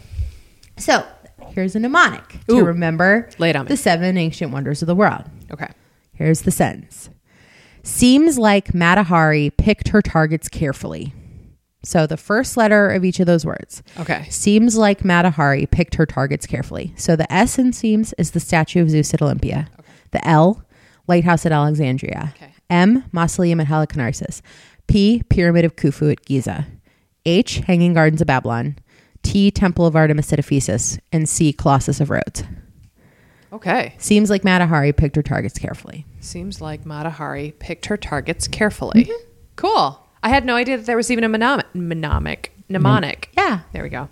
So 0.77 1.07
here's 1.49 1.75
a 1.75 1.81
mnemonic 1.81 2.41
Ooh. 2.51 2.59
to 2.59 2.65
remember 2.65 3.31
on 3.41 3.49
me. 3.65 3.69
the 3.69 3.77
seven 3.79 4.19
ancient 4.19 4.53
wonders 4.53 4.83
of 4.83 4.87
the 4.89 4.95
world. 4.95 5.25
Okay. 5.51 5.69
Here's 6.13 6.43
the 6.43 6.51
sentence. 6.51 7.09
Seems 7.83 8.37
like 8.39 8.75
Mata 8.75 9.05
Hari 9.05 9.51
picked 9.51 9.89
her 9.89 10.03
targets 10.03 10.49
carefully. 10.49 11.15
So 11.87 12.05
the 12.05 12.17
first 12.17 12.57
letter 12.57 12.91
of 12.91 13.05
each 13.05 13.21
of 13.21 13.27
those 13.27 13.47
words. 13.47 13.81
Okay. 14.01 14.27
Seems 14.29 14.77
like 14.77 15.05
Mata 15.05 15.31
Hari 15.31 15.67
picked 15.67 15.95
her 15.95 16.05
targets 16.05 16.45
carefully. 16.45 16.93
So 16.97 17.15
the 17.15 17.33
S 17.33 17.61
in 17.61 17.73
seems 17.73 18.13
is 18.15 18.33
the 18.33 18.41
statue 18.41 18.83
of 18.83 18.91
Zeus 18.91 19.15
at 19.15 19.23
Olympia. 19.23 19.69
The 20.11 20.27
L, 20.27 20.65
lighthouse 21.07 21.47
at 21.47 21.53
Alexandria. 21.53 22.35
Okay. 22.35 22.53
M, 22.69 23.05
mausoleum 23.13 23.61
at 23.61 23.69
Halicarnassus. 23.69 24.43
P, 24.89 25.23
pyramid 25.29 25.65
of 25.65 25.77
Khufu 25.77 26.11
at 26.11 26.25
Giza. 26.25 26.67
H, 27.25 27.59
hanging 27.59 27.95
gardens 27.95 28.21
of 28.21 28.27
Babylon. 28.27 28.77
T, 29.23 29.53
temple 29.53 29.87
of 29.87 29.95
Artemis 29.95 30.33
at 30.33 30.41
Ephesus. 30.41 30.99
And 31.13 31.29
C, 31.29 31.53
Colossus 31.53 32.01
of 32.01 32.11
Rhodes. 32.11 32.43
Okay. 33.53 33.95
Seems 33.99 34.29
like 34.29 34.43
Mata 34.43 34.67
Hari 34.67 34.93
picked 34.93 35.15
her 35.15 35.23
targets 35.23 35.57
carefully. 35.57 36.05
Seems 36.19 36.61
like 36.61 36.85
Mata 36.85 37.11
Hari 37.11 37.55
picked 37.61 37.87
her 37.87 37.97
targets 37.97 38.49
carefully. 38.49 39.05
Mm-hmm. 39.05 39.31
Cool. 39.55 40.03
I 40.27 40.29
had 40.29 40.45
no 40.45 40.57
idea 40.57 40.77
that 40.77 40.87
there 40.87 40.97
was 40.97 41.09
even 41.13 41.23
a 41.23 41.29
mnemonic. 41.29 41.73
Mnemonic. 41.73 42.53
Mnemonic. 42.69 43.31
Yeah. 43.37 43.61
There 43.73 43.85
we 43.85 43.89
go. 43.89 44.09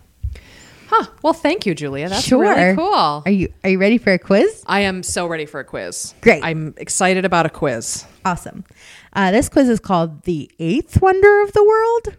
Huh. 0.87 1.07
Well, 1.23 1.33
thank 1.33 1.67
you, 1.67 1.75
Julia. 1.75 2.09
That's 2.09 2.25
sure. 2.25 2.43
really 2.43 2.77
cool. 2.77 3.25
Are 3.27 3.31
you 3.33 3.53
are 3.65 3.71
you 3.71 3.81
ready 3.81 3.99
for 3.99 4.13
a 4.13 4.19
quiz? 4.21 4.63
I 4.69 4.83
am 4.83 5.03
so 5.03 5.27
ready 5.27 5.45
for 5.45 5.59
a 5.59 5.65
quiz. 5.65 6.15
Great. 6.21 6.45
I'm 6.45 6.73
excited 6.77 7.25
about 7.25 7.47
a 7.47 7.51
quiz. 7.51 8.05
Awesome. 8.25 8.65
Uh, 9.13 9.33
this 9.33 9.49
quiz 9.49 9.69
is 9.69 9.81
called 9.81 10.23
the 10.23 10.49
eighth 10.61 11.03
wonder 11.03 11.43
of 11.43 11.53
the 11.53 11.65
world. 11.65 12.17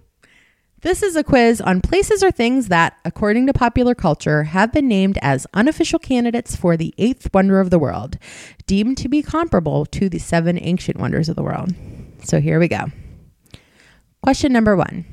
This 0.82 1.02
is 1.02 1.16
a 1.16 1.24
quiz 1.24 1.62
on 1.62 1.80
places 1.80 2.22
or 2.22 2.32
things 2.32 2.68
that, 2.68 2.98
according 3.06 3.48
to 3.48 3.54
popular 3.54 3.96
culture, 3.96 4.44
have 4.44 4.74
been 4.74 4.90
named 4.90 5.18
as 5.22 5.48
unofficial 5.54 6.00
candidates 6.00 6.54
for 6.54 6.76
the 6.76 6.94
eighth 6.98 7.34
wonder 7.34 7.62
of 7.62 7.70
the 7.70 7.80
world, 7.80 8.18
deemed 8.68 8.98
to 8.98 9.08
be 9.08 9.24
comparable 9.24 9.86
to 9.86 10.10
the 10.10 10.20
seven 10.20 10.60
ancient 10.62 11.00
wonders 11.00 11.30
of 11.30 11.38
the 11.38 11.44
world. 11.44 11.74
So 12.26 12.42
here 12.42 12.60
we 12.60 12.68
go. 12.68 12.88
Question 14.26 14.54
number 14.54 14.76
one. 14.76 15.06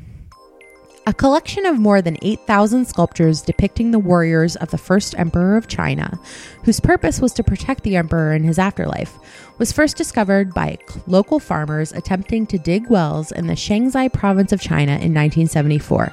A 1.06 1.12
collection 1.12 1.66
of 1.66 1.78
more 1.78 2.00
than 2.00 2.16
8,000 2.22 2.86
sculptures 2.86 3.42
depicting 3.42 3.90
the 3.90 3.98
warriors 3.98 4.56
of 4.56 4.70
the 4.70 4.78
first 4.78 5.14
emperor 5.18 5.58
of 5.58 5.68
China, 5.68 6.18
whose 6.64 6.80
purpose 6.80 7.20
was 7.20 7.34
to 7.34 7.44
protect 7.44 7.82
the 7.82 7.96
emperor 7.96 8.32
in 8.32 8.42
his 8.42 8.58
afterlife, 8.58 9.18
was 9.58 9.70
first 9.70 9.98
discovered 9.98 10.54
by 10.54 10.78
local 11.06 11.38
farmers 11.38 11.92
attempting 11.92 12.46
to 12.46 12.56
dig 12.56 12.88
wells 12.88 13.32
in 13.32 13.48
the 13.48 13.52
Shaanxi 13.52 14.10
province 14.14 14.50
of 14.50 14.62
China 14.62 14.92
in 14.92 15.12
1974. 15.12 16.06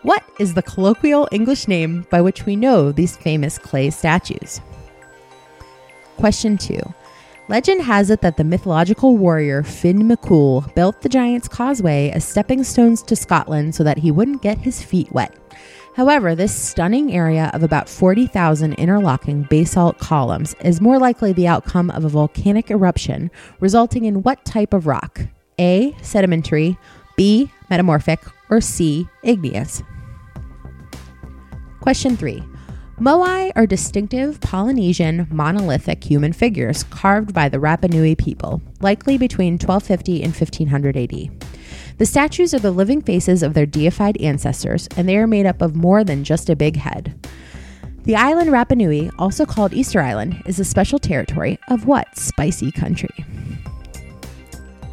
What 0.00 0.24
is 0.40 0.54
the 0.54 0.62
colloquial 0.62 1.28
English 1.30 1.68
name 1.68 2.06
by 2.08 2.22
which 2.22 2.46
we 2.46 2.56
know 2.56 2.90
these 2.90 3.18
famous 3.18 3.58
clay 3.58 3.90
statues? 3.90 4.62
Question 6.16 6.56
2. 6.56 6.80
Legend 7.48 7.82
has 7.82 8.10
it 8.10 8.22
that 8.22 8.36
the 8.36 8.42
mythological 8.42 9.16
warrior 9.16 9.62
Finn 9.62 10.08
McCool 10.08 10.74
built 10.74 11.00
the 11.00 11.08
Giant's 11.08 11.46
Causeway 11.46 12.10
as 12.10 12.24
stepping 12.24 12.64
stones 12.64 13.02
to 13.04 13.14
Scotland 13.14 13.72
so 13.72 13.84
that 13.84 13.98
he 13.98 14.10
wouldn't 14.10 14.42
get 14.42 14.58
his 14.58 14.82
feet 14.82 15.12
wet. 15.12 15.32
However, 15.94 16.34
this 16.34 16.52
stunning 16.52 17.14
area 17.14 17.52
of 17.54 17.62
about 17.62 17.88
40,000 17.88 18.74
interlocking 18.74 19.44
basalt 19.44 19.96
columns 19.98 20.56
is 20.64 20.80
more 20.80 20.98
likely 20.98 21.32
the 21.32 21.46
outcome 21.46 21.88
of 21.90 22.04
a 22.04 22.08
volcanic 22.08 22.68
eruption, 22.68 23.30
resulting 23.60 24.06
in 24.06 24.22
what 24.22 24.44
type 24.44 24.74
of 24.74 24.88
rock? 24.88 25.20
A. 25.60 25.96
Sedimentary, 26.02 26.76
B. 27.16 27.50
Metamorphic, 27.70 28.20
or 28.50 28.60
C. 28.60 29.08
Igneous? 29.22 29.84
Question 31.80 32.16
3. 32.16 32.42
Moai 32.98 33.52
are 33.54 33.66
distinctive 33.66 34.40
Polynesian 34.40 35.26
monolithic 35.30 36.02
human 36.02 36.32
figures 36.32 36.82
carved 36.84 37.34
by 37.34 37.46
the 37.46 37.58
Rapa 37.58 37.92
Nui 37.92 38.14
people, 38.14 38.62
likely 38.80 39.18
between 39.18 39.58
1250 39.58 40.22
and 40.22 40.32
1500 40.32 40.96
AD. 40.96 41.30
The 41.98 42.06
statues 42.06 42.54
are 42.54 42.58
the 42.58 42.70
living 42.70 43.02
faces 43.02 43.42
of 43.42 43.52
their 43.52 43.66
deified 43.66 44.16
ancestors, 44.22 44.88
and 44.96 45.06
they 45.06 45.18
are 45.18 45.26
made 45.26 45.44
up 45.44 45.60
of 45.60 45.76
more 45.76 46.04
than 46.04 46.24
just 46.24 46.48
a 46.48 46.56
big 46.56 46.76
head. 46.76 47.14
The 48.04 48.16
island 48.16 48.48
Rapa 48.48 48.78
Nui, 48.78 49.10
also 49.18 49.44
called 49.44 49.74
Easter 49.74 50.00
Island, 50.00 50.42
is 50.46 50.58
a 50.58 50.64
special 50.64 50.98
territory 50.98 51.58
of 51.68 51.86
what 51.86 52.16
spicy 52.16 52.72
country? 52.72 53.26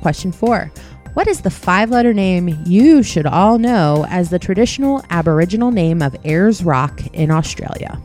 Question 0.01 0.33
4. 0.33 0.69
What 1.13 1.27
is 1.27 1.41
the 1.41 1.51
five 1.51 1.91
letter 1.91 2.11
name 2.11 2.63
you 2.65 3.03
should 3.03 3.27
all 3.27 3.59
know 3.59 4.03
as 4.09 4.31
the 4.31 4.39
traditional 4.39 5.05
Aboriginal 5.11 5.69
name 5.69 6.01
of 6.01 6.15
Ayers 6.25 6.63
Rock 6.63 7.05
in 7.13 7.29
Australia? 7.29 8.01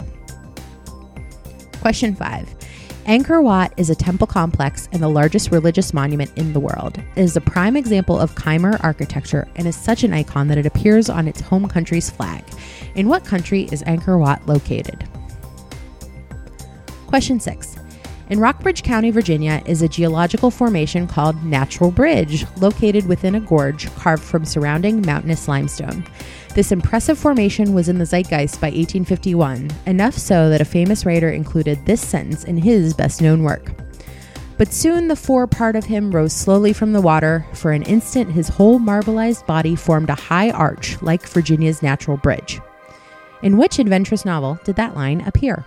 Question 1.80 2.14
5. 2.14 2.54
Angkor 3.06 3.42
Wat 3.42 3.72
is 3.78 3.88
a 3.88 3.94
temple 3.94 4.26
complex 4.26 4.90
and 4.92 5.02
the 5.02 5.08
largest 5.08 5.50
religious 5.50 5.94
monument 5.94 6.30
in 6.36 6.52
the 6.52 6.60
world. 6.60 6.98
It 7.16 7.22
is 7.22 7.34
a 7.34 7.40
prime 7.40 7.78
example 7.78 8.20
of 8.20 8.34
Khmer 8.34 8.78
architecture 8.84 9.48
and 9.56 9.66
is 9.66 9.74
such 9.74 10.04
an 10.04 10.12
icon 10.12 10.48
that 10.48 10.58
it 10.58 10.66
appears 10.66 11.08
on 11.08 11.26
its 11.26 11.40
home 11.40 11.66
country's 11.66 12.10
flag. 12.10 12.44
In 12.94 13.08
what 13.08 13.24
country 13.24 13.62
is 13.72 13.82
Angkor 13.84 14.20
Wat 14.20 14.46
located? 14.46 15.08
Question 17.06 17.40
6. 17.40 17.77
In 18.30 18.40
Rockbridge 18.40 18.82
County, 18.82 19.10
Virginia, 19.10 19.62
is 19.64 19.80
a 19.80 19.88
geological 19.88 20.50
formation 20.50 21.06
called 21.06 21.42
Natural 21.42 21.90
Bridge, 21.90 22.44
located 22.58 23.06
within 23.06 23.34
a 23.34 23.40
gorge 23.40 23.90
carved 23.96 24.22
from 24.22 24.44
surrounding 24.44 25.00
mountainous 25.00 25.48
limestone. 25.48 26.04
This 26.54 26.70
impressive 26.70 27.18
formation 27.18 27.72
was 27.72 27.88
in 27.88 27.96
the 27.96 28.04
zeitgeist 28.04 28.60
by 28.60 28.66
1851, 28.66 29.70
enough 29.86 30.12
so 30.12 30.50
that 30.50 30.60
a 30.60 30.66
famous 30.66 31.06
writer 31.06 31.30
included 31.30 31.86
this 31.86 32.06
sentence 32.06 32.44
in 32.44 32.58
his 32.58 32.92
best 32.92 33.22
known 33.22 33.44
work. 33.44 33.72
But 34.58 34.74
soon 34.74 35.08
the 35.08 35.16
fore 35.16 35.46
part 35.46 35.74
of 35.74 35.86
him 35.86 36.10
rose 36.10 36.34
slowly 36.34 36.74
from 36.74 36.92
the 36.92 37.00
water. 37.00 37.46
For 37.54 37.72
an 37.72 37.84
instant, 37.84 38.32
his 38.32 38.48
whole 38.48 38.78
marbleized 38.78 39.46
body 39.46 39.74
formed 39.74 40.10
a 40.10 40.14
high 40.14 40.50
arch 40.50 41.00
like 41.00 41.26
Virginia's 41.26 41.82
Natural 41.82 42.18
Bridge. 42.18 42.60
In 43.42 43.56
which 43.56 43.78
adventurous 43.78 44.26
novel 44.26 44.58
did 44.64 44.76
that 44.76 44.94
line 44.94 45.22
appear? 45.22 45.64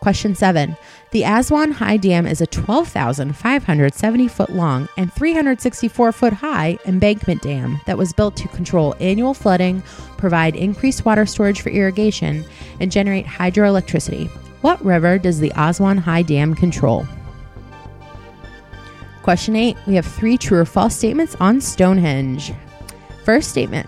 Question 0.00 0.34
7. 0.34 0.78
The 1.10 1.24
Aswan 1.24 1.72
High 1.72 1.98
Dam 1.98 2.26
is 2.26 2.40
a 2.40 2.46
12,570 2.46 4.28
foot 4.28 4.48
long 4.50 4.88
and 4.96 5.12
364 5.12 6.12
foot 6.12 6.32
high 6.32 6.78
embankment 6.86 7.42
dam 7.42 7.78
that 7.84 7.98
was 7.98 8.14
built 8.14 8.34
to 8.36 8.48
control 8.48 8.94
annual 8.98 9.34
flooding, 9.34 9.82
provide 10.16 10.56
increased 10.56 11.04
water 11.04 11.26
storage 11.26 11.60
for 11.60 11.68
irrigation, 11.68 12.46
and 12.80 12.90
generate 12.90 13.26
hydroelectricity. 13.26 14.30
What 14.62 14.82
river 14.82 15.18
does 15.18 15.38
the 15.38 15.52
Aswan 15.54 15.98
High 15.98 16.22
Dam 16.22 16.54
control? 16.54 17.06
Question 19.22 19.54
8. 19.54 19.76
We 19.86 19.96
have 19.96 20.06
three 20.06 20.38
true 20.38 20.60
or 20.60 20.64
false 20.64 20.96
statements 20.96 21.36
on 21.40 21.60
Stonehenge. 21.60 22.54
First 23.24 23.50
statement 23.50 23.86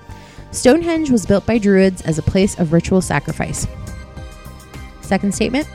Stonehenge 0.50 1.10
was 1.10 1.24
built 1.24 1.46
by 1.46 1.56
Druids 1.56 2.02
as 2.02 2.18
a 2.18 2.22
place 2.22 2.58
of 2.58 2.74
ritual 2.74 3.00
sacrifice. 3.00 3.66
Second 5.00 5.34
statement 5.34 5.66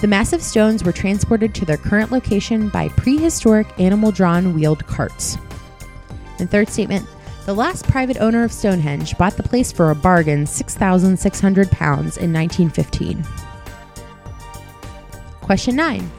the 0.00 0.08
massive 0.08 0.42
stones 0.42 0.82
were 0.82 0.92
transported 0.92 1.54
to 1.54 1.64
their 1.64 1.76
current 1.76 2.10
location 2.10 2.68
by 2.70 2.88
prehistoric 2.88 3.66
animal 3.78 4.10
drawn 4.10 4.54
wheeled 4.54 4.86
carts. 4.86 5.36
And 6.38 6.50
third 6.50 6.68
statement 6.68 7.06
the 7.46 7.54
last 7.54 7.86
private 7.88 8.18
owner 8.18 8.44
of 8.44 8.52
Stonehenge 8.52 9.16
bought 9.18 9.36
the 9.36 9.42
place 9.42 9.72
for 9.72 9.90
a 9.90 9.94
bargain 9.94 10.46
6,600 10.46 11.70
pounds 11.70 12.16
in 12.16 12.32
1915. 12.32 13.24
Question 15.40 15.74
9. 15.74 16.10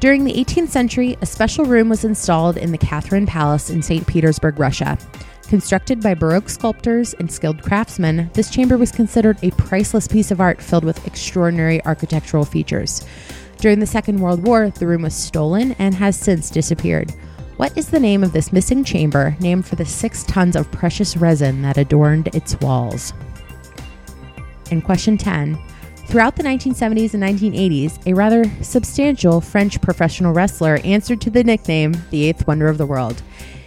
During 0.00 0.24
the 0.24 0.32
18th 0.32 0.70
century, 0.70 1.16
a 1.20 1.26
special 1.26 1.64
room 1.64 1.88
was 1.88 2.04
installed 2.04 2.56
in 2.56 2.72
the 2.72 2.78
Catherine 2.78 3.26
Palace 3.26 3.70
in 3.70 3.80
St. 3.80 4.04
Petersburg, 4.06 4.58
Russia. 4.58 4.98
Constructed 5.52 6.00
by 6.00 6.14
Baroque 6.14 6.48
sculptors 6.48 7.12
and 7.12 7.30
skilled 7.30 7.60
craftsmen, 7.60 8.30
this 8.32 8.48
chamber 8.48 8.78
was 8.78 8.90
considered 8.90 9.36
a 9.42 9.50
priceless 9.50 10.08
piece 10.08 10.30
of 10.30 10.40
art 10.40 10.62
filled 10.62 10.82
with 10.82 11.06
extraordinary 11.06 11.84
architectural 11.84 12.46
features. 12.46 13.06
During 13.58 13.78
the 13.78 13.86
Second 13.86 14.18
World 14.18 14.46
War, 14.46 14.70
the 14.70 14.86
room 14.86 15.02
was 15.02 15.14
stolen 15.14 15.72
and 15.72 15.94
has 15.94 16.18
since 16.18 16.48
disappeared. 16.48 17.10
What 17.58 17.76
is 17.76 17.90
the 17.90 18.00
name 18.00 18.24
of 18.24 18.32
this 18.32 18.50
missing 18.50 18.82
chamber, 18.82 19.36
named 19.40 19.66
for 19.66 19.76
the 19.76 19.84
six 19.84 20.24
tons 20.24 20.56
of 20.56 20.72
precious 20.72 21.18
resin 21.18 21.60
that 21.60 21.76
adorned 21.76 22.34
its 22.34 22.58
walls? 22.62 23.12
And 24.70 24.82
question 24.82 25.18
10. 25.18 25.58
Throughout 26.06 26.36
the 26.36 26.44
1970s 26.44 27.12
and 27.12 27.22
1980s, 27.22 28.06
a 28.06 28.14
rather 28.14 28.44
substantial 28.62 29.42
French 29.42 29.82
professional 29.82 30.32
wrestler 30.32 30.76
answered 30.82 31.20
to 31.20 31.30
the 31.30 31.44
nickname 31.44 31.94
the 32.08 32.24
Eighth 32.24 32.46
Wonder 32.46 32.68
of 32.68 32.78
the 32.78 32.86
World. 32.86 33.22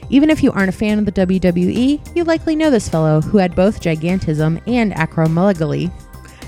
Even 0.09 0.29
if 0.29 0.43
you 0.43 0.51
aren't 0.51 0.69
a 0.69 0.71
fan 0.71 0.99
of 0.99 1.05
the 1.05 1.11
WWE, 1.11 2.15
you 2.15 2.23
likely 2.23 2.55
know 2.55 2.69
this 2.69 2.87
fellow 2.87 3.21
who 3.21 3.37
had 3.37 3.55
both 3.55 3.81
gigantism 3.81 4.61
and 4.67 4.93
acromegaly 4.93 5.91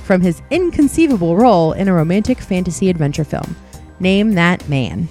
from 0.04 0.22
his 0.22 0.42
inconceivable 0.52 1.36
role 1.36 1.74
in 1.74 1.88
a 1.88 1.94
romantic 1.94 2.40
fantasy 2.40 2.90
adventure 2.90 3.24
film. 3.24 3.56
Name 4.00 4.34
that 4.34 4.68
man. 4.70 5.08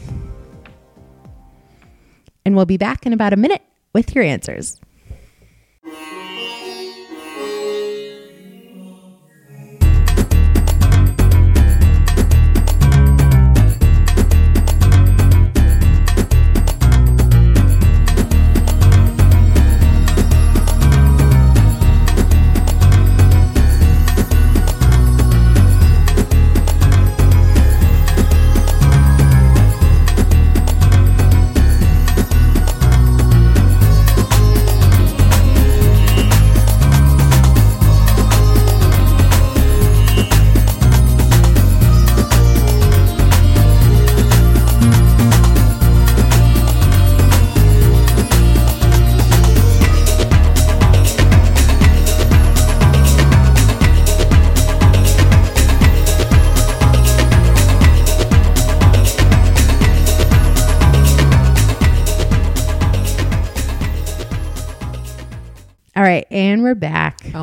And 2.45 2.55
we'll 2.55 2.67
be 2.67 2.77
back 2.77 3.05
in 3.05 3.13
about 3.13 3.33
a 3.33 3.37
minute 3.37 3.63
with 3.93 4.15
your 4.15 4.23
answers. 4.23 4.81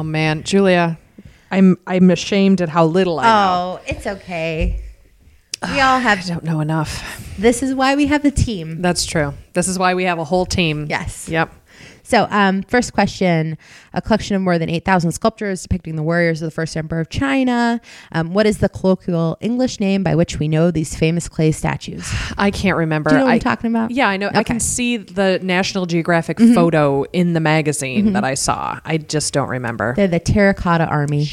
Oh 0.03 0.05
man, 0.05 0.43
Julia, 0.43 0.99
I'm 1.49 1.77
I'm 1.87 2.11
ashamed 2.11 2.59
at 2.59 2.67
how 2.67 2.83
little 2.83 3.21
I 3.21 3.23
know. 3.23 3.79
Oh, 3.79 3.85
it's 3.87 4.05
okay. 4.05 4.83
We 5.61 5.79
all 5.79 5.95
I 5.95 5.99
have. 5.99 6.25
don't 6.25 6.43
know 6.43 6.59
enough. 6.59 7.01
This 7.39 7.63
is 7.63 7.73
why 7.73 7.95
we 7.95 8.07
have 8.07 8.21
the 8.21 8.29
team. 8.29 8.81
That's 8.81 9.05
true. 9.05 9.33
This 9.53 9.69
is 9.69 9.79
why 9.79 9.93
we 9.93 10.03
have 10.03 10.19
a 10.19 10.25
whole 10.25 10.45
team. 10.45 10.87
Yes. 10.89 11.29
Yep. 11.29 11.53
So, 12.13 12.27
um, 12.29 12.61
first 12.61 12.93
question: 12.93 13.57
A 13.93 14.01
collection 14.01 14.35
of 14.35 14.43
more 14.43 14.59
than 14.59 14.69
eight 14.69 14.85
thousand 14.85 15.13
sculptures 15.13 15.63
depicting 15.63 15.95
the 15.95 16.03
warriors 16.03 16.43
of 16.43 16.45
the 16.45 16.51
first 16.51 16.77
emperor 16.77 16.99
of 16.99 17.09
China. 17.09 17.81
Um, 18.11 18.33
what 18.35 18.45
is 18.45 18.59
the 18.59 18.69
colloquial 18.69 19.35
English 19.41 19.79
name 19.79 20.03
by 20.03 20.13
which 20.13 20.37
we 20.37 20.47
know 20.47 20.69
these 20.69 20.95
famous 20.95 21.27
clay 21.27 21.51
statues? 21.51 22.07
I 22.37 22.51
can't 22.51 22.77
remember. 22.77 23.09
Do 23.09 23.15
you 23.15 23.19
know 23.21 23.25
what 23.25 23.31
I, 23.31 23.35
I'm 23.35 23.39
talking 23.39 23.71
about? 23.71 23.89
Yeah, 23.89 24.09
I 24.09 24.17
know. 24.17 24.27
I 24.27 24.29
Okay. 24.29 24.39
Mm-hmm. 24.41 24.43
can 24.45 24.59
see 24.59 24.97
the 24.97 25.39
National 25.41 25.87
Geographic 25.87 26.37
photo 26.37 27.03
in 27.13 27.33
the 27.33 27.39
magazine 27.39 28.13
that 28.13 28.23
I 28.23 28.35
saw. 28.35 28.79
I 28.85 28.97
just 28.97 29.33
don't 29.33 29.49
remember. 29.49 29.93
They're 29.95 30.07
the 30.07 30.19
Terracotta 30.19 30.85
Army. 30.85 31.27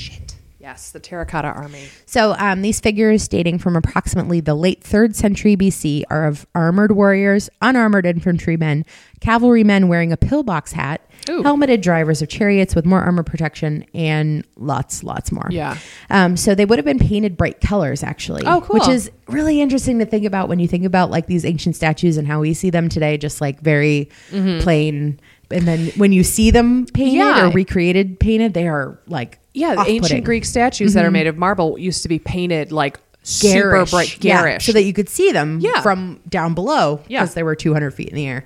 Yes, 0.70 0.92
the 0.92 1.00
Terracotta 1.00 1.48
Army. 1.48 1.88
So 2.06 2.36
um, 2.38 2.62
these 2.62 2.78
figures, 2.78 3.26
dating 3.26 3.58
from 3.58 3.74
approximately 3.74 4.38
the 4.38 4.54
late 4.54 4.84
third 4.84 5.16
century 5.16 5.56
BC, 5.56 6.04
are 6.10 6.28
of 6.28 6.46
armored 6.54 6.92
warriors, 6.92 7.50
unarmored 7.60 8.06
infantrymen, 8.06 8.86
cavalrymen 9.20 9.88
wearing 9.88 10.12
a 10.12 10.16
pillbox 10.16 10.70
hat, 10.70 11.10
Ooh. 11.28 11.42
helmeted 11.42 11.80
drivers 11.80 12.22
of 12.22 12.28
chariots 12.28 12.76
with 12.76 12.86
more 12.86 13.00
armor 13.00 13.24
protection, 13.24 13.84
and 13.94 14.46
lots, 14.54 15.02
lots 15.02 15.32
more. 15.32 15.48
Yeah. 15.50 15.76
Um, 16.08 16.36
so 16.36 16.54
they 16.54 16.64
would 16.64 16.78
have 16.78 16.86
been 16.86 17.00
painted 17.00 17.36
bright 17.36 17.60
colors, 17.60 18.04
actually. 18.04 18.44
Oh, 18.46 18.60
cool. 18.60 18.74
Which 18.74 18.86
is 18.86 19.10
really 19.26 19.60
interesting 19.60 19.98
to 19.98 20.06
think 20.06 20.24
about 20.24 20.48
when 20.48 20.60
you 20.60 20.68
think 20.68 20.84
about 20.84 21.10
like 21.10 21.26
these 21.26 21.44
ancient 21.44 21.74
statues 21.74 22.16
and 22.16 22.28
how 22.28 22.38
we 22.38 22.54
see 22.54 22.70
them 22.70 22.88
today, 22.88 23.16
just 23.16 23.40
like 23.40 23.60
very 23.60 24.08
plain. 24.30 25.18
And 25.50 25.66
then 25.66 25.88
when 25.96 26.12
you 26.12 26.22
see 26.24 26.50
them 26.50 26.86
painted 26.86 27.20
Mm-hmm. 27.20 27.36
Yeah. 27.38 27.48
or 27.48 27.50
recreated 27.50 28.20
painted, 28.20 28.54
they 28.54 28.68
are 28.68 28.98
like 29.06 29.38
Yeah, 29.52 29.70
off-putting. 29.72 29.96
ancient 29.96 30.24
Greek 30.24 30.44
statues 30.44 30.94
that 30.94 31.04
are 31.04 31.10
made 31.10 31.26
of 31.26 31.36
marble 31.36 31.78
used 31.78 32.02
to 32.02 32.08
be 32.08 32.18
painted 32.18 32.70
like 32.72 32.98
super 33.22 33.70
garish, 33.72 33.90
bright, 33.90 34.24
yeah, 34.24 34.58
so 34.58 34.72
that 34.72 34.84
you 34.84 34.92
could 34.94 35.08
see 35.08 35.30
them 35.32 35.58
Yeah. 35.60 35.82
from 35.82 36.20
down 36.28 36.54
below 36.54 37.00
Yeah. 37.08 37.18
Mm-hmm. 37.18 37.24
because 37.24 37.34
they 37.34 37.42
were 37.42 37.54
200 37.54 37.90
feet 37.92 38.08
in 38.08 38.14
the 38.14 38.26
air. 38.26 38.44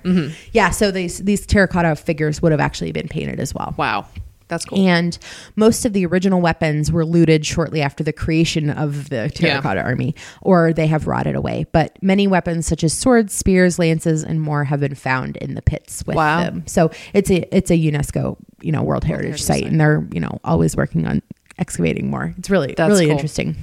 Yeah, 0.51 0.71
so 0.71 0.91
these 0.91 1.19
these 1.19 1.45
terracotta 1.45 1.95
figures 1.95 2.41
would 2.41 2.51
have 2.51 2.59
actually 2.61 2.91
been 2.91 3.07
painted 3.07 3.39
as 3.39 3.53
well. 3.53 3.73
wow, 3.77 4.05
that's 4.47 4.65
cool. 4.65 4.79
And 4.87 5.17
most 5.55 5.85
of 5.85 5.93
the 5.93 6.05
original 6.05 6.39
weapons 6.41 6.91
were 6.91 7.05
looted 7.05 7.45
shortly 7.45 7.81
after 7.81 8.03
the 8.03 8.13
creation 8.13 8.69
of 8.69 9.09
the 9.09 9.31
terracotta 9.33 9.81
army, 9.81 10.15
or 10.41 10.71
they 10.73 10.87
have 10.87 11.07
rotted 11.07 11.35
away. 11.35 11.65
But 11.71 11.97
many 12.03 12.27
weapons, 12.27 12.67
such 12.67 12.83
as 12.83 12.93
swords, 12.93 13.33
spears, 13.33 13.79
lances, 13.79 14.23
and 14.23 14.41
more, 14.41 14.63
have 14.65 14.79
been 14.79 14.95
found 14.95 15.37
in 15.37 15.55
the 15.55 15.61
pits 15.61 16.03
with 16.05 16.15
Wow. 16.15 16.43
them. 16.43 16.63
So 16.67 16.91
it's 17.13 17.29
a 17.31 17.55
it's 17.55 17.71
a 17.71 17.77
UNESCO 17.77 18.37
you 18.61 18.71
know 18.71 18.83
World 18.83 19.03
Heritage, 19.03 19.25
Heritage 19.25 19.41
site, 19.43 19.63
Site. 19.63 19.71
and 19.71 19.79
they're 19.81 20.07
you 20.11 20.19
know 20.19 20.39
always 20.43 20.75
working 20.75 21.05
on 21.07 21.21
excavating 21.57 22.09
more. 22.09 22.33
It's 22.37 22.49
really 22.49 22.73
That's 22.75 22.89
really 22.89 23.05
cool. 23.05 23.11
interesting. 23.13 23.55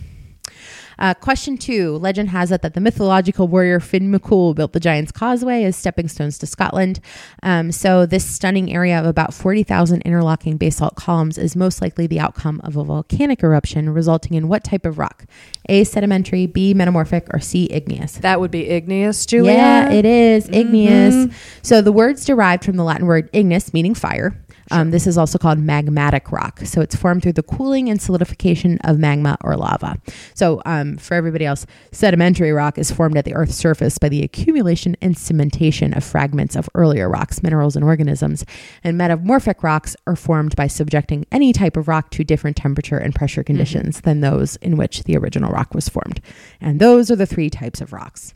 Uh, 1.03 1.15
question 1.15 1.59
two. 1.59 1.97
Legend 1.97 2.29
has 2.29 2.53
it 2.53 2.63
that 2.63 2.75
the 2.75 2.81
mythological 2.81 3.49
warrior 3.49 3.81
Finn 3.81 4.13
McCool 4.13 4.55
built 4.55 4.73
the 4.73 4.79
Giant's 4.79 5.11
Causeway 5.11 5.65
as 5.65 5.75
stepping 5.75 6.07
stones 6.07 6.39
to 6.39 6.47
Scotland. 6.47 7.01
Um, 7.43 7.73
so, 7.73 8.07
this 8.07 8.25
stunning 8.25 8.73
area 8.73 9.01
of 9.01 9.05
about 9.05 9.35
40,000 9.35 10.03
interlocking 10.03 10.59
basalt 10.59 10.95
columns 10.95 11.39
is 11.39 11.57
most 11.57 11.83
likely 11.83 12.07
the 12.07 12.21
outcome 12.21 12.61
of 12.63 12.77
a 12.77 12.85
volcanic 12.85 13.43
eruption, 13.43 13.91
resulting 13.91 14.35
in 14.35 14.47
what 14.47 14.63
type 14.63 14.87
of 14.87 14.97
rock? 14.97 15.25
A. 15.69 15.83
Sedimentary, 15.83 16.47
B. 16.47 16.73
Metamorphic, 16.73 17.27
or 17.35 17.41
C. 17.41 17.67
Igneous? 17.73 18.13
that 18.19 18.39
would 18.39 18.53
be 18.53 18.69
igneous, 18.69 19.27
Julia. 19.27 19.55
Yeah, 19.55 19.91
it 19.91 20.05
is 20.05 20.49
igneous. 20.51 21.35
So 21.63 21.83
the 21.83 21.91
word's 21.91 22.25
derived 22.25 22.65
from 22.65 22.77
the 22.77 22.85
Latin 22.85 23.07
word 23.07 23.29
ignis, 23.33 23.75
meaning 23.75 23.95
fire. 23.95 24.41
Um, 24.71 24.91
this 24.91 25.07
is 25.07 25.19
also 25.19 25.39
called 25.39 25.59
magmatic 25.59 26.31
rock. 26.31 26.61
So 26.65 26.81
it's 26.81 26.95
formed 26.95 27.23
through 27.23 27.35
the 27.35 27.43
cooling 27.43 27.89
and 27.89 28.01
solidification 28.01 28.79
of 28.85 28.99
magma 28.99 29.37
or 29.43 29.57
lava. 29.57 29.97
So 30.35 30.63
um, 30.65 30.97
for 30.97 31.15
everybody 31.15 31.45
else, 31.45 31.67
sedimentary 31.91 32.53
rock 32.53 32.79
is 32.79 32.91
formed 32.91 33.17
at 33.17 33.25
the 33.25 33.35
Earth's 33.35 33.57
surface 33.57 33.99
by 33.99 34.09
the 34.09 34.23
accumulation 34.23 34.97
and 35.03 35.17
cementation 35.17 35.97
of 35.97 36.05
fragments 36.05 36.57
of 36.57 36.69
earlier 36.75 37.09
rocks, 37.09 37.43
minerals, 37.43 37.77
and 37.77 37.85
organisms. 37.85 38.45
And 38.85 38.97
metamorphic 38.97 39.63
rocks 39.63 39.97
are 40.07 40.17
formed 40.17 40.57
by 40.57 40.69
subjecting 40.69 41.27
any 41.33 41.53
type 41.53 41.77
of 41.77 41.89
rock 41.89 42.11
to 42.11 42.25
different 42.25 42.57
temperature 42.57 42.99
and 42.99 43.15
pressure 43.15 43.43
conditions 43.43 44.03
than 44.03 44.21
those 44.21 44.57
in 44.57 44.77
which 44.77 45.03
the 45.05 45.17
original 45.17 45.51
rock 45.51 45.75
was 45.75 45.89
formed. 45.89 46.21
And 46.61 46.81
those 46.81 47.11
are 47.11 47.17
the 47.17 47.27
three 47.27 47.51
types 47.51 47.81
of 47.81 47.93
rocks. 47.93 48.33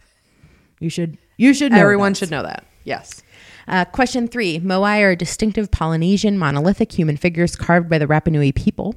You 0.81 0.91
should 0.91 1.19
you 1.37 1.55
should 1.55 1.73
know 1.73 1.79
Everyone 1.79 2.13
those. 2.13 2.19
should 2.19 2.31
know 2.31 2.43
that. 2.43 2.65
Yes. 2.85 3.23
Uh, 3.69 3.85
question 3.85 4.29
three: 4.29 4.59
Moai 4.61 5.03
are 5.03 5.17
distinctive 5.17 5.71
Polynesian 5.71 6.39
monolithic 6.39 6.93
human 6.93 7.17
figures 7.17 7.57
carved 7.57 7.89
by 7.89 7.99
the 7.99 8.07
Rapa 8.07 8.31
Nui 8.31 8.53
people. 8.53 8.95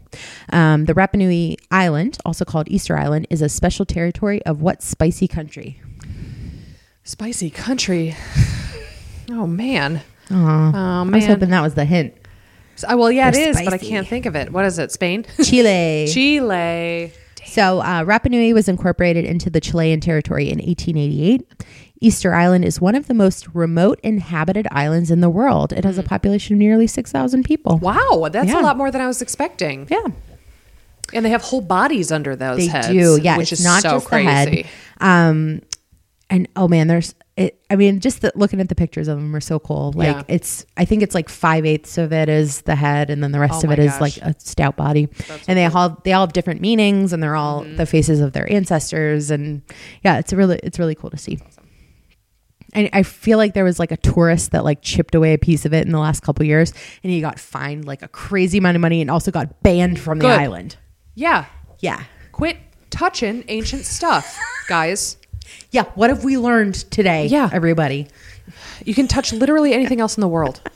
Um, 0.51 0.85
the 0.85 0.93
Rapa 0.93 1.15
Nui 1.15 1.57
Island, 1.71 2.17
also 2.25 2.45
called 2.45 2.67
Easter 2.69 2.97
Island, 2.97 3.27
is 3.29 3.41
a 3.41 3.49
special 3.49 3.85
territory 3.85 4.45
of 4.45 4.61
what 4.61 4.81
spicy 4.83 5.27
country? 5.27 5.81
Spicy 7.03 7.49
country. 7.49 8.15
Oh 9.31 9.47
man. 9.47 10.01
Oh 10.31 10.35
I 10.35 11.01
was 11.03 11.11
man. 11.11 11.21
hoping 11.29 11.49
that 11.49 11.61
was 11.61 11.73
the 11.73 11.85
hint. 11.85 12.13
So- 12.75 12.87
uh, 12.89 12.97
well, 12.97 13.11
yeah, 13.11 13.29
it 13.29 13.33
They're 13.33 13.49
is, 13.49 13.61
but 13.63 13.73
I 13.73 13.77
can't 13.77 14.07
think 14.07 14.25
of 14.25 14.35
it. 14.35 14.51
What 14.51 14.65
is 14.65 14.79
it? 14.79 14.91
Spain? 14.91 15.25
Chile. 15.43 16.07
Chile. 16.11 17.11
So, 17.45 17.79
uh, 17.79 18.03
Rapa 18.03 18.29
Nui 18.29 18.53
was 18.53 18.69
incorporated 18.69 19.25
into 19.25 19.49
the 19.49 19.59
Chilean 19.59 19.99
territory 19.99 20.49
in 20.51 20.59
1888. 20.59 21.41
Easter 22.01 22.33
Island 22.33 22.63
is 22.65 22.79
one 22.79 22.95
of 22.95 23.07
the 23.07 23.13
most 23.13 23.47
remote 23.53 23.99
inhabited 24.03 24.67
islands 24.71 25.11
in 25.11 25.19
the 25.19 25.29
world. 25.29 25.73
It 25.73 25.83
has 25.83 25.97
a 25.97 26.03
population 26.03 26.55
of 26.55 26.59
nearly 26.59 26.87
6,000 26.87 27.43
people. 27.43 27.77
Wow, 27.77 28.29
that's 28.31 28.47
Yeah. 28.49 28.61
a 28.61 28.63
lot 28.63 28.77
more 28.77 28.89
than 28.89 29.01
I 29.01 29.07
was 29.07 29.21
expecting. 29.21 29.85
Yeah. 29.89 30.05
And 31.13 31.25
they 31.25 31.29
have 31.31 31.41
whole 31.41 31.61
bodies 31.61 32.11
under 32.11 32.35
those 32.35 32.59
They 32.59 32.67
heads. 32.67 32.87
do. 32.87 33.19
Yeah, 33.21 33.37
which 33.37 33.51
it's 33.51 33.61
is 33.61 33.65
not 33.65 33.81
so 33.81 33.91
just 33.93 34.05
crazy. 34.07 34.25
the 34.25 34.31
head. 34.31 34.65
Um, 35.01 35.61
and 36.29 36.47
oh 36.55 36.67
man, 36.67 36.87
there's. 36.87 37.15
It, 37.35 37.57
I 37.69 37.77
mean, 37.77 38.01
just 38.01 38.19
the, 38.21 38.33
looking 38.35 38.59
at 38.59 38.67
the 38.67 38.75
pictures 38.75 39.07
of 39.07 39.17
them 39.17 39.33
are 39.33 39.39
so 39.41 39.59
cool. 39.59 39.93
Like 39.95 40.07
Yeah. 40.13 40.23
it's, 40.27 40.65
I 40.75 40.83
think 40.83 41.01
it's 41.03 41.15
like 41.15 41.29
five 41.29 41.65
eighths 41.65 41.97
of 41.97 42.11
it 42.11 42.27
is 42.27 42.61
the 42.63 42.75
head, 42.75 43.09
and 43.09 43.23
then 43.23 43.31
the 43.31 43.39
rest 43.39 43.63
Oh 43.63 43.67
of 43.67 43.71
it 43.71 43.79
is 43.79 43.91
gosh. 43.93 44.01
like 44.01 44.17
a 44.17 44.35
stout 44.39 44.75
body. 44.75 45.07
and 45.47 45.57
they 45.57 45.65
all 45.65 45.97
they 46.03 46.11
all 46.13 46.25
have 46.25 46.33
different 46.33 46.59
meanings, 46.61 47.11
and 47.13 47.23
they're 47.23 47.35
all 47.37 47.63
Mm-hmm. 47.63 47.77
the 47.77 47.85
faces 47.85 48.19
of 48.19 48.33
their 48.33 48.51
ancestors, 48.51 49.31
and 49.31 49.61
yeah, 50.03 50.17
it's 50.19 50.31
really 50.33 50.59
it's 50.63 50.77
really 50.77 50.95
cool 50.95 51.09
to 51.09 51.17
see. 51.17 51.39
And 52.73 52.89
I 52.93 53.03
feel 53.03 53.37
like 53.37 53.53
there 53.53 53.63
was 53.63 53.79
like 53.79 53.91
a 53.91 53.97
tourist 53.97 54.51
that 54.51 54.63
like 54.63 54.81
chipped 54.81 55.15
away 55.15 55.33
a 55.33 55.37
piece 55.37 55.65
of 55.65 55.73
it 55.73 55.85
in 55.85 55.91
the 55.91 55.99
last 55.99 56.21
couple 56.21 56.45
years, 56.45 56.71
and 57.03 57.11
he 57.11 57.21
got 57.21 57.39
fined 57.39 57.85
like 57.85 58.01
a 58.01 58.07
crazy 58.07 58.57
amount 58.59 58.75
of 58.75 58.81
money, 58.81 59.01
and 59.01 59.09
also 59.09 59.31
got 59.31 59.63
banned 59.63 59.99
from 59.99 60.19
the 60.19 60.27
Good. 60.27 60.39
island. 60.39 60.77
Yeah. 61.15 61.45
Yeah. 61.79 62.03
Quit 62.31 62.57
touching 62.89 63.43
ancient 63.47 63.85
stuff, 63.85 64.37
guys. 64.67 65.17
Yeah, 65.71 65.83
what 65.95 66.09
have 66.09 66.23
we 66.23 66.37
learned 66.37 66.75
today? 66.91 67.25
Yeah. 67.25 67.49
everybody. 67.51 68.07
You 68.85 68.93
can 68.93 69.07
touch 69.07 69.33
literally 69.33 69.73
anything 69.73 69.99
else 70.01 70.17
in 70.17 70.21
the 70.21 70.27
world. 70.27 70.61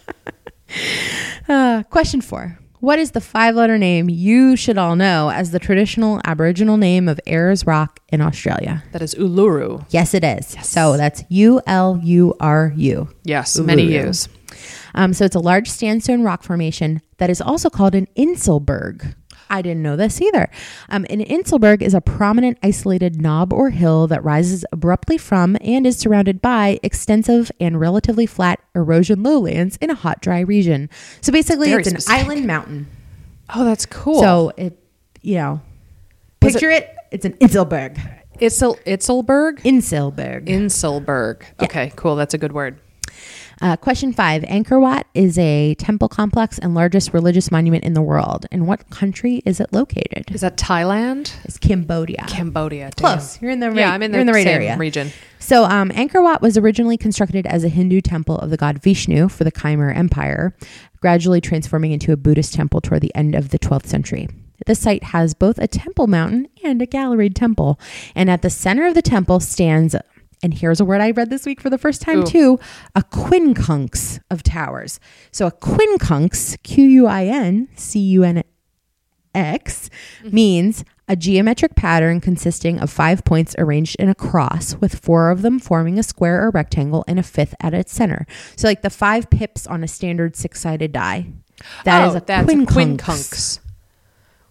Uh, 1.48 1.84
question 1.90 2.22
four. 2.22 2.58
What 2.84 3.00
is 3.00 3.12
the 3.12 3.22
five 3.22 3.56
letter 3.56 3.78
name 3.78 4.10
you 4.10 4.58
should 4.58 4.78
all 4.78 4.98
know 4.98 5.30
as 5.30 5.52
the 5.52 5.58
traditional 5.58 6.20
Aboriginal 6.26 6.76
name 6.76 7.08
of 7.08 7.18
Ayers 7.26 7.66
Rock 7.66 8.02
in 8.10 8.20
Australia? 8.20 8.84
That 8.92 9.02
is 9.02 9.16
Uluru. 9.16 9.86
Yes, 9.92 10.14
it 10.14 10.26
is. 10.26 10.58
So 10.64 10.98
that's 10.98 11.24
U 11.30 11.62
L 11.66 11.98
U 12.04 12.34
R 12.42 12.74
U. 12.76 13.08
Yes, 13.24 13.58
many 13.58 13.88
Uluru. 13.88 14.08
U's. 14.08 14.28
Um, 14.96 15.14
so 15.14 15.24
it's 15.24 15.34
a 15.34 15.40
large 15.40 15.70
sandstone 15.70 16.24
rock 16.24 16.44
formation 16.44 17.02
that 17.20 17.30
is 17.30 17.40
also 17.40 17.70
called 17.70 17.96
an 17.96 18.06
Inselberg. 18.18 19.16
I 19.54 19.62
didn't 19.62 19.84
know 19.84 19.96
this 19.96 20.20
either. 20.20 20.50
Um, 20.90 21.06
an 21.12 21.20
Inselberg 21.20 21.84
is 21.84 21.94
a 21.94 22.02
prominent 22.02 22.58
isolated 22.64 23.22
knob 23.22 23.54
or 23.54 23.70
hill 23.70 24.08
that 24.08 24.24
rises 24.24 24.66
abruptly 24.72 25.20
from 25.20 25.58
and 25.62 25.86
is 25.86 25.96
surrounded 25.96 26.42
by 26.42 26.80
extensive 26.82 27.52
and 27.60 27.80
relatively 27.80 28.26
flat 28.26 28.60
erosion 28.74 29.22
lowlands 29.22 29.78
in 29.78 29.92
a 29.92 29.96
hot, 29.96 30.22
dry 30.22 30.40
region. 30.40 30.90
So 31.22 31.32
basically, 31.32 31.70
Very 31.70 31.84
it's 31.84 32.10
an 32.10 32.16
island 32.16 32.48
mountain. 32.48 32.88
Oh, 33.54 33.64
that's 33.64 33.86
cool. 33.86 34.20
So 34.20 34.54
it, 34.58 34.80
you 35.22 35.36
know, 35.36 35.62
Was 36.42 36.54
picture 36.54 36.72
it, 36.72 36.90
It's 37.12 37.26
an 37.26 37.34
Inselberg. 37.34 38.00
Itzel, 38.40 38.84
Itzelberg? 38.86 39.60
Inselberg. 39.60 40.48
Inselberg. 40.48 41.44
Okay, 41.62 41.94
cool. 41.96 42.16
That's 42.16 42.34
a 42.34 42.40
good 42.40 42.54
word. 42.54 42.80
Uh, 43.64 43.78
question 43.78 44.12
five 44.12 44.42
Angkor 44.42 44.82
Wat 44.82 45.08
is 45.14 45.40
a 45.40 45.74
temple 45.76 46.10
complex 46.10 46.60
and 46.60 46.76
largest 46.76 47.14
religious 47.14 47.50
monument 47.50 47.86
in 47.86 47.94
the 47.94 48.02
world. 48.02 48.46
In 48.52 48.66
what 48.66 48.90
country 48.90 49.42
is 49.46 49.62
it 49.62 49.72
located? 49.72 50.30
Is 50.34 50.42
that 50.42 50.58
Thailand? 50.58 51.34
It's 51.46 51.58
Cambodia. 51.58 52.26
Cambodia. 52.28 52.92
Damn. 52.94 53.16
Close. 53.16 53.42
You're 53.42 53.52
in 53.52 53.62
the 53.62 53.70
right, 53.70 53.78
yeah, 53.78 53.94
I'm 53.94 54.04
in 54.04 54.12
the, 54.12 54.20
in 54.20 54.28
the 54.28 54.34
right 54.34 54.44
same 54.44 54.56
area. 54.56 54.76
region. 54.76 55.12
So, 55.40 55.64
um, 55.64 55.92
Angkor 55.92 56.22
Wat 56.22 56.42
was 56.42 56.58
originally 56.58 56.98
constructed 56.98 57.48
as 57.48 57.64
a 57.64 57.70
Hindu 57.70 58.02
temple 58.02 58.38
of 58.38 58.50
the 58.50 58.58
god 58.58 58.84
Vishnu 58.84 59.30
for 59.30 59.46
the 59.46 59.52
Khmer 59.52 59.96
Empire, 59.96 60.54
gradually 61.00 61.40
transforming 61.40 61.94
into 61.94 62.12
a 62.12 62.18
Buddhist 62.18 62.54
temple 62.54 62.82
toward 62.82 63.00
the 63.00 63.16
end 63.16 63.34
of 63.34 63.52
the 63.52 63.60
12th 63.60 63.86
century. 63.86 64.28
The 64.66 64.76
site 64.76 65.04
has 65.06 65.34
both 65.34 65.58
a 65.58 65.68
temple 65.68 66.08
mountain 66.08 66.50
and 66.66 66.82
a 66.82 66.86
galleried 66.86 67.34
temple, 67.34 67.80
and 68.14 68.30
at 68.30 68.42
the 68.42 68.50
center 68.50 68.86
of 68.88 68.94
the 68.94 69.02
temple 69.02 69.40
stands 69.40 69.96
and 70.44 70.54
here's 70.54 70.80
a 70.80 70.86
word 70.86 71.02
I 71.02 71.12
read 71.12 71.30
this 71.30 71.46
week 71.46 71.62
for 71.62 71.70
the 71.70 71.78
first 71.78 72.02
time 72.02 72.20
Ooh. 72.20 72.26
too 72.26 72.60
a 72.96 73.02
quincunx 73.02 74.20
of 74.30 74.44
towers. 74.44 75.00
So 75.32 75.48
a 75.48 75.52
quincunx, 75.52 76.62
Q 76.62 76.84
U 76.84 77.08
I 77.08 77.26
N 77.26 77.70
C 77.76 78.00
U 78.00 78.24
N 78.24 78.44
X, 79.34 79.90
mm-hmm. 80.22 80.36
means 80.36 80.84
a 81.08 81.16
geometric 81.16 81.76
pattern 81.76 82.22
consisting 82.22 82.80
of 82.80 82.90
five 82.90 83.26
points 83.26 83.56
arranged 83.58 83.96
in 83.98 84.10
a 84.10 84.16
cross, 84.16 84.76
with 84.76 85.00
four 85.00 85.32
of 85.32 85.42
them 85.42 85.60
forming 85.60 85.98
a 85.98 86.04
square 86.04 86.46
or 86.46 86.50
rectangle 86.52 87.04
and 87.08 87.20
a 87.20 87.24
fifth 87.24 87.56
at 87.60 87.74
its 87.74 87.94
center. 87.94 88.26
So, 88.56 88.68
like 88.68 88.82
the 88.84 88.90
five 88.90 89.30
pips 89.30 89.66
on 89.66 89.84
a 89.84 89.88
standard 89.88 90.36
six 90.36 90.62
sided 90.62 90.92
die. 90.92 91.28
That 91.86 92.04
oh, 92.04 92.10
is 92.10 92.16
Oh, 92.16 92.18
a 92.18 92.22
that's 92.22 92.52
quincunx. 92.52 92.98
quincunx. 92.98 93.60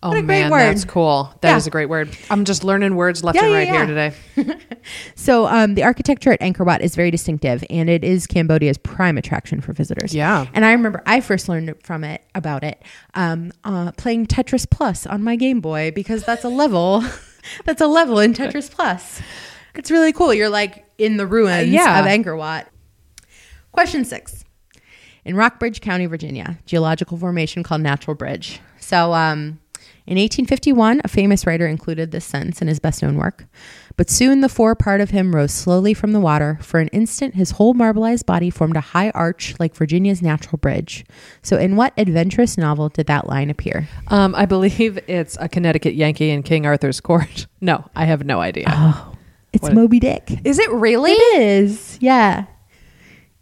Oh 0.05 0.09
What 0.09 0.19
a 0.19 0.23
great 0.23 0.41
man, 0.43 0.51
word. 0.51 0.59
that's 0.63 0.85
cool. 0.85 1.33
That 1.43 1.57
is 1.57 1.65
Yeah. 1.67 1.71
a 1.71 1.73
great 1.73 1.89
word. 1.89 2.11
I'm 2.29 2.45
just 2.45 2.65
learning 2.65 2.97
words 2.97 3.23
left 3.23 3.37
Yeah, 3.37 3.45
and 3.45 3.53
right 3.55 3.69
yeah. 3.69 3.87
here 3.87 4.15
today. 4.37 4.57
So, 5.15 5.47
um, 5.47 5.77
the 5.77 5.85
architecture 5.85 6.33
at 6.33 6.41
Angkor 6.41 6.67
Wat 6.67 6.81
is 6.81 6.97
very 6.97 7.13
distinctive, 7.13 7.63
and 7.71 7.89
it 7.89 8.03
is 8.03 8.27
Cambodia's 8.27 8.79
prime 8.79 9.17
attraction 9.17 9.61
for 9.61 9.73
visitors. 9.73 10.13
Yeah. 10.13 10.47
And 10.55 10.65
I 10.65 10.73
remember 10.73 11.01
I 11.07 11.21
first 11.21 11.49
learned 11.49 11.73
from 11.85 12.03
it 12.03 12.21
about 12.35 12.65
it 12.65 12.83
um, 13.15 13.53
uh, 13.63 13.93
playing 13.93 14.27
Tetris 14.27 14.69
Plus 14.69 15.07
on 15.07 15.23
my 15.23 15.37
Game 15.37 15.61
Boy 15.61 15.93
because 15.95 16.25
that's 16.25 16.43
a 16.43 16.49
level. 16.49 17.05
that's 17.65 17.81
a 17.81 17.87
level 17.87 18.19
in 18.19 18.35
Tetris 18.35 18.69
Plus. 18.69 19.23
It's 19.77 19.89
really 19.93 20.13
cool. 20.13 20.35
You're 20.35 20.49
like 20.49 20.85
in 20.99 21.17
the 21.17 21.29
ruins 21.29 21.69
Uh, 21.69 21.71
yeah. 21.71 22.01
of 22.01 22.07
Angkor 22.07 22.37
Wat. 22.37 22.67
Question 23.71 24.05
six. 24.05 24.45
In 25.25 25.37
Rockbridge 25.37 25.81
County, 25.81 26.07
Virginia, 26.07 26.59
geological 26.67 27.17
formation 27.17 27.63
called 27.63 27.83
Natural 27.83 28.17
Bridge. 28.17 28.59
So, 28.81 29.15
um, 29.15 29.61
in 30.07 30.17
1851, 30.19 31.01
a 31.05 31.09
famous 31.09 31.47
writer 31.47 31.67
included 31.67 32.11
this 32.11 32.25
sentence 32.25 32.61
in 32.61 32.69
his 32.69 32.81
best 32.81 33.03
known 33.03 33.17
work. 33.17 33.47
But 33.97 34.11
soon 34.11 34.41
the 34.41 34.49
fore 34.49 34.75
part 34.75 35.01
of 35.01 35.11
him 35.11 35.35
rose 35.35 35.53
slowly 35.53 35.95
from 35.95 36.13
the 36.13 36.19
water. 36.21 36.59
For 36.61 36.81
an 36.81 36.89
instant, 36.89 37.35
his 37.35 37.53
whole 37.53 37.75
marbleized 37.75 38.27
body 38.27 38.51
formed 38.51 38.77
a 38.77 38.81
high 38.81 39.11
arch 39.11 39.55
like 39.61 39.77
Virginia's 39.77 40.21
natural 40.21 40.57
bridge. 40.59 41.05
So, 41.43 41.57
in 41.57 41.77
what 41.77 41.93
adventurous 41.97 42.59
novel 42.59 42.89
did 42.89 43.07
that 43.07 43.29
line 43.29 43.49
appear? 43.51 43.89
Um, 44.09 44.35
I 44.35 44.47
believe 44.47 44.99
it's 45.07 45.37
a 45.39 45.49
Connecticut 45.49 45.95
Yankee 45.95 46.31
in 46.31 46.43
King 46.43 46.67
Arthur's 46.67 47.01
court. 47.01 47.47
No, 47.65 47.85
I 47.95 48.07
have 48.07 48.25
no 48.27 48.41
idea. 48.41 48.65
Oh, 48.67 49.13
it's 49.53 49.63
What- 49.63 49.75
Moby 49.75 50.01
Dick. 50.01 50.33
Is 50.45 50.59
it 50.59 50.69
really? 50.73 51.13
It 51.13 51.41
is, 51.43 51.97
yeah. 52.01 52.47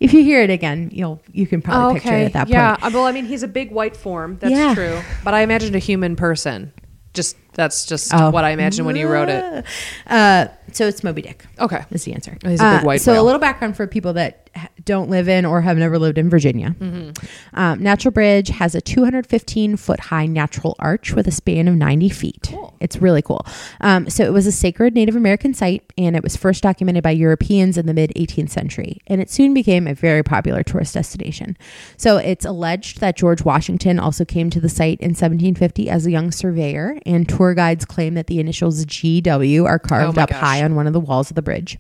If 0.01 0.15
you 0.15 0.25
hear 0.25 0.43
it 0.43 0.51
again, 0.51 0.89
you'll 0.93 1.21
you 1.31 1.47
can 1.47 1.61
probably 1.63 2.01
picture 2.01 2.17
it 2.17 2.25
at 2.25 2.33
that 2.33 2.49
yeah. 2.49 2.77
point. 2.77 2.85
Uh, 2.95 2.97
Well, 2.99 3.07
I 3.07 3.13
mean, 3.13 3.27
he's 3.27 3.43
a 3.43 3.49
big 3.49 3.71
white 3.71 3.97
form. 3.97 4.39
That's 4.41 4.53
Yeah. 4.55 4.75
true. 4.75 5.01
But 5.23 5.35
I 5.35 5.43
imagined 5.43 5.77
a 5.77 5.79
human 5.79 6.17
person. 6.17 6.73
Just 7.13 7.37
that's 7.55 7.85
just 7.87 8.13
Oh. 8.15 8.31
what 8.31 8.45
I 8.45 8.51
imagined 8.51 8.87
when 8.87 8.97
you 8.97 9.09
wrote 9.09 9.29
it. 9.29 9.65
Uh, 10.07 10.47
so 10.73 10.87
it's 10.87 11.03
Moby 11.05 11.23
Dick. 11.23 11.45
Okay. 11.59 11.85
Is 11.91 12.05
the 12.05 12.15
answer. 12.15 12.37
He's 12.43 12.61
a 12.61 12.65
big 12.77 12.81
Uh, 12.83 12.85
white 12.85 13.01
So 13.01 13.13
whale. 13.13 13.23
a 13.23 13.25
little 13.25 13.41
background 13.41 13.77
for 13.77 13.87
people 13.87 14.13
that 14.15 14.49
don't 14.85 15.11
live 15.11 15.29
in 15.29 15.45
or 15.45 15.61
have 15.61 15.77
never 15.77 15.99
lived 15.99 16.19
in 16.19 16.29
Virginia. 16.29 16.75
Mm-hmm. 16.79 17.11
Um, 17.55 17.83
Natural 17.83 18.13
Bridge 18.13 18.49
has 18.49 18.75
a 18.75 18.81
215 18.81 19.77
foot 19.77 20.01
high 20.01 20.27
natural 20.27 20.75
arch 20.79 21.13
with 21.13 21.27
a 21.27 21.31
span 21.31 21.69
of 21.69 21.75
90 21.75 22.09
feet. 22.09 22.49
Cool. 22.51 22.75
It's 22.81 22.97
really 22.97 23.23
cool. 23.23 23.47
Um, 23.81 24.09
so 24.09 24.25
it 24.25 24.33
was 24.33 24.47
a 24.47 24.53
sacred 24.53 24.95
Native 24.95 25.15
American 25.15 25.53
site, 25.53 25.85
and 25.99 26.17
it 26.17 26.23
was 26.23 26.37
first 26.37 26.63
documented 26.63 27.03
by 27.03 27.11
Europeans 27.11 27.77
in 27.77 27.87
the 27.87 27.95
mid 27.95 28.11
18th 28.17 28.51
century, 28.51 29.01
and 29.07 29.21
it 29.21 29.31
soon 29.31 29.53
became 29.53 29.87
a 29.87 29.95
very 29.95 30.23
popular 30.23 30.63
tourist 30.63 30.95
destination. 30.95 31.57
So 31.97 32.17
it's 32.17 32.45
alleged 32.45 33.01
that 33.01 33.17
George 33.17 33.45
Washington 33.45 33.99
also 33.99 34.25
came 34.25 34.51
to 34.51 34.61
the 34.61 34.69
site 34.69 34.99
in 35.01 35.11
1750 35.11 35.91
as 35.91 36.07
a 36.07 36.11
young 36.11 36.33
surveyor, 36.33 36.99
and 37.05 37.29
tour 37.29 37.55
guides 37.55 37.85
claim 37.85 38.15
that 38.15 38.29
the 38.29 38.41
initials 38.41 38.85
GW 38.87 39.67
are 39.67 39.79
carved 39.79 40.17
my 40.17 40.23
up 40.23 40.31
gosh. 40.31 40.41
high 40.41 40.65
on 40.65 40.75
one 40.75 40.87
of 40.87 40.93
the 40.95 41.01
walls 41.01 41.31
of 41.31 41.35
the 41.35 41.43
bridge. 41.43 41.79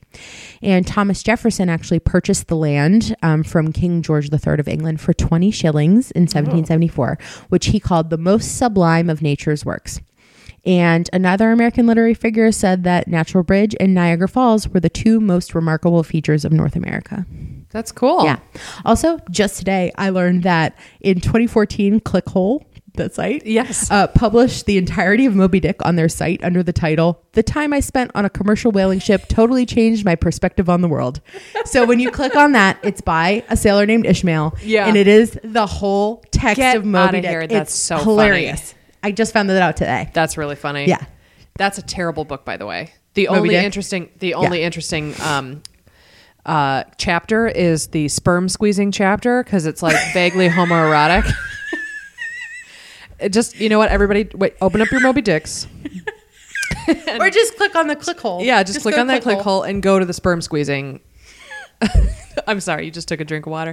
And 0.62 0.86
Thomas 0.86 1.22
Jefferson 1.22 1.68
actually 1.70 2.00
purchased 2.00 2.48
the 2.48 2.56
land 2.60 3.16
um, 3.22 3.42
from 3.42 3.72
King 3.72 4.02
George 4.02 4.30
III 4.32 4.60
of 4.60 4.68
England 4.68 5.00
for 5.00 5.12
20 5.12 5.50
shillings 5.50 6.10
in 6.12 6.22
1774, 6.22 7.18
which 7.48 7.66
he 7.66 7.80
called 7.80 8.10
the 8.10 8.18
most 8.18 8.56
sublime 8.56 9.10
of 9.10 9.22
nature's 9.22 9.64
works. 9.64 10.00
And 10.64 11.08
another 11.12 11.50
American 11.50 11.86
literary 11.86 12.14
figure 12.14 12.52
said 12.52 12.84
that 12.84 13.08
Natural 13.08 13.42
Bridge 13.42 13.74
and 13.80 13.94
Niagara 13.94 14.28
Falls 14.28 14.68
were 14.68 14.80
the 14.80 14.90
two 14.90 15.20
most 15.20 15.54
remarkable 15.54 16.02
features 16.02 16.44
of 16.44 16.52
North 16.52 16.76
America. 16.76 17.24
That's 17.70 17.92
cool. 17.92 18.24
Yeah. 18.24 18.40
Also, 18.84 19.20
just 19.30 19.56
today, 19.56 19.92
I 19.96 20.10
learned 20.10 20.42
that 20.42 20.76
in 21.00 21.20
2014, 21.20 22.00
Clickhole, 22.00 22.64
the 22.94 23.08
site, 23.10 23.46
Yes. 23.46 23.90
uh, 23.90 24.06
published 24.08 24.66
the 24.66 24.76
entirety 24.78 25.26
of 25.26 25.34
Moby 25.34 25.60
Dick 25.60 25.76
on 25.84 25.96
their 25.96 26.08
site 26.08 26.42
under 26.42 26.62
the 26.62 26.72
title 26.72 27.22
"The 27.32 27.42
Time 27.42 27.72
I 27.72 27.80
Spent 27.80 28.10
on 28.14 28.24
a 28.24 28.30
Commercial 28.30 28.72
Whaling 28.72 28.98
Ship 28.98 29.22
Totally 29.28 29.64
Changed 29.66 30.04
My 30.04 30.16
Perspective 30.16 30.68
on 30.68 30.80
the 30.80 30.88
World." 30.88 31.20
So 31.66 31.84
when 31.86 32.00
you 32.00 32.10
click 32.10 32.34
on 32.36 32.52
that, 32.52 32.78
it's 32.82 33.00
by 33.00 33.44
a 33.48 33.56
sailor 33.56 33.86
named 33.86 34.06
Ishmael, 34.06 34.56
Yeah. 34.62 34.86
and 34.86 34.96
it 34.96 35.06
is 35.08 35.38
the 35.44 35.66
whole 35.66 36.22
text 36.32 36.56
Get 36.56 36.76
of 36.76 36.84
Moby 36.84 37.20
Dick. 37.20 37.30
here. 37.30 37.46
That's 37.46 37.70
it's 37.72 37.78
so 37.80 37.98
hilarious. 37.98 38.74
I 39.02 39.12
just 39.12 39.32
found 39.32 39.48
that 39.50 39.62
out 39.62 39.76
today. 39.76 40.10
That's 40.12 40.36
really 40.36 40.56
funny. 40.56 40.86
Yeah. 40.86 41.02
That's 41.56 41.78
a 41.78 41.82
terrible 41.82 42.24
book, 42.24 42.44
by 42.44 42.56
the 42.56 42.66
way. 42.66 42.92
The 43.14 43.26
Moby 43.28 43.38
only 43.38 43.48
Dick? 43.50 43.64
interesting, 43.64 44.08
the 44.18 44.34
only 44.34 44.62
interesting 44.62 45.14
um, 45.22 45.62
uh, 46.46 46.84
chapter 46.96 47.46
is 47.46 47.88
the 47.88 48.08
sperm 48.08 48.48
squeezing 48.48 48.92
chapter 48.92 49.42
because 49.44 49.66
it's 49.66 49.82
like 49.82 49.96
vaguely 50.12 50.48
homoerotic. 50.50 51.30
It 53.20 53.32
just, 53.32 53.58
you 53.58 53.68
know 53.68 53.78
what? 53.78 53.90
Everybody, 53.90 54.28
wait, 54.34 54.54
open 54.60 54.80
up 54.80 54.90
your 54.90 55.00
Moby 55.00 55.20
Dicks. 55.22 55.66
or 56.88 57.30
just 57.30 57.56
click 57.56 57.74
on 57.74 57.88
the 57.88 57.96
click 57.96 58.20
hole. 58.20 58.42
Yeah, 58.42 58.62
just, 58.62 58.80
click 58.82 58.96
on 58.96 59.06
that 59.08 59.22
click 59.22 59.38
hole 59.38 59.62
and 59.62 59.82
go 59.82 59.98
to 59.98 60.04
the 60.04 60.12
sperm 60.12 60.40
squeezing. 60.40 61.00
I'm 62.46 62.60
sorry, 62.60 62.84
you 62.84 62.90
just 62.90 63.08
took 63.08 63.20
a 63.20 63.24
drink 63.24 63.46
of 63.46 63.52
water. 63.52 63.72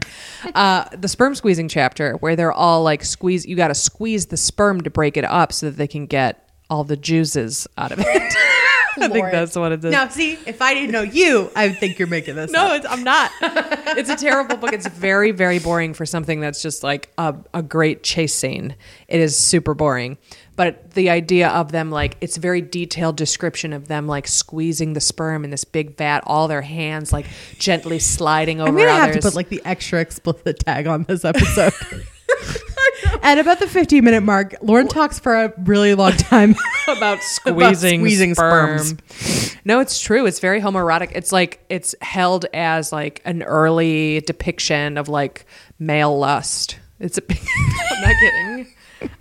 Uh, 0.55 0.85
the 0.95 1.07
sperm 1.07 1.35
squeezing 1.35 1.67
chapter, 1.67 2.13
where 2.13 2.35
they're 2.35 2.51
all 2.51 2.83
like 2.83 3.03
squeeze. 3.03 3.45
You 3.45 3.55
got 3.55 3.69
to 3.69 3.75
squeeze 3.75 4.27
the 4.27 4.37
sperm 4.37 4.81
to 4.81 4.89
break 4.89 5.17
it 5.17 5.25
up 5.25 5.53
so 5.53 5.67
that 5.67 5.77
they 5.77 5.87
can 5.87 6.05
get 6.05 6.49
all 6.69 6.83
the 6.83 6.97
juices 6.97 7.67
out 7.77 7.91
of 7.91 7.99
it. 8.01 8.33
I 9.03 9.07
think 9.09 9.31
that's 9.31 9.55
what 9.55 9.71
it 9.71 9.83
is. 9.83 9.91
Now, 9.91 10.07
see, 10.07 10.33
if 10.45 10.61
I 10.61 10.73
didn't 10.73 10.91
know 10.91 11.01
you, 11.01 11.51
I 11.55 11.67
would 11.67 11.77
think 11.77 11.99
you're 11.99 12.07
making 12.07 12.35
this 12.35 12.51
No, 12.51 12.79
I'm 12.89 13.03
not. 13.03 13.31
it's 13.41 14.09
a 14.09 14.15
terrible 14.15 14.57
book. 14.57 14.73
It's 14.73 14.87
very, 14.87 15.31
very 15.31 15.59
boring 15.59 15.93
for 15.93 16.05
something 16.05 16.39
that's 16.39 16.61
just 16.61 16.83
like 16.83 17.11
a, 17.17 17.35
a 17.53 17.61
great 17.61 18.03
chase 18.03 18.33
scene. 18.33 18.75
It 19.07 19.19
is 19.19 19.35
super 19.37 19.73
boring. 19.73 20.17
But 20.55 20.91
the 20.91 21.11
idea 21.11 21.49
of 21.49 21.71
them, 21.71 21.91
like, 21.91 22.17
it's 22.19 22.35
a 22.37 22.39
very 22.39 22.61
detailed 22.61 23.15
description 23.15 23.73
of 23.73 23.87
them, 23.87 24.07
like, 24.07 24.27
squeezing 24.27 24.93
the 24.93 24.99
sperm 24.99 25.43
in 25.43 25.51
this 25.51 25.63
big 25.63 25.95
vat, 25.95 26.23
all 26.25 26.47
their 26.47 26.63
hands, 26.63 27.13
like, 27.13 27.27
gently 27.59 27.99
sliding 27.99 28.59
over 28.59 28.69
I'm 28.69 28.75
gonna 28.75 28.89
have 28.91 29.13
to 29.13 29.21
put 29.21 29.35
like 29.35 29.49
the 29.49 29.61
extra 29.65 29.99
explicit 29.99 30.59
tag 30.59 30.87
on 30.87 31.03
this 31.03 31.23
episode. 31.23 31.73
At 33.21 33.37
about 33.39 33.59
the 33.59 33.67
15 33.67 34.03
minute 34.03 34.21
mark, 34.21 34.55
Lauren 34.61 34.87
talks 34.87 35.19
for 35.19 35.35
a 35.35 35.53
really 35.65 35.93
long 35.93 36.13
time. 36.13 36.55
about 36.87 37.21
squeezing, 37.21 38.01
squeezing 38.01 38.33
sperm. 38.35 38.79
sperms. 38.79 39.55
No, 39.65 39.79
it's 39.79 39.99
true. 39.99 40.25
It's 40.25 40.39
very 40.39 40.61
homoerotic. 40.61 41.11
It's 41.13 41.31
like 41.31 41.63
it's 41.69 41.93
held 42.01 42.45
as 42.53 42.91
like 42.91 43.21
an 43.25 43.43
early 43.43 44.21
depiction 44.21 44.97
of 44.97 45.09
like 45.09 45.45
male 45.79 46.17
lust. 46.17 46.79
It's 46.99 47.17
a 47.17 47.21
I'm 47.29 48.01
not 48.01 48.15
kidding. 48.19 48.67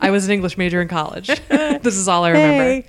I 0.00 0.10
was 0.10 0.24
an 0.26 0.30
English 0.32 0.56
major 0.56 0.80
in 0.80 0.88
college. 0.88 1.26
this 1.48 1.96
is 1.96 2.08
all 2.08 2.24
I 2.24 2.30
remember. 2.30 2.88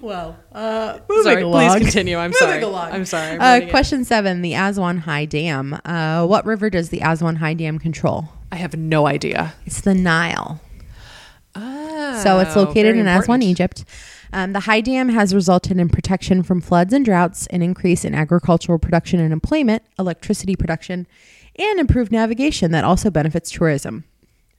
well, 0.00 0.36
uh, 0.52 0.98
moving 1.08 1.22
Sorry, 1.24 1.42
along. 1.42 1.68
please 1.70 1.82
continue. 1.82 2.16
I'm 2.16 2.30
Moving 2.30 2.38
sorry. 2.38 2.62
along. 2.62 2.92
I'm 2.92 3.04
sorry. 3.04 3.32
I'm 3.32 3.40
Uh, 3.40 3.54
reading 3.54 3.68
it. 3.68 3.70
question 3.70 4.04
seven: 4.04 4.42
The 4.42 4.54
Aswan 4.54 4.98
High 4.98 5.24
Dam. 5.24 5.78
Uh, 5.84 6.24
what 6.26 6.46
river 6.46 6.70
does 6.70 6.90
the 6.90 7.00
Aswan 7.00 7.36
High 7.36 7.54
Dam 7.54 7.78
control? 7.78 8.28
I 8.52 8.56
have 8.56 8.76
no 8.76 9.06
idea. 9.06 9.54
It's 9.66 9.80
the 9.80 9.94
Nile. 9.94 10.60
Oh, 11.54 12.20
So 12.22 12.38
it's 12.40 12.54
located 12.56 12.96
in 12.96 13.06
Aswan. 13.06 13.42
Egypt. 13.42 13.84
Um, 14.32 14.52
the 14.52 14.60
high 14.60 14.80
dam 14.80 15.08
has 15.08 15.34
resulted 15.34 15.78
in 15.78 15.88
protection 15.88 16.42
from 16.42 16.60
floods 16.60 16.92
and 16.92 17.04
droughts, 17.04 17.46
an 17.48 17.62
increase 17.62 18.04
in 18.04 18.14
agricultural 18.14 18.78
production 18.78 19.20
and 19.20 19.32
employment, 19.32 19.82
electricity 19.98 20.56
production, 20.56 21.06
and 21.58 21.80
improved 21.80 22.12
navigation 22.12 22.72
that 22.72 22.84
also 22.84 23.10
benefits 23.10 23.50
tourism. 23.50 24.04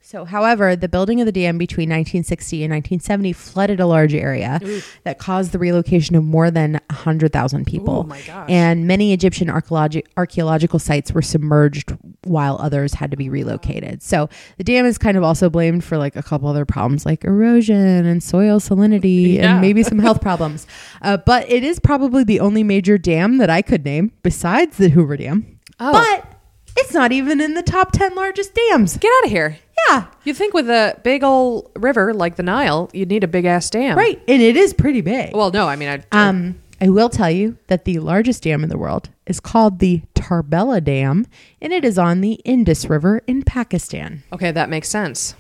So, 0.02 0.24
however, 0.24 0.74
the 0.78 0.88
building 0.88 1.20
of 1.20 1.26
the 1.26 1.34
dam 1.34 1.58
between 1.58 1.90
1960 1.90 2.64
and 2.64 2.72
1970 2.72 3.34
flooded 3.34 3.82
a 3.82 3.86
large 3.86 4.14
area 4.16 4.58
that 5.04 5.20
caused 5.20 5.52
the 5.52 5.60
relocation 5.60 6.16
of 6.16 6.24
more 6.24 6.50
than 6.50 6.80
100,000 6.90 7.66
people. 7.68 8.00
Oh 8.00 8.04
my 8.04 8.22
gosh. 8.22 8.50
And 8.50 8.88
many 8.88 9.12
Egyptian 9.12 9.50
archaeologi- 9.50 10.06
archaeological 10.16 10.80
sites 10.80 11.12
were 11.12 11.22
submerged 11.22 11.94
while 12.28 12.58
others 12.62 12.94
had 12.94 13.12
to 13.12 13.18
be 13.18 13.30
relocated. 13.30 14.02
So 14.04 14.30
the 14.58 14.64
dam 14.64 14.86
is 14.86 14.98
kind 14.98 15.18
of 15.18 15.24
also 15.24 15.50
blamed 15.50 15.84
for 15.84 15.98
like 15.98 16.16
a 16.16 16.24
couple 16.24 16.48
other 16.48 16.66
problems 16.66 17.06
like 17.06 17.24
erosion 17.24 18.06
and 18.06 18.22
soil 18.22 18.60
salinity 18.60 19.36
Yeah. 19.36 19.54
and 19.54 19.62
maybe 19.62 19.84
some 19.84 20.00
health 20.00 20.22
problems. 20.28 20.68
Uh, 21.02 21.18
but 21.18 21.50
it 21.52 21.64
is 21.64 21.80
probably 21.80 22.24
the 22.24 22.40
only 22.40 22.64
major 22.64 22.98
dam 22.98 23.38
that 23.38 23.50
I 23.50 23.62
could 23.62 23.84
name 23.86 24.12
besides 24.24 24.78
the 24.78 24.90
Hoover 24.90 25.18
Dam. 25.18 25.60
Oh. 25.80 25.92
But 25.94 26.34
it's 26.76 26.94
not 26.94 27.12
even 27.12 27.42
in 27.42 27.54
the 27.56 27.64
top 27.64 27.92
10 27.92 28.16
largest 28.16 28.54
dams. 28.54 28.98
Get 28.98 29.12
out 29.20 29.26
of 29.26 29.32
here. 29.32 29.58
Yeah. 29.90 30.06
You 30.24 30.34
think 30.34 30.54
with 30.54 30.70
a 30.70 31.00
big 31.04 31.24
old 31.24 31.72
river 31.76 32.14
like 32.14 32.36
the 32.36 32.44
Nile, 32.44 32.90
you'd 32.94 33.10
need 33.10 33.24
a 33.24 33.28
big 33.28 33.46
ass 33.46 33.70
dam, 33.70 33.98
Right. 33.98 34.22
And 34.28 34.42
it 34.42 34.56
is 34.58 34.74
pretty 34.74 35.02
big. 35.02 35.36
Well, 35.36 35.52
no, 35.52 35.68
I 35.68 35.76
mean, 35.76 35.90
I, 35.90 36.04
Um, 36.28 36.60
I 36.80 36.90
will 36.90 37.10
tell 37.10 37.32
you 37.32 37.58
that 37.68 37.86
the 37.86 38.00
largest 38.00 38.44
dam 38.44 38.64
in 38.64 38.70
the 38.70 38.78
world 38.78 39.10
is 39.26 39.40
called 39.40 39.80
the 39.80 40.04
Tarbela 40.14 40.84
Dam, 40.84 41.26
and 41.62 41.74
it 41.74 41.84
is 41.84 41.98
on 41.98 42.22
the 42.22 42.34
Indus 42.46 42.86
River 42.86 43.22
in 43.26 43.44
Pakistan. 43.44 44.24
Okay, 44.32 44.52
that 44.52 44.70
makes 44.70 44.88
sense. 44.88 45.36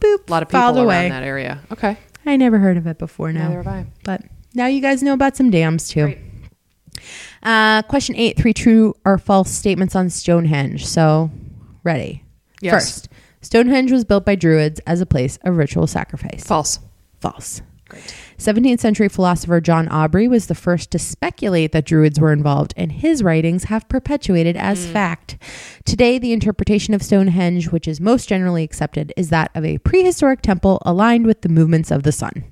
Boop. 0.00 0.28
A 0.28 0.30
lot 0.30 0.42
of 0.42 0.48
people 0.48 0.60
around 0.60 0.78
away. 0.78 1.08
that 1.08 1.22
area. 1.22 1.60
Okay. 1.72 1.98
I 2.24 2.36
never 2.36 2.58
heard 2.58 2.76
of 2.76 2.86
it 2.86 2.98
before 2.98 3.32
now. 3.32 3.48
Neither 3.48 3.62
have 3.62 3.66
I. 3.66 3.86
But 4.04 4.22
now 4.54 4.66
you 4.66 4.80
guys 4.80 5.02
know 5.02 5.12
about 5.12 5.36
some 5.36 5.50
dams 5.50 5.88
too. 5.88 6.04
Great. 6.04 6.18
Uh, 7.42 7.82
question 7.82 8.16
eight: 8.16 8.36
Three 8.36 8.52
true 8.54 8.94
or 9.04 9.18
false 9.18 9.50
statements 9.50 9.94
on 9.94 10.10
Stonehenge. 10.10 10.86
So, 10.86 11.30
ready? 11.84 12.24
Yes. 12.60 12.72
First, 12.72 13.08
Stonehenge 13.40 13.92
was 13.92 14.04
built 14.04 14.24
by 14.24 14.34
Druids 14.34 14.80
as 14.86 15.00
a 15.00 15.06
place 15.06 15.38
of 15.44 15.56
ritual 15.56 15.86
sacrifice. 15.86 16.44
False. 16.44 16.80
False. 17.20 17.62
Great. 17.88 18.14
17th 18.38 18.78
century 18.78 19.08
philosopher 19.08 19.60
John 19.60 19.88
Aubrey 19.88 20.28
was 20.28 20.46
the 20.46 20.54
first 20.54 20.92
to 20.92 20.98
speculate 20.98 21.72
that 21.72 21.84
Druids 21.84 22.20
were 22.20 22.32
involved, 22.32 22.72
and 22.76 22.92
his 22.92 23.20
writings 23.20 23.64
have 23.64 23.88
perpetuated 23.88 24.56
as 24.56 24.86
fact. 24.86 25.36
Today, 25.84 26.18
the 26.18 26.32
interpretation 26.32 26.94
of 26.94 27.02
Stonehenge, 27.02 27.70
which 27.70 27.88
is 27.88 28.00
most 28.00 28.28
generally 28.28 28.62
accepted, 28.62 29.12
is 29.16 29.30
that 29.30 29.50
of 29.56 29.64
a 29.64 29.78
prehistoric 29.78 30.40
temple 30.40 30.80
aligned 30.86 31.26
with 31.26 31.42
the 31.42 31.48
movements 31.48 31.90
of 31.90 32.04
the 32.04 32.12
sun. 32.12 32.44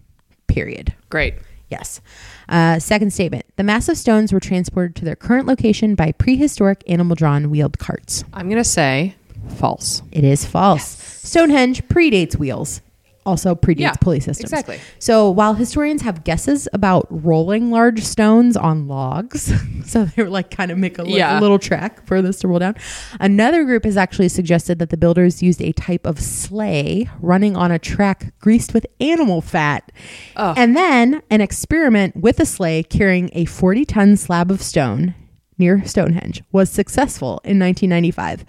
Period. 0.48 0.92
Great. 1.08 1.34
Yes. 1.68 2.00
Uh, 2.48 2.78
second 2.78 3.12
statement 3.12 3.44
The 3.56 3.62
massive 3.62 3.96
stones 3.96 4.32
were 4.32 4.40
transported 4.40 4.96
to 4.96 5.04
their 5.04 5.16
current 5.16 5.46
location 5.46 5.94
by 5.94 6.12
prehistoric 6.12 6.82
animal 6.88 7.14
drawn 7.14 7.48
wheeled 7.48 7.78
carts. 7.78 8.24
I'm 8.32 8.48
going 8.48 8.62
to 8.62 8.64
say 8.64 9.14
false. 9.56 10.02
It 10.10 10.24
is 10.24 10.44
false. 10.44 10.84
Stonehenge 11.22 11.84
predates 11.88 12.36
wheels, 12.36 12.80
also 13.26 13.54
predates 13.54 13.80
Yeah, 13.80 13.92
pulley 14.00 14.20
systems. 14.20 14.50
exactly. 14.52 14.78
So 14.98 15.28
while 15.30 15.54
historians 15.54 16.02
have 16.02 16.24
guesses 16.24 16.68
about 16.72 17.06
rolling 17.10 17.70
large 17.70 18.02
stones 18.02 18.56
on 18.56 18.86
logs, 18.88 19.52
so 19.84 20.04
they 20.04 20.22
were 20.22 20.30
like 20.30 20.50
kind 20.50 20.70
of 20.70 20.78
make 20.78 20.98
a 20.98 21.02
li- 21.02 21.18
Yeah. 21.18 21.40
little 21.40 21.58
track 21.58 22.06
for 22.06 22.22
this 22.22 22.38
to 22.40 22.48
roll 22.48 22.60
down, 22.60 22.76
another 23.20 23.64
group 23.64 23.84
has 23.84 23.96
actually 23.96 24.28
suggested 24.28 24.78
that 24.78 24.90
the 24.90 24.96
builders 24.96 25.42
used 25.42 25.60
a 25.60 25.72
type 25.72 26.06
of 26.06 26.20
sleigh 26.20 27.08
running 27.20 27.56
on 27.56 27.70
a 27.70 27.78
track 27.78 28.32
greased 28.40 28.72
with 28.72 28.86
animal 29.00 29.40
fat. 29.40 29.90
Ugh. 30.36 30.54
And 30.56 30.76
then 30.76 31.22
an 31.28 31.40
experiment 31.40 32.16
with 32.16 32.38
a 32.40 32.46
sleigh 32.46 32.82
carrying 32.84 33.30
a 33.32 33.44
40 33.46 33.84
ton 33.84 34.16
slab 34.16 34.50
of 34.50 34.62
stone 34.62 35.14
near 35.58 35.82
Stonehenge 35.86 36.42
was 36.52 36.68
successful 36.70 37.40
in 37.42 37.58
1995. 37.58 38.44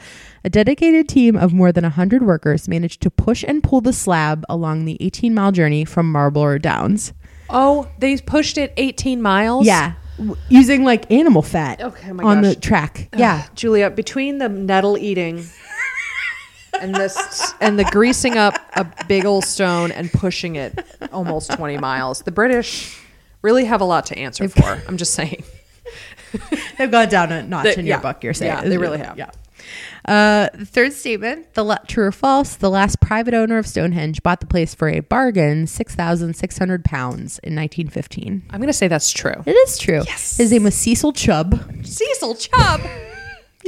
A 0.48 0.50
dedicated 0.50 1.10
team 1.10 1.36
of 1.36 1.52
more 1.52 1.74
than 1.74 1.84
100 1.84 2.24
workers 2.26 2.70
managed 2.70 3.02
to 3.02 3.12
push 3.12 3.44
and 3.46 3.62
pull 3.62 3.82
the 3.82 3.92
slab 3.92 4.46
along 4.48 4.86
the 4.86 4.96
18 5.02 5.34
mile 5.34 5.52
journey 5.52 5.84
from 5.84 6.10
Marlborough 6.10 6.58
Downs. 6.58 7.12
Oh, 7.50 7.90
they 8.00 8.16
pushed 8.16 8.58
it 8.58 8.72
18 8.78 9.22
miles? 9.22 9.68
Yeah, 9.68 9.96
w- 10.16 10.38
using 10.48 10.86
like 10.86 11.12
animal 11.12 11.42
fat 11.42 11.82
Okay, 11.82 12.12
oh 12.12 12.26
on 12.26 12.44
the 12.44 12.54
gosh. 12.54 12.64
track. 12.64 13.10
Yeah. 13.18 13.46
Julia, 13.56 13.90
between 13.90 14.38
the 14.38 14.48
nettle 14.48 14.98
eating 14.98 15.44
and 16.80 16.96
this 16.96 17.54
and 17.60 17.78
the 17.78 17.84
greasing 17.84 18.38
up 18.38 18.54
a 18.78 18.86
big 19.10 19.26
old 19.26 19.44
stone 19.44 19.92
and 19.92 20.10
pushing 20.14 20.56
it 20.56 20.80
almost 21.12 21.52
20 21.52 21.78
miles, 21.78 22.22
the 22.22 22.32
British 22.32 22.98
really 23.42 23.66
have 23.66 23.82
a 23.82 23.86
lot 23.86 24.06
to 24.06 24.18
answer 24.18 24.48
for. 24.48 24.82
I'm 24.88 24.96
just 24.96 25.14
saying. 25.14 25.44
They've 26.78 26.90
gone 26.90 27.10
down 27.10 27.34
a 27.34 27.44
notch 27.44 27.64
They- 27.66 27.74
in 27.74 27.86
your 27.86 27.98
yeah. 27.98 28.02
book, 28.02 28.24
you're 28.24 28.34
saying. 28.34 28.54
Yeah, 28.54 28.62
they 28.62 28.78
really 28.78 29.00
have. 29.00 29.18
Yeah. 29.18 29.32
Uh, 30.06 30.50
the 30.54 30.66
third 30.66 30.94
statement, 30.94 31.54
the 31.54 31.64
la- 31.64 31.78
true 31.88 32.06
or 32.06 32.12
false, 32.12 32.56
the 32.56 32.70
last 32.70 33.00
private 33.02 33.34
owner 33.34 33.58
of 33.58 33.68
Stonehenge 33.68 34.24
bought 34.24 34.40
the 34.40 34.46
place 34.46 34.74
for 34.74 34.88
a 34.90 35.00
bargain, 35.02 35.68
6,600 35.68 36.84
pounds 36.86 37.40
in 37.40 37.56
1915. 37.56 38.44
I'm 38.50 38.60
going 38.60 38.68
to 38.68 38.74
say 38.74 38.88
that's 38.88 39.12
true. 39.12 39.44
It 39.46 39.52
is 39.52 39.78
true. 39.78 40.02
Yes. 40.06 40.38
His 40.38 40.52
name 40.52 40.64
was 40.64 40.76
Cecil 40.76 41.14
Chubb. 41.14 41.60
Cecil 41.86 42.36
Chubb. 42.36 42.82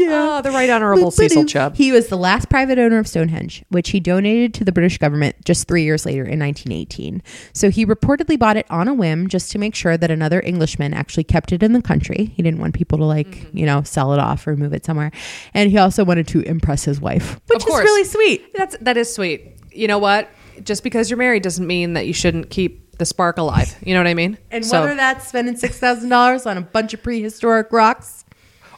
Oh, 0.10 0.42
the 0.42 0.52
right 0.52 0.70
honorable 0.70 1.12
Cecil 1.12 1.46
Chubb. 1.46 1.76
He 1.76 1.92
was 1.92 2.08
the 2.08 2.18
last 2.18 2.50
private 2.50 2.78
owner 2.80 2.98
of 3.00 3.08
Stonehenge, 3.08 3.64
which 3.70 3.90
he 3.90 4.00
donated 4.00 4.54
to 4.56 4.64
the 4.64 4.72
British 4.72 4.98
government 4.98 5.36
just 5.46 5.68
three 5.68 5.84
years 5.84 6.06
later 6.06 6.24
in 6.24 6.40
1918. 6.40 7.22
So 7.54 7.70
he 7.70 7.86
reportedly 7.86 8.38
bought 8.40 8.58
it 8.58 8.66
on 8.70 8.88
a 8.88 8.94
whim 8.94 9.28
just 9.28 9.52
to 9.52 9.58
make 9.60 9.76
sure 9.76 9.98
that 9.98 10.12
another 10.12 10.42
Englishman 10.42 10.94
actually 10.94 11.24
kept 11.26 11.52
it 11.52 11.64
in 11.64 11.74
the 11.74 11.82
country. 11.82 12.32
He 12.36 12.42
didn't 12.44 12.60
want 12.60 12.74
people 12.76 12.98
to 13.00 13.06
like, 13.06 13.28
Mm-hmm. 13.28 13.58
you 13.58 13.66
know, 13.66 13.84
sell 13.84 14.14
it 14.14 14.20
off 14.20 14.46
or 14.48 14.56
move 14.56 14.74
it 14.74 14.86
somewhere. 14.86 15.12
And 15.54 15.70
he 15.72 15.78
also 15.78 16.04
wanted 16.06 16.28
to 16.30 16.42
impress 16.42 16.84
his 16.86 17.00
wife, 17.02 17.40
which 17.48 17.62
is 17.66 17.74
really 17.74 18.04
sweet. 18.06 18.54
That's 18.54 18.78
that 18.82 18.98
is 18.98 19.14
sweet. 19.14 19.56
You 19.72 19.88
know 19.88 19.98
what? 20.00 20.30
Just 20.64 20.84
because 20.84 21.10
you're 21.10 21.18
married 21.18 21.44
doesn't 21.44 21.66
mean 21.68 21.94
that 21.94 22.06
you 22.08 22.14
shouldn't 22.14 22.50
keep 22.50 22.98
the 22.98 23.06
spark 23.06 23.38
alive. 23.38 23.76
You 23.84 23.94
know 23.94 24.00
what 24.02 24.08
I 24.08 24.14
mean? 24.14 24.38
And 24.52 24.66
So- 24.66 24.82
whether 24.82 24.96
that's 24.96 25.28
spending 25.28 25.56
$6,000 25.56 26.46
on 26.50 26.58
a 26.58 26.62
bunch 26.62 26.94
of 26.94 27.02
prehistoric 27.02 27.72
rocks, 27.72 28.26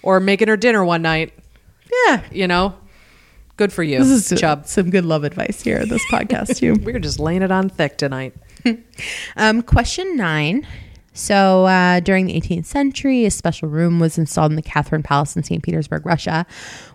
or 0.04 0.20
making 0.20 0.48
her 0.48 0.58
dinner 0.58 0.84
one 0.84 1.02
night, 1.02 1.34
yeah. 2.08 2.22
you 2.32 2.48
know, 2.48 2.76
good 3.58 3.72
for 3.74 3.84
you, 3.84 4.00
This 4.00 4.32
is 4.32 4.40
Chubb. 4.40 4.66
some 4.68 4.90
good 4.90 5.06
love 5.06 5.24
advice 5.24 5.62
here 5.62 5.78
in 5.78 5.90
this 5.90 6.04
podcast, 6.12 6.58
too. 6.58 6.76
We're 6.84 7.00
just 7.00 7.20
laying 7.20 7.42
it 7.42 7.52
on 7.52 7.70
thick 7.70 7.98
tonight. 7.98 8.34
Um, 9.38 9.64
question 9.64 10.16
nine. 10.16 10.68
So 11.14 11.66
uh, 11.66 12.00
during 12.00 12.28
the 12.28 12.40
18th 12.40 12.66
century, 12.66 13.26
a 13.26 13.32
special 13.32 13.68
room 13.68 14.00
was 14.00 14.18
installed 14.18 14.52
in 14.52 14.56
the 14.56 14.62
Catherine 14.62 15.04
Palace 15.04 15.36
in 15.36 15.44
St. 15.44 15.62
Petersburg, 15.62 16.06
Russia. 16.06 16.46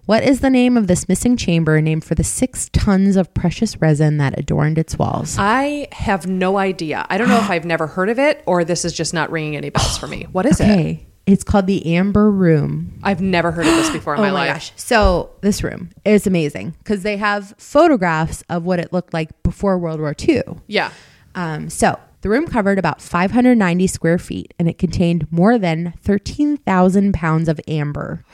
What 0.07 0.23
is 0.23 0.41
the 0.41 0.49
name 0.49 0.77
of 0.77 0.87
this 0.87 1.09
missing 1.09 1.37
chamber 1.37 1.81
named 1.83 2.05
for 2.05 2.15
the 2.15 2.25
six 2.25 2.71
tons 2.73 3.17
of 3.17 3.33
precious 3.35 3.79
resin 3.81 4.17
that 4.19 4.39
adorned 4.39 4.79
its 4.79 4.99
walls? 4.99 5.37
I 5.39 5.89
have 5.93 6.27
no 6.27 6.57
idea. 6.57 7.05
I 7.11 7.19
don't 7.19 7.29
know 7.29 7.37
if 7.39 7.51
I've 7.51 7.67
never 7.67 7.87
heard 7.87 8.09
of 8.09 8.19
it 8.19 8.43
or 8.47 8.65
this 8.65 8.85
is 8.87 8.93
just 8.95 9.13
not 9.13 9.31
ringing 9.31 9.55
any 9.57 9.69
bells 9.71 9.99
for 9.99 10.07
me. 10.07 10.27
What 10.33 10.47
is 10.47 10.61
it? 10.61 11.01
It's 11.27 11.43
called 11.43 11.67
the 11.67 11.95
Amber 11.97 12.31
Room. 12.31 12.99
I've 13.03 13.21
never 13.21 13.51
heard 13.51 13.67
of 13.67 13.75
this 13.75 13.91
before 13.91 14.15
in 14.15 14.21
my, 14.23 14.31
life. 14.31 14.33
oh 14.33 14.35
my 14.35 14.47
life. 14.47 14.55
gosh. 14.55 14.73
So 14.77 15.31
this 15.41 15.63
room 15.63 15.91
is 16.05 16.27
amazing 16.27 16.75
because 16.79 17.03
they 17.03 17.17
have 17.17 17.53
photographs 17.59 18.45
of 18.49 18.65
what 18.65 18.79
it 18.79 18.93
looked 18.93 19.13
like 19.13 19.43
before 19.43 19.77
World 19.79 19.99
War 20.01 20.15
II. 20.19 20.43
Yeah. 20.69 20.93
Um, 21.35 21.69
so 21.69 21.99
the 22.21 22.29
room 22.29 22.47
covered 22.47 22.79
about 22.79 23.03
590 23.03 23.87
square 23.89 24.19
feet 24.19 24.55
and 24.59 24.69
it 24.69 24.79
contained 24.79 25.31
more 25.33 25.59
than 25.59 25.95
13,000 26.03 27.13
pounds 27.13 27.49
of 27.49 27.61
amber. 27.67 28.25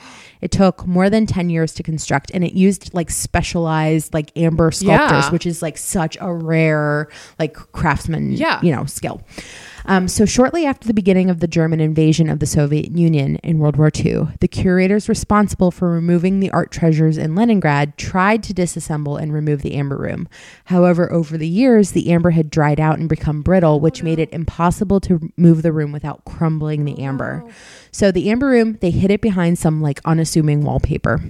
It 0.41 0.51
took 0.51 0.85
more 0.85 1.09
than 1.09 1.25
10 1.25 1.49
years 1.49 1.73
to 1.75 1.83
construct 1.83 2.29
and 2.33 2.43
it 2.43 2.53
used 2.53 2.93
like 2.93 3.09
specialized 3.09 4.13
like 4.13 4.31
amber 4.37 4.71
sculptors, 4.71 5.25
Yeah. 5.25 5.29
which 5.31 5.45
is 5.45 5.61
like 5.61 5.77
such 5.77 6.17
a 6.21 6.31
rare 6.31 7.07
like 7.39 7.53
craftsman, 7.71 8.33
Yeah. 8.33 8.59
you 8.61 8.71
know, 8.71 8.85
skill. 8.85 9.21
Um, 9.85 10.07
so 10.07 10.25
shortly 10.25 10.65
after 10.65 10.87
the 10.87 10.93
beginning 10.93 11.29
of 11.29 11.39
the 11.39 11.47
German 11.47 11.79
invasion 11.79 12.29
of 12.29 12.39
the 12.39 12.45
Soviet 12.45 12.91
Union 12.91 13.35
in 13.37 13.59
World 13.59 13.75
War 13.75 13.91
II, 13.93 14.27
the 14.39 14.47
curators 14.47 15.09
responsible 15.09 15.71
for 15.71 15.89
removing 15.89 16.39
the 16.39 16.51
art 16.51 16.71
treasures 16.71 17.17
in 17.17 17.35
Leningrad 17.35 17.97
tried 17.97 18.43
to 18.43 18.53
disassemble 18.53 19.21
and 19.21 19.33
remove 19.33 19.61
the 19.61 19.75
amber 19.75 19.97
room. 19.97 20.27
However, 20.65 21.11
over 21.11 21.37
the 21.37 21.47
years, 21.47 21.91
the 21.91 22.11
amber 22.11 22.31
had 22.31 22.49
dried 22.49 22.79
out 22.79 22.99
and 22.99 23.09
become 23.09 23.41
brittle, 23.41 23.79
which 23.79 24.03
made 24.03 24.19
it 24.19 24.31
impossible 24.31 24.99
to 25.01 25.29
move 25.37 25.61
the 25.61 25.73
room 25.73 25.91
without 25.91 26.23
crumbling 26.25 26.85
the 26.85 26.99
amber. 26.99 27.43
So 27.91 28.11
the 28.11 28.29
amber 28.29 28.47
room, 28.47 28.77
they 28.81 28.91
hid 28.91 29.11
it 29.11 29.21
behind 29.21 29.59
some 29.59 29.81
like 29.81 29.99
unassuming 30.05 30.63
wallpaper. 30.63 31.21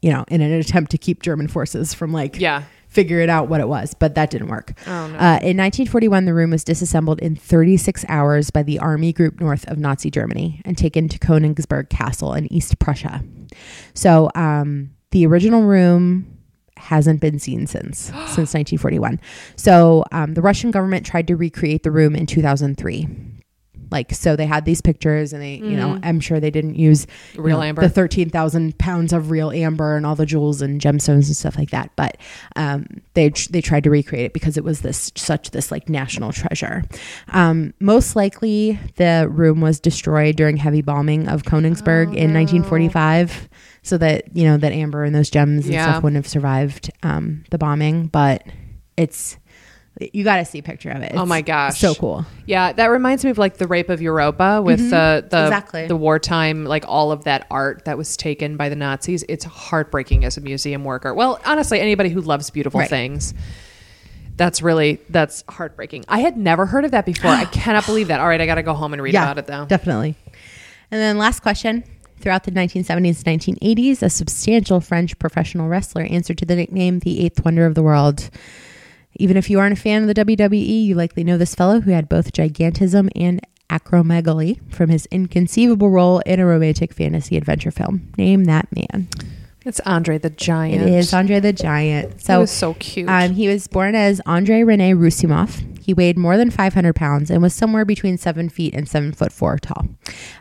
You 0.00 0.12
know, 0.12 0.24
in 0.28 0.40
an 0.40 0.52
attempt 0.52 0.92
to 0.92 0.98
keep 0.98 1.22
German 1.22 1.48
forces 1.48 1.92
from 1.92 2.12
like 2.12 2.38
Yeah. 2.38 2.64
Figure 2.88 3.20
it 3.20 3.28
out 3.28 3.48
what 3.48 3.60
it 3.60 3.68
was, 3.68 3.94
but 3.94 4.14
that 4.14 4.30
didn't 4.30 4.48
work. 4.48 4.72
Oh, 4.86 5.06
no. 5.08 5.18
Uh, 5.18 5.38
in 5.42 5.56
1941, 5.56 6.24
the 6.24 6.34
room 6.34 6.50
was 6.50 6.64
disassembled 6.64 7.20
in 7.20 7.36
36 7.36 8.04
hours 8.08 8.50
by 8.50 8.62
the 8.62 8.78
army 8.78 9.12
group 9.12 9.40
north 9.40 9.68
of 9.68 9.78
Nazi 9.78 10.10
Germany 10.10 10.62
and 10.64 10.76
taken 10.76 11.08
to 11.08 11.18
Königsberg 11.18 11.90
Castle 11.90 12.34
in 12.34 12.50
East 12.52 12.78
Prussia. 12.78 13.22
So 13.94 14.30
um, 14.34 14.90
the 15.10 15.26
original 15.26 15.62
room 15.62 16.38
hasn't 16.76 17.20
been 17.20 17.38
seen 17.38 17.66
since 17.66 17.98
since 18.26 18.54
1941. 18.54 19.20
So 19.56 20.04
um, 20.12 20.34
the 20.34 20.42
Russian 20.42 20.70
government 20.70 21.04
tried 21.04 21.26
to 21.28 21.36
recreate 21.36 21.82
the 21.82 21.90
room 21.90 22.14
in 22.14 22.26
2003. 22.26 23.08
Like 23.90 24.12
so, 24.14 24.36
they 24.36 24.46
had 24.46 24.64
these 24.64 24.80
pictures, 24.80 25.32
and 25.32 25.42
they, 25.42 25.54
you 25.56 25.76
know, 25.76 25.98
I'm 26.02 26.20
sure 26.20 26.40
they 26.40 26.50
didn't 26.50 26.74
use 26.76 27.06
Real 27.36 27.58
know, 27.58 27.62
amber. 27.62 27.82
the 27.82 27.88
thirteen 27.88 28.30
thousand 28.30 28.78
pounds 28.78 29.12
of 29.12 29.30
real 29.30 29.50
amber 29.50 29.96
and 29.96 30.04
all 30.04 30.14
the 30.14 30.26
jewels 30.26 30.60
and 30.62 30.80
gemstones 30.80 31.26
and 31.26 31.36
stuff 31.36 31.56
like 31.56 31.70
that. 31.70 31.90
But 31.96 32.16
um, 32.56 32.86
they 33.14 33.30
they 33.50 33.60
tried 33.60 33.84
to 33.84 33.90
recreate 33.90 34.26
it 34.26 34.32
because 34.32 34.56
it 34.56 34.64
was 34.64 34.80
this 34.82 35.10
such 35.16 35.50
this 35.52 35.70
like 35.70 35.88
national 35.88 36.32
treasure. 36.32 36.84
Um, 37.28 37.74
most 37.80 38.14
likely, 38.16 38.78
the 38.96 39.26
room 39.30 39.60
was 39.60 39.80
destroyed 39.80 40.36
during 40.36 40.56
heavy 40.56 40.82
bombing 40.82 41.28
of 41.28 41.42
Königsberg 41.44 42.14
in 42.14 42.34
1945, 42.34 43.48
so 43.82 43.98
that 43.98 44.36
you 44.36 44.44
know 44.44 44.56
that 44.56 44.72
amber 44.72 45.04
and 45.04 45.14
those 45.14 45.30
gems 45.30 45.64
and 45.66 45.74
Yeah. 45.74 45.82
stuff 45.84 46.02
wouldn't 46.02 46.16
have 46.22 46.28
survived 46.28 46.90
um, 47.02 47.44
the 47.50 47.58
bombing. 47.58 48.06
But 48.08 48.42
it's 48.96 49.36
you 50.00 50.24
got 50.24 50.36
to 50.36 50.44
see 50.44 50.58
a 50.58 50.62
picture 50.62 50.90
of 50.90 51.02
it. 51.02 51.12
Oh 51.14 51.26
my 51.26 51.42
gosh. 51.42 51.78
so 51.78 51.94
cool. 51.94 52.24
Yeah, 52.46 52.72
that 52.72 52.86
reminds 52.86 53.24
me 53.24 53.30
of 53.30 53.38
like 53.38 53.56
the 53.56 53.66
rape 53.66 53.88
of 53.88 54.00
Europa 54.00 54.62
with 54.62 54.80
mm-hmm. 54.80 54.90
the 54.90 55.26
the 55.28 55.44
Exactly. 55.44 55.86
the 55.86 55.96
wartime 55.96 56.64
like 56.64 56.84
all 56.86 57.12
of 57.12 57.24
that 57.24 57.46
art 57.50 57.84
that 57.84 57.98
was 57.98 58.16
taken 58.16 58.56
by 58.56 58.68
the 58.68 58.76
Nazis. 58.76 59.24
It's 59.28 59.44
heartbreaking 59.44 60.24
as 60.24 60.36
a 60.36 60.40
museum 60.40 60.84
worker. 60.84 61.12
Well, 61.14 61.40
honestly, 61.44 61.80
anybody 61.80 62.10
who 62.10 62.20
loves 62.20 62.50
beautiful 62.50 62.80
Right. 62.80 62.88
things. 62.88 63.34
That's 64.36 64.62
really 64.62 65.00
that's 65.08 65.42
heartbreaking. 65.48 66.04
I 66.08 66.20
had 66.20 66.36
never 66.36 66.64
heard 66.64 66.84
of 66.84 66.92
that 66.92 67.04
before. 67.04 67.32
I 67.32 67.44
cannot 67.52 67.86
believe 67.86 68.08
that. 68.08 68.20
All 68.20 68.28
right, 68.28 68.40
I 68.40 68.46
got 68.46 68.54
to 68.54 68.62
go 68.62 68.74
home 68.74 68.92
and 68.92 69.02
read 69.02 69.14
about 69.14 69.38
it 69.38 69.46
though. 69.46 69.66
Definitely. 69.66 70.14
And 70.90 71.00
then 71.00 71.18
last 71.18 71.40
question. 71.40 71.84
Throughout 72.20 72.42
the 72.44 72.50
1970s 72.50 73.24
and 73.24 73.40
1980s, 73.60 74.02
a 74.02 74.10
substantial 74.10 74.80
French 74.80 75.16
professional 75.20 75.68
wrestler 75.68 76.02
answered 76.02 76.38
to 76.38 76.44
the 76.44 76.56
nickname 76.56 76.98
the 76.98 77.24
Eighth 77.24 77.44
Wonder 77.44 77.64
of 77.64 77.76
the 77.76 77.82
World. 77.82 78.28
Even 79.18 79.36
if 79.36 79.50
you 79.50 79.58
aren't 79.58 79.76
a 79.78 79.80
fan 79.80 80.02
of 80.08 80.08
the 80.14 80.24
WWE, 80.24 80.84
you 80.84 80.94
likely 80.94 81.24
know 81.24 81.36
this 81.36 81.54
fellow 81.54 81.80
who 81.80 81.90
had 81.90 82.08
both 82.08 82.32
gigantism 82.32 83.10
and 83.16 83.40
acromegaly 83.68 84.60
from 84.72 84.88
his 84.90 85.06
inconceivable 85.06 85.90
role 85.90 86.20
in 86.20 86.40
a 86.40 86.46
romantic 86.46 86.92
fantasy 86.94 87.36
adventure 87.36 87.70
film. 87.70 88.10
Name 88.16 88.44
that 88.44 88.68
man. 88.74 89.08
It's 89.64 89.80
Andre 89.80 90.16
the 90.18 90.30
Giant. 90.30 90.82
It 90.82 90.88
is 90.94 91.12
Andre 91.12 91.40
the 91.40 91.52
Giant. 91.52 92.14
He 92.14 92.18
So 92.20 92.40
was 92.40 92.50
so 92.50 92.74
cute. 92.74 93.08
um, 93.08 93.32
he 93.32 93.48
was 93.48 93.66
born 93.66 93.94
as 93.94 94.20
Andre 94.24 94.62
Rene 94.62 94.94
Roussimoff. 94.94 95.62
He 95.82 95.92
weighed 95.92 96.16
more 96.16 96.36
than 96.36 96.50
500 96.50 96.94
pounds 96.94 97.30
and 97.30 97.42
was 97.42 97.52
somewhere 97.54 97.84
between 97.84 98.16
seven 98.18 98.48
feet 98.48 98.74
and 98.74 98.88
seven 98.88 99.12
foot 99.12 99.32
four 99.32 99.58
tall. 99.58 99.86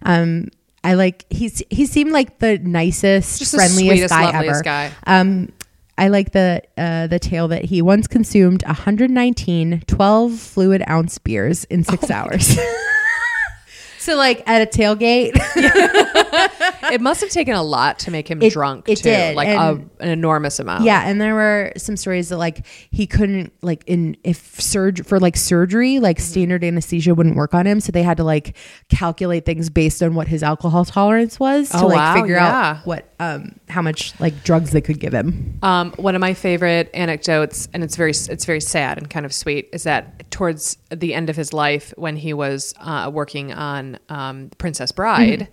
Um, 0.03 0.47
I 0.83 0.93
like 0.93 1.25
he's 1.29 1.61
he 1.69 1.85
seemed 1.85 2.11
like 2.11 2.39
the 2.39 2.59
nicest, 2.59 3.39
Just 3.39 3.51
the 3.51 3.57
friendliest 3.57 3.89
sweetest, 3.89 4.09
guy 4.13 4.45
ever. 4.45 4.61
guy. 4.61 4.91
Um, 5.05 5.49
I 5.97 6.09
like 6.09 6.31
the 6.31 6.61
uh, 6.77 7.07
the 7.07 7.19
tale 7.19 7.47
that 7.49 7.65
he 7.65 7.81
once 7.81 8.07
consumed 8.07 8.63
119 8.65 9.83
12 9.87 10.33
fluid 10.33 10.83
ounce 10.87 11.17
beers 11.17 11.63
in 11.65 11.83
Oh 11.87 11.91
six 11.91 12.11
hours. 12.11 12.57
so 13.99 14.15
like 14.15 14.47
at 14.47 14.61
a 14.61 14.65
tailgate, 14.65 15.31
it 16.91 17.01
must 17.01 17.21
have 17.21 17.29
taken 17.29 17.55
a 17.55 17.63
lot 17.63 17.99
to 17.99 18.11
make 18.11 18.29
him 18.29 18.41
It- 18.41 18.53
drunk 18.53 18.87
it 18.87 18.97
too. 18.97 19.03
did, 19.09 19.35
Like 19.35 19.47
and- 19.49 19.89
a, 19.99 20.03
an 20.03 20.09
enormous 20.09 20.59
amount. 20.59 20.83
Yeah, 20.83 21.01
and 21.07 21.19
there 21.19 21.33
were 21.33 21.73
some 21.77 21.97
stories 21.97 22.29
that 22.29 22.37
like 22.37 22.65
he 22.91 23.07
couldn't 23.07 23.51
like 23.61 23.83
in 23.87 24.15
if 24.23 24.61
surg 24.61 25.05
for 25.05 25.19
like 25.19 25.35
surgery, 25.35 25.99
like 25.99 26.17
Mm-hmm. 26.17 26.23
standard 26.31 26.63
anesthesia 26.63 27.13
wouldn't 27.15 27.35
work 27.35 27.53
on 27.53 27.65
him, 27.67 27.79
so 27.79 27.91
they 27.91 28.03
had 28.03 28.17
to 28.17 28.23
like 28.23 28.55
calculate 28.89 29.45
things 29.45 29.69
based 29.69 30.01
on 30.01 30.15
what 30.15 30.27
his 30.27 30.41
alcohol 30.43 30.85
tolerance 30.85 31.39
was 31.39 31.69
to 31.69 31.79
Oh, 31.81 31.87
like 31.87 31.97
wow, 31.97 32.13
figure 32.21 32.35
yeah. 32.35 32.77
out 32.79 32.85
what 32.87 33.05
um 33.19 33.59
how 33.69 33.81
much 33.81 34.13
like 34.19 34.43
drugs 34.43 34.71
they 34.71 34.81
could 34.81 34.99
give 34.99 35.13
him. 35.13 35.57
Um, 35.63 35.91
one 35.97 36.13
of 36.15 36.21
my 36.21 36.33
favorite 36.33 36.89
anecdotes, 36.93 37.67
and 37.73 37.83
it's 37.83 37.95
very 37.95 38.11
it's 38.11 38.45
very 38.45 38.61
sad 38.61 38.97
and 38.99 39.09
kind 39.09 39.25
of 39.25 39.33
sweet, 39.33 39.69
is 39.73 39.83
that 39.83 40.29
towards 40.29 40.77
the 40.95 41.13
end 41.15 41.29
of 41.29 41.35
his 41.35 41.51
life, 41.53 41.93
when 41.97 42.15
he 42.15 42.33
was 42.33 42.75
uh, 42.79 43.09
working 43.11 43.53
on 43.53 43.97
um, 44.09 44.51
Princess 44.59 44.91
Bride, 44.91 45.47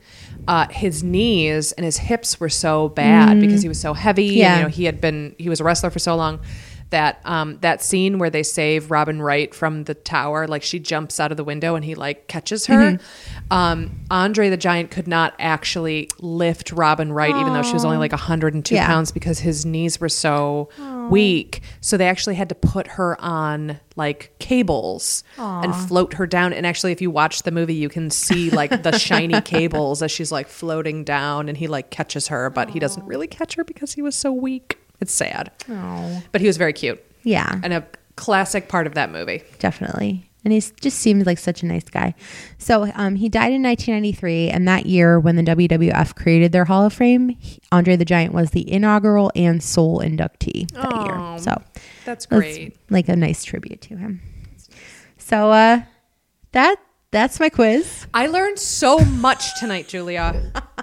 uh, 0.46 0.66
his 0.70 1.02
knees 1.02 1.72
and 1.72 1.84
his 1.86 1.96
hips 1.96 2.38
were 2.38 2.50
so 2.50 2.90
bad 2.90 3.40
because 3.40 3.62
he 3.62 3.68
was 3.68 3.80
so 3.80 3.94
heavy. 3.94 4.28
and, 4.28 4.36
Yeah. 4.36 4.56
you 4.58 4.62
know, 4.64 4.68
he 4.68 4.84
had 4.84 5.00
been 5.00 5.34
he 5.38 5.48
was 5.48 5.60
a 5.60 5.64
wrestler 5.64 5.90
for 5.90 5.98
so 5.98 6.14
long. 6.16 6.40
That 6.94 7.20
um, 7.24 7.58
that 7.60 7.82
scene 7.82 8.20
where 8.20 8.30
they 8.30 8.44
save 8.44 8.92
Robin 8.92 9.20
Wright 9.20 9.52
from 9.52 9.82
the 9.82 9.94
tower, 9.94 10.46
like 10.46 10.62
she 10.62 10.78
jumps 10.78 11.18
out 11.18 11.32
of 11.32 11.36
the 11.36 11.42
window 11.42 11.74
and 11.74 11.84
he 11.84 11.96
like 11.96 12.28
catches 12.28 12.66
her. 12.66 13.00
Um, 13.50 13.98
Andre 14.12 14.48
the 14.48 14.56
Giant 14.56 14.92
could 14.92 15.08
not 15.08 15.34
actually 15.40 16.08
lift 16.20 16.70
Robin 16.70 17.12
Wright, 17.12 17.34
even 17.34 17.52
though 17.52 17.62
she 17.62 17.72
was 17.72 17.84
only 17.84 17.96
like 17.98 18.12
102 18.12 18.74
Yeah. 18.76 18.86
pounds 18.86 19.10
because 19.10 19.40
his 19.40 19.66
knees 19.66 20.00
were 20.00 20.08
so 20.08 20.68
weak. 21.10 21.62
So 21.80 21.96
they 21.96 22.06
actually 22.06 22.36
had 22.36 22.48
to 22.50 22.54
put 22.54 22.86
her 22.86 23.20
on 23.20 23.80
like 23.96 24.32
cables 24.38 25.24
and 25.36 25.74
float 25.74 26.14
her 26.14 26.26
down. 26.28 26.52
And 26.52 26.64
actually, 26.64 26.92
if 26.92 27.02
you 27.02 27.10
watch 27.10 27.42
the 27.42 27.50
movie, 27.50 27.74
you 27.74 27.88
can 27.88 28.08
see 28.10 28.50
like 28.50 28.84
the 28.84 28.96
shiny 29.08 29.40
cables 29.40 30.00
as 30.00 30.12
she's 30.12 30.30
like 30.30 30.46
floating 30.46 31.02
down 31.02 31.48
and 31.48 31.58
he 31.58 31.66
like 31.66 31.90
catches 31.90 32.28
her, 32.28 32.50
but 32.50 32.70
he 32.70 32.78
doesn't 32.78 33.04
really 33.04 33.26
catch 33.26 33.56
her 33.56 33.64
because 33.64 33.94
he 33.94 34.02
was 34.02 34.14
so 34.14 34.32
weak. 34.32 34.78
It's 35.00 35.12
sad. 35.12 35.50
Oh, 35.68 36.22
But 36.32 36.40
he 36.40 36.46
was 36.46 36.56
very 36.56 36.72
cute 36.72 37.02
yeah, 37.22 37.58
and 37.62 37.72
a 37.72 37.86
classic 38.16 38.68
part 38.68 38.86
of 38.86 38.94
that 38.94 39.10
movie. 39.10 39.42
definitely. 39.58 40.30
And 40.44 40.52
he 40.52 40.60
just 40.60 40.98
seemed 40.98 41.24
like 41.24 41.38
such 41.38 41.62
a 41.62 41.66
nice 41.66 41.84
guy. 41.84 42.14
So 42.58 42.90
um, 42.96 43.14
he 43.16 43.30
died 43.30 43.52
in 43.54 43.62
1993, 43.62 44.50
and 44.50 44.68
that 44.68 44.84
year, 44.84 45.18
when 45.18 45.36
the 45.36 45.42
WWF 45.42 46.14
created 46.14 46.52
their 46.52 46.66
Hall 46.66 46.84
of 46.84 46.92
Fame, 46.92 47.30
he- 47.30 47.60
Andre 47.72 47.96
the 47.96 48.04
Giant 48.04 48.34
was 48.34 48.50
the 48.50 48.70
inaugural 48.70 49.32
and 49.34 49.62
sole 49.62 50.00
inductee 50.00 50.70
that 50.72 51.06
year. 51.06 51.38
So 51.38 51.62
That's 52.04 52.26
That's 52.26 52.26
great. 52.26 52.76
like 52.90 53.08
a 53.08 53.16
nice 53.16 53.42
tribute 53.42 53.80
to 53.82 53.96
him. 53.96 54.20
So 55.16 55.50
uh 55.50 55.82
that 56.52 56.76
that's 57.10 57.40
my 57.40 57.48
quiz. 57.48 58.06
I 58.12 58.26
learned 58.26 58.58
so 58.58 58.98
much 58.98 59.58
tonight, 59.58 59.88
Julia. 59.88 60.52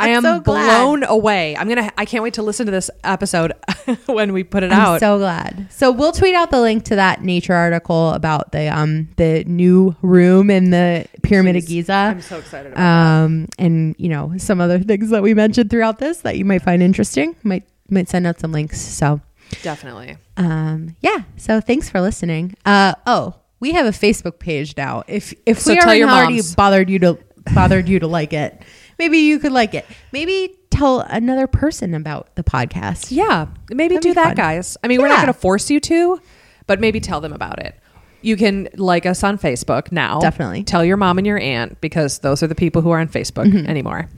I 0.00 0.08
am 0.08 0.22
so 0.22 0.40
blown 0.40 1.02
away. 1.04 1.56
I'm 1.56 1.68
gonna. 1.68 1.90
I 1.98 2.04
can't 2.04 2.22
wait 2.22 2.34
to 2.34 2.42
listen 2.42 2.66
to 2.66 2.72
this 2.72 2.90
episode 3.04 3.52
when 4.06 4.32
we 4.32 4.44
put 4.44 4.62
it 4.62 4.72
out. 4.72 4.78
I'm 4.88 4.94
out. 4.94 5.00
so 5.00 5.18
glad. 5.18 5.66
So 5.70 5.90
we'll 5.90 6.12
tweet 6.12 6.34
out 6.34 6.50
the 6.50 6.60
link 6.60 6.84
to 6.86 6.96
that 6.96 7.22
nature 7.22 7.54
article 7.54 8.10
about 8.10 8.52
the 8.52 8.68
um 8.68 9.08
the 9.16 9.44
new 9.44 9.94
room 10.02 10.50
in 10.50 10.70
the 10.70 11.06
Pyramid 11.22 11.56
of 11.56 11.66
Giza. 11.66 11.92
I'm 11.92 12.20
so 12.22 12.38
excited 12.38 12.72
about 12.72 12.82
Um 13.24 13.48
and 13.58 13.94
you 13.98 14.08
know 14.08 14.32
some 14.38 14.60
other 14.60 14.78
things 14.78 15.10
that 15.10 15.22
we 15.22 15.34
mentioned 15.34 15.70
throughout 15.70 15.98
this 15.98 16.18
that 16.22 16.36
you 16.38 16.44
might 16.44 16.62
find 16.62 16.82
interesting. 16.82 17.36
Might 17.42 17.64
might 17.88 18.08
send 18.08 18.26
out 18.26 18.38
some 18.40 18.52
links. 18.52 18.80
So. 18.80 19.20
Definitely. 19.62 20.16
um 20.36 20.96
yeah. 21.00 21.22
So 21.36 21.60
thanks 21.60 21.88
for 21.90 22.00
listening. 22.00 22.54
Uh 22.64 22.94
oh, 23.06 23.34
we 23.58 23.72
have 23.72 23.84
a 23.86 23.90
Facebook 23.90 24.38
page 24.38 24.76
now. 24.76 25.02
If 25.08 25.34
if 25.44 25.58
So 25.58 25.72
we 25.72 25.76
your 25.98 26.08
already 26.08 26.34
moms. 26.34 26.54
bothered 26.54 26.88
you 26.88 26.98
to 27.00 27.18
bothered 27.54 27.88
you 27.88 27.98
to 27.98 28.06
like 28.06 28.32
it, 28.32 28.62
maybe 29.00 29.18
you 29.18 29.38
could 29.40 29.52
like 29.52 29.74
it. 29.74 29.84
Maybe 30.12 30.54
tell 30.70 31.00
another 31.00 31.46
person 31.48 31.94
about 31.94 32.34
the 32.36 32.44
podcast. 32.44 33.08
Yeah, 33.10 33.46
maybe 33.70 33.94
That'd 33.96 34.02
do 34.10 34.14
that, 34.14 34.24
fun. 34.28 34.34
guys. 34.36 34.76
I 34.84 34.88
mean, 34.88 35.00
we're 35.00 35.08
not 35.08 35.16
going 35.16 35.26
to 35.26 35.32
force 35.32 35.70
you 35.70 35.80
to, 35.80 36.20
but 36.66 36.78
maybe 36.80 37.00
tell 37.00 37.20
them 37.20 37.32
about 37.32 37.58
it. 37.58 37.74
You 38.22 38.36
can 38.36 38.68
like 38.74 39.06
us 39.06 39.24
on 39.24 39.38
Facebook 39.38 39.90
now. 39.90 40.20
Definitely. 40.20 40.62
Tell 40.64 40.84
your 40.84 40.98
mom 40.98 41.16
and 41.16 41.26
your 41.26 41.38
aunt 41.38 41.80
because 41.80 42.18
those 42.18 42.42
are 42.42 42.46
the 42.46 42.54
people 42.54 42.82
who 42.82 42.90
are 42.90 43.00
on 43.00 43.08
Facebook 43.08 43.50
Mm-hmm. 43.50 43.66
anymore. 43.66 44.10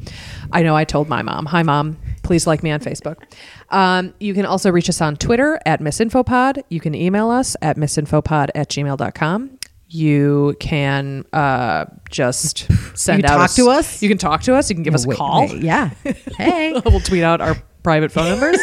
I 0.51 0.65
know 0.65 0.75
I 0.75 0.83
told 0.85 1.09
my 1.09 1.23
mom, 1.23 1.47
Hi, 1.47 1.63
mom, 1.63 1.97
please 2.25 2.45
like 2.45 2.65
me 2.65 2.73
on 2.73 2.81
Facebook. 2.81 3.23
Um, 3.71 4.13
you 4.19 4.35
can 4.35 4.45
also 4.45 4.73
reach 4.73 4.89
us 4.89 5.01
on 5.01 5.15
Twitter 5.17 5.61
at 5.65 5.79
misinfopod. 5.81 6.65
You 6.69 6.81
can 6.81 6.97
email 6.97 7.31
us 7.31 7.57
at 7.63 7.77
misinfopod 7.77 8.51
at 8.57 8.69
gmail.com. 8.69 9.52
You 9.93 10.57
can 10.59 11.25
uh, 11.33 11.85
just 12.11 12.67
send 12.97 13.23
You 13.23 13.29
out 13.29 13.37
talk 13.39 13.51
a- 13.51 13.55
to 13.55 13.69
us? 13.71 14.03
You 14.03 14.09
can 14.09 14.19
talk 14.19 14.43
to 14.43 14.55
us. 14.55 14.71
You 14.71 14.75
can 14.77 14.83
give 14.83 14.95
us 14.95 15.05
a 15.05 15.09
Wait, 15.09 15.19
call. 15.19 15.41
wait, 15.49 15.63
yeah. 15.63 15.91
Hey. 16.37 16.73
we'll 16.85 17.01
tweet 17.01 17.23
out 17.23 17.41
our 17.41 17.57
private 17.83 18.11
phone 18.13 18.29
numbers. 18.31 18.59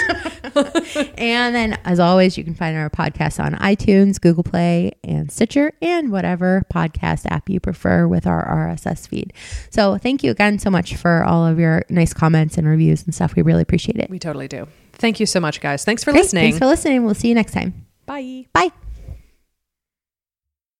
and 1.17 1.53
then, 1.53 1.77
as 1.86 1.99
always, 1.99 2.38
you 2.38 2.43
can 2.43 2.55
find 2.55 2.75
our 2.77 2.89
podcast 2.89 3.43
on 3.43 3.53
iTunes, 3.55 4.19
Google 4.19 4.43
Play, 4.43 4.93
and 5.03 5.32
Stitcher, 5.32 5.71
and 5.82 6.11
whatever 6.11 6.63
podcast 6.73 7.25
app 7.30 7.49
you 7.49 7.59
prefer 7.59 8.07
with 8.07 8.25
our 8.25 8.45
RSS 8.47 9.07
feed. 9.07 9.34
So, 9.69 9.97
thank 9.97 10.23
you 10.23 10.32
again 10.32 10.57
so 10.57 10.69
much 10.69 10.95
for 10.95 11.23
all 11.23 11.45
of 11.45 11.59
your 11.59 11.84
nice 11.89 12.13
comments 12.13 12.57
and 12.57 12.67
reviews 12.67 13.03
and 13.03 13.13
stuff. 13.13 13.36
We 13.36 13.41
really 13.43 13.61
appreciate 13.61 13.97
it. 13.97 14.09
We 14.09 14.19
totally 14.19 14.47
do. 14.47 14.67
Thank 14.93 15.19
you 15.19 15.25
so 15.25 15.39
much, 15.39 15.61
guys. 15.61 15.86
Thanks 15.86 16.03
for 16.03 16.11
Great. 16.11 16.21
listening. 16.23 16.43
Thanks 16.45 16.57
for 16.59 16.65
listening. 16.65 17.05
We'll 17.05 17.13
see 17.15 17.30
you 17.30 17.36
next 17.36 17.51
time. 17.53 17.86
Bye. 18.05 18.45
Bye. 18.53 18.71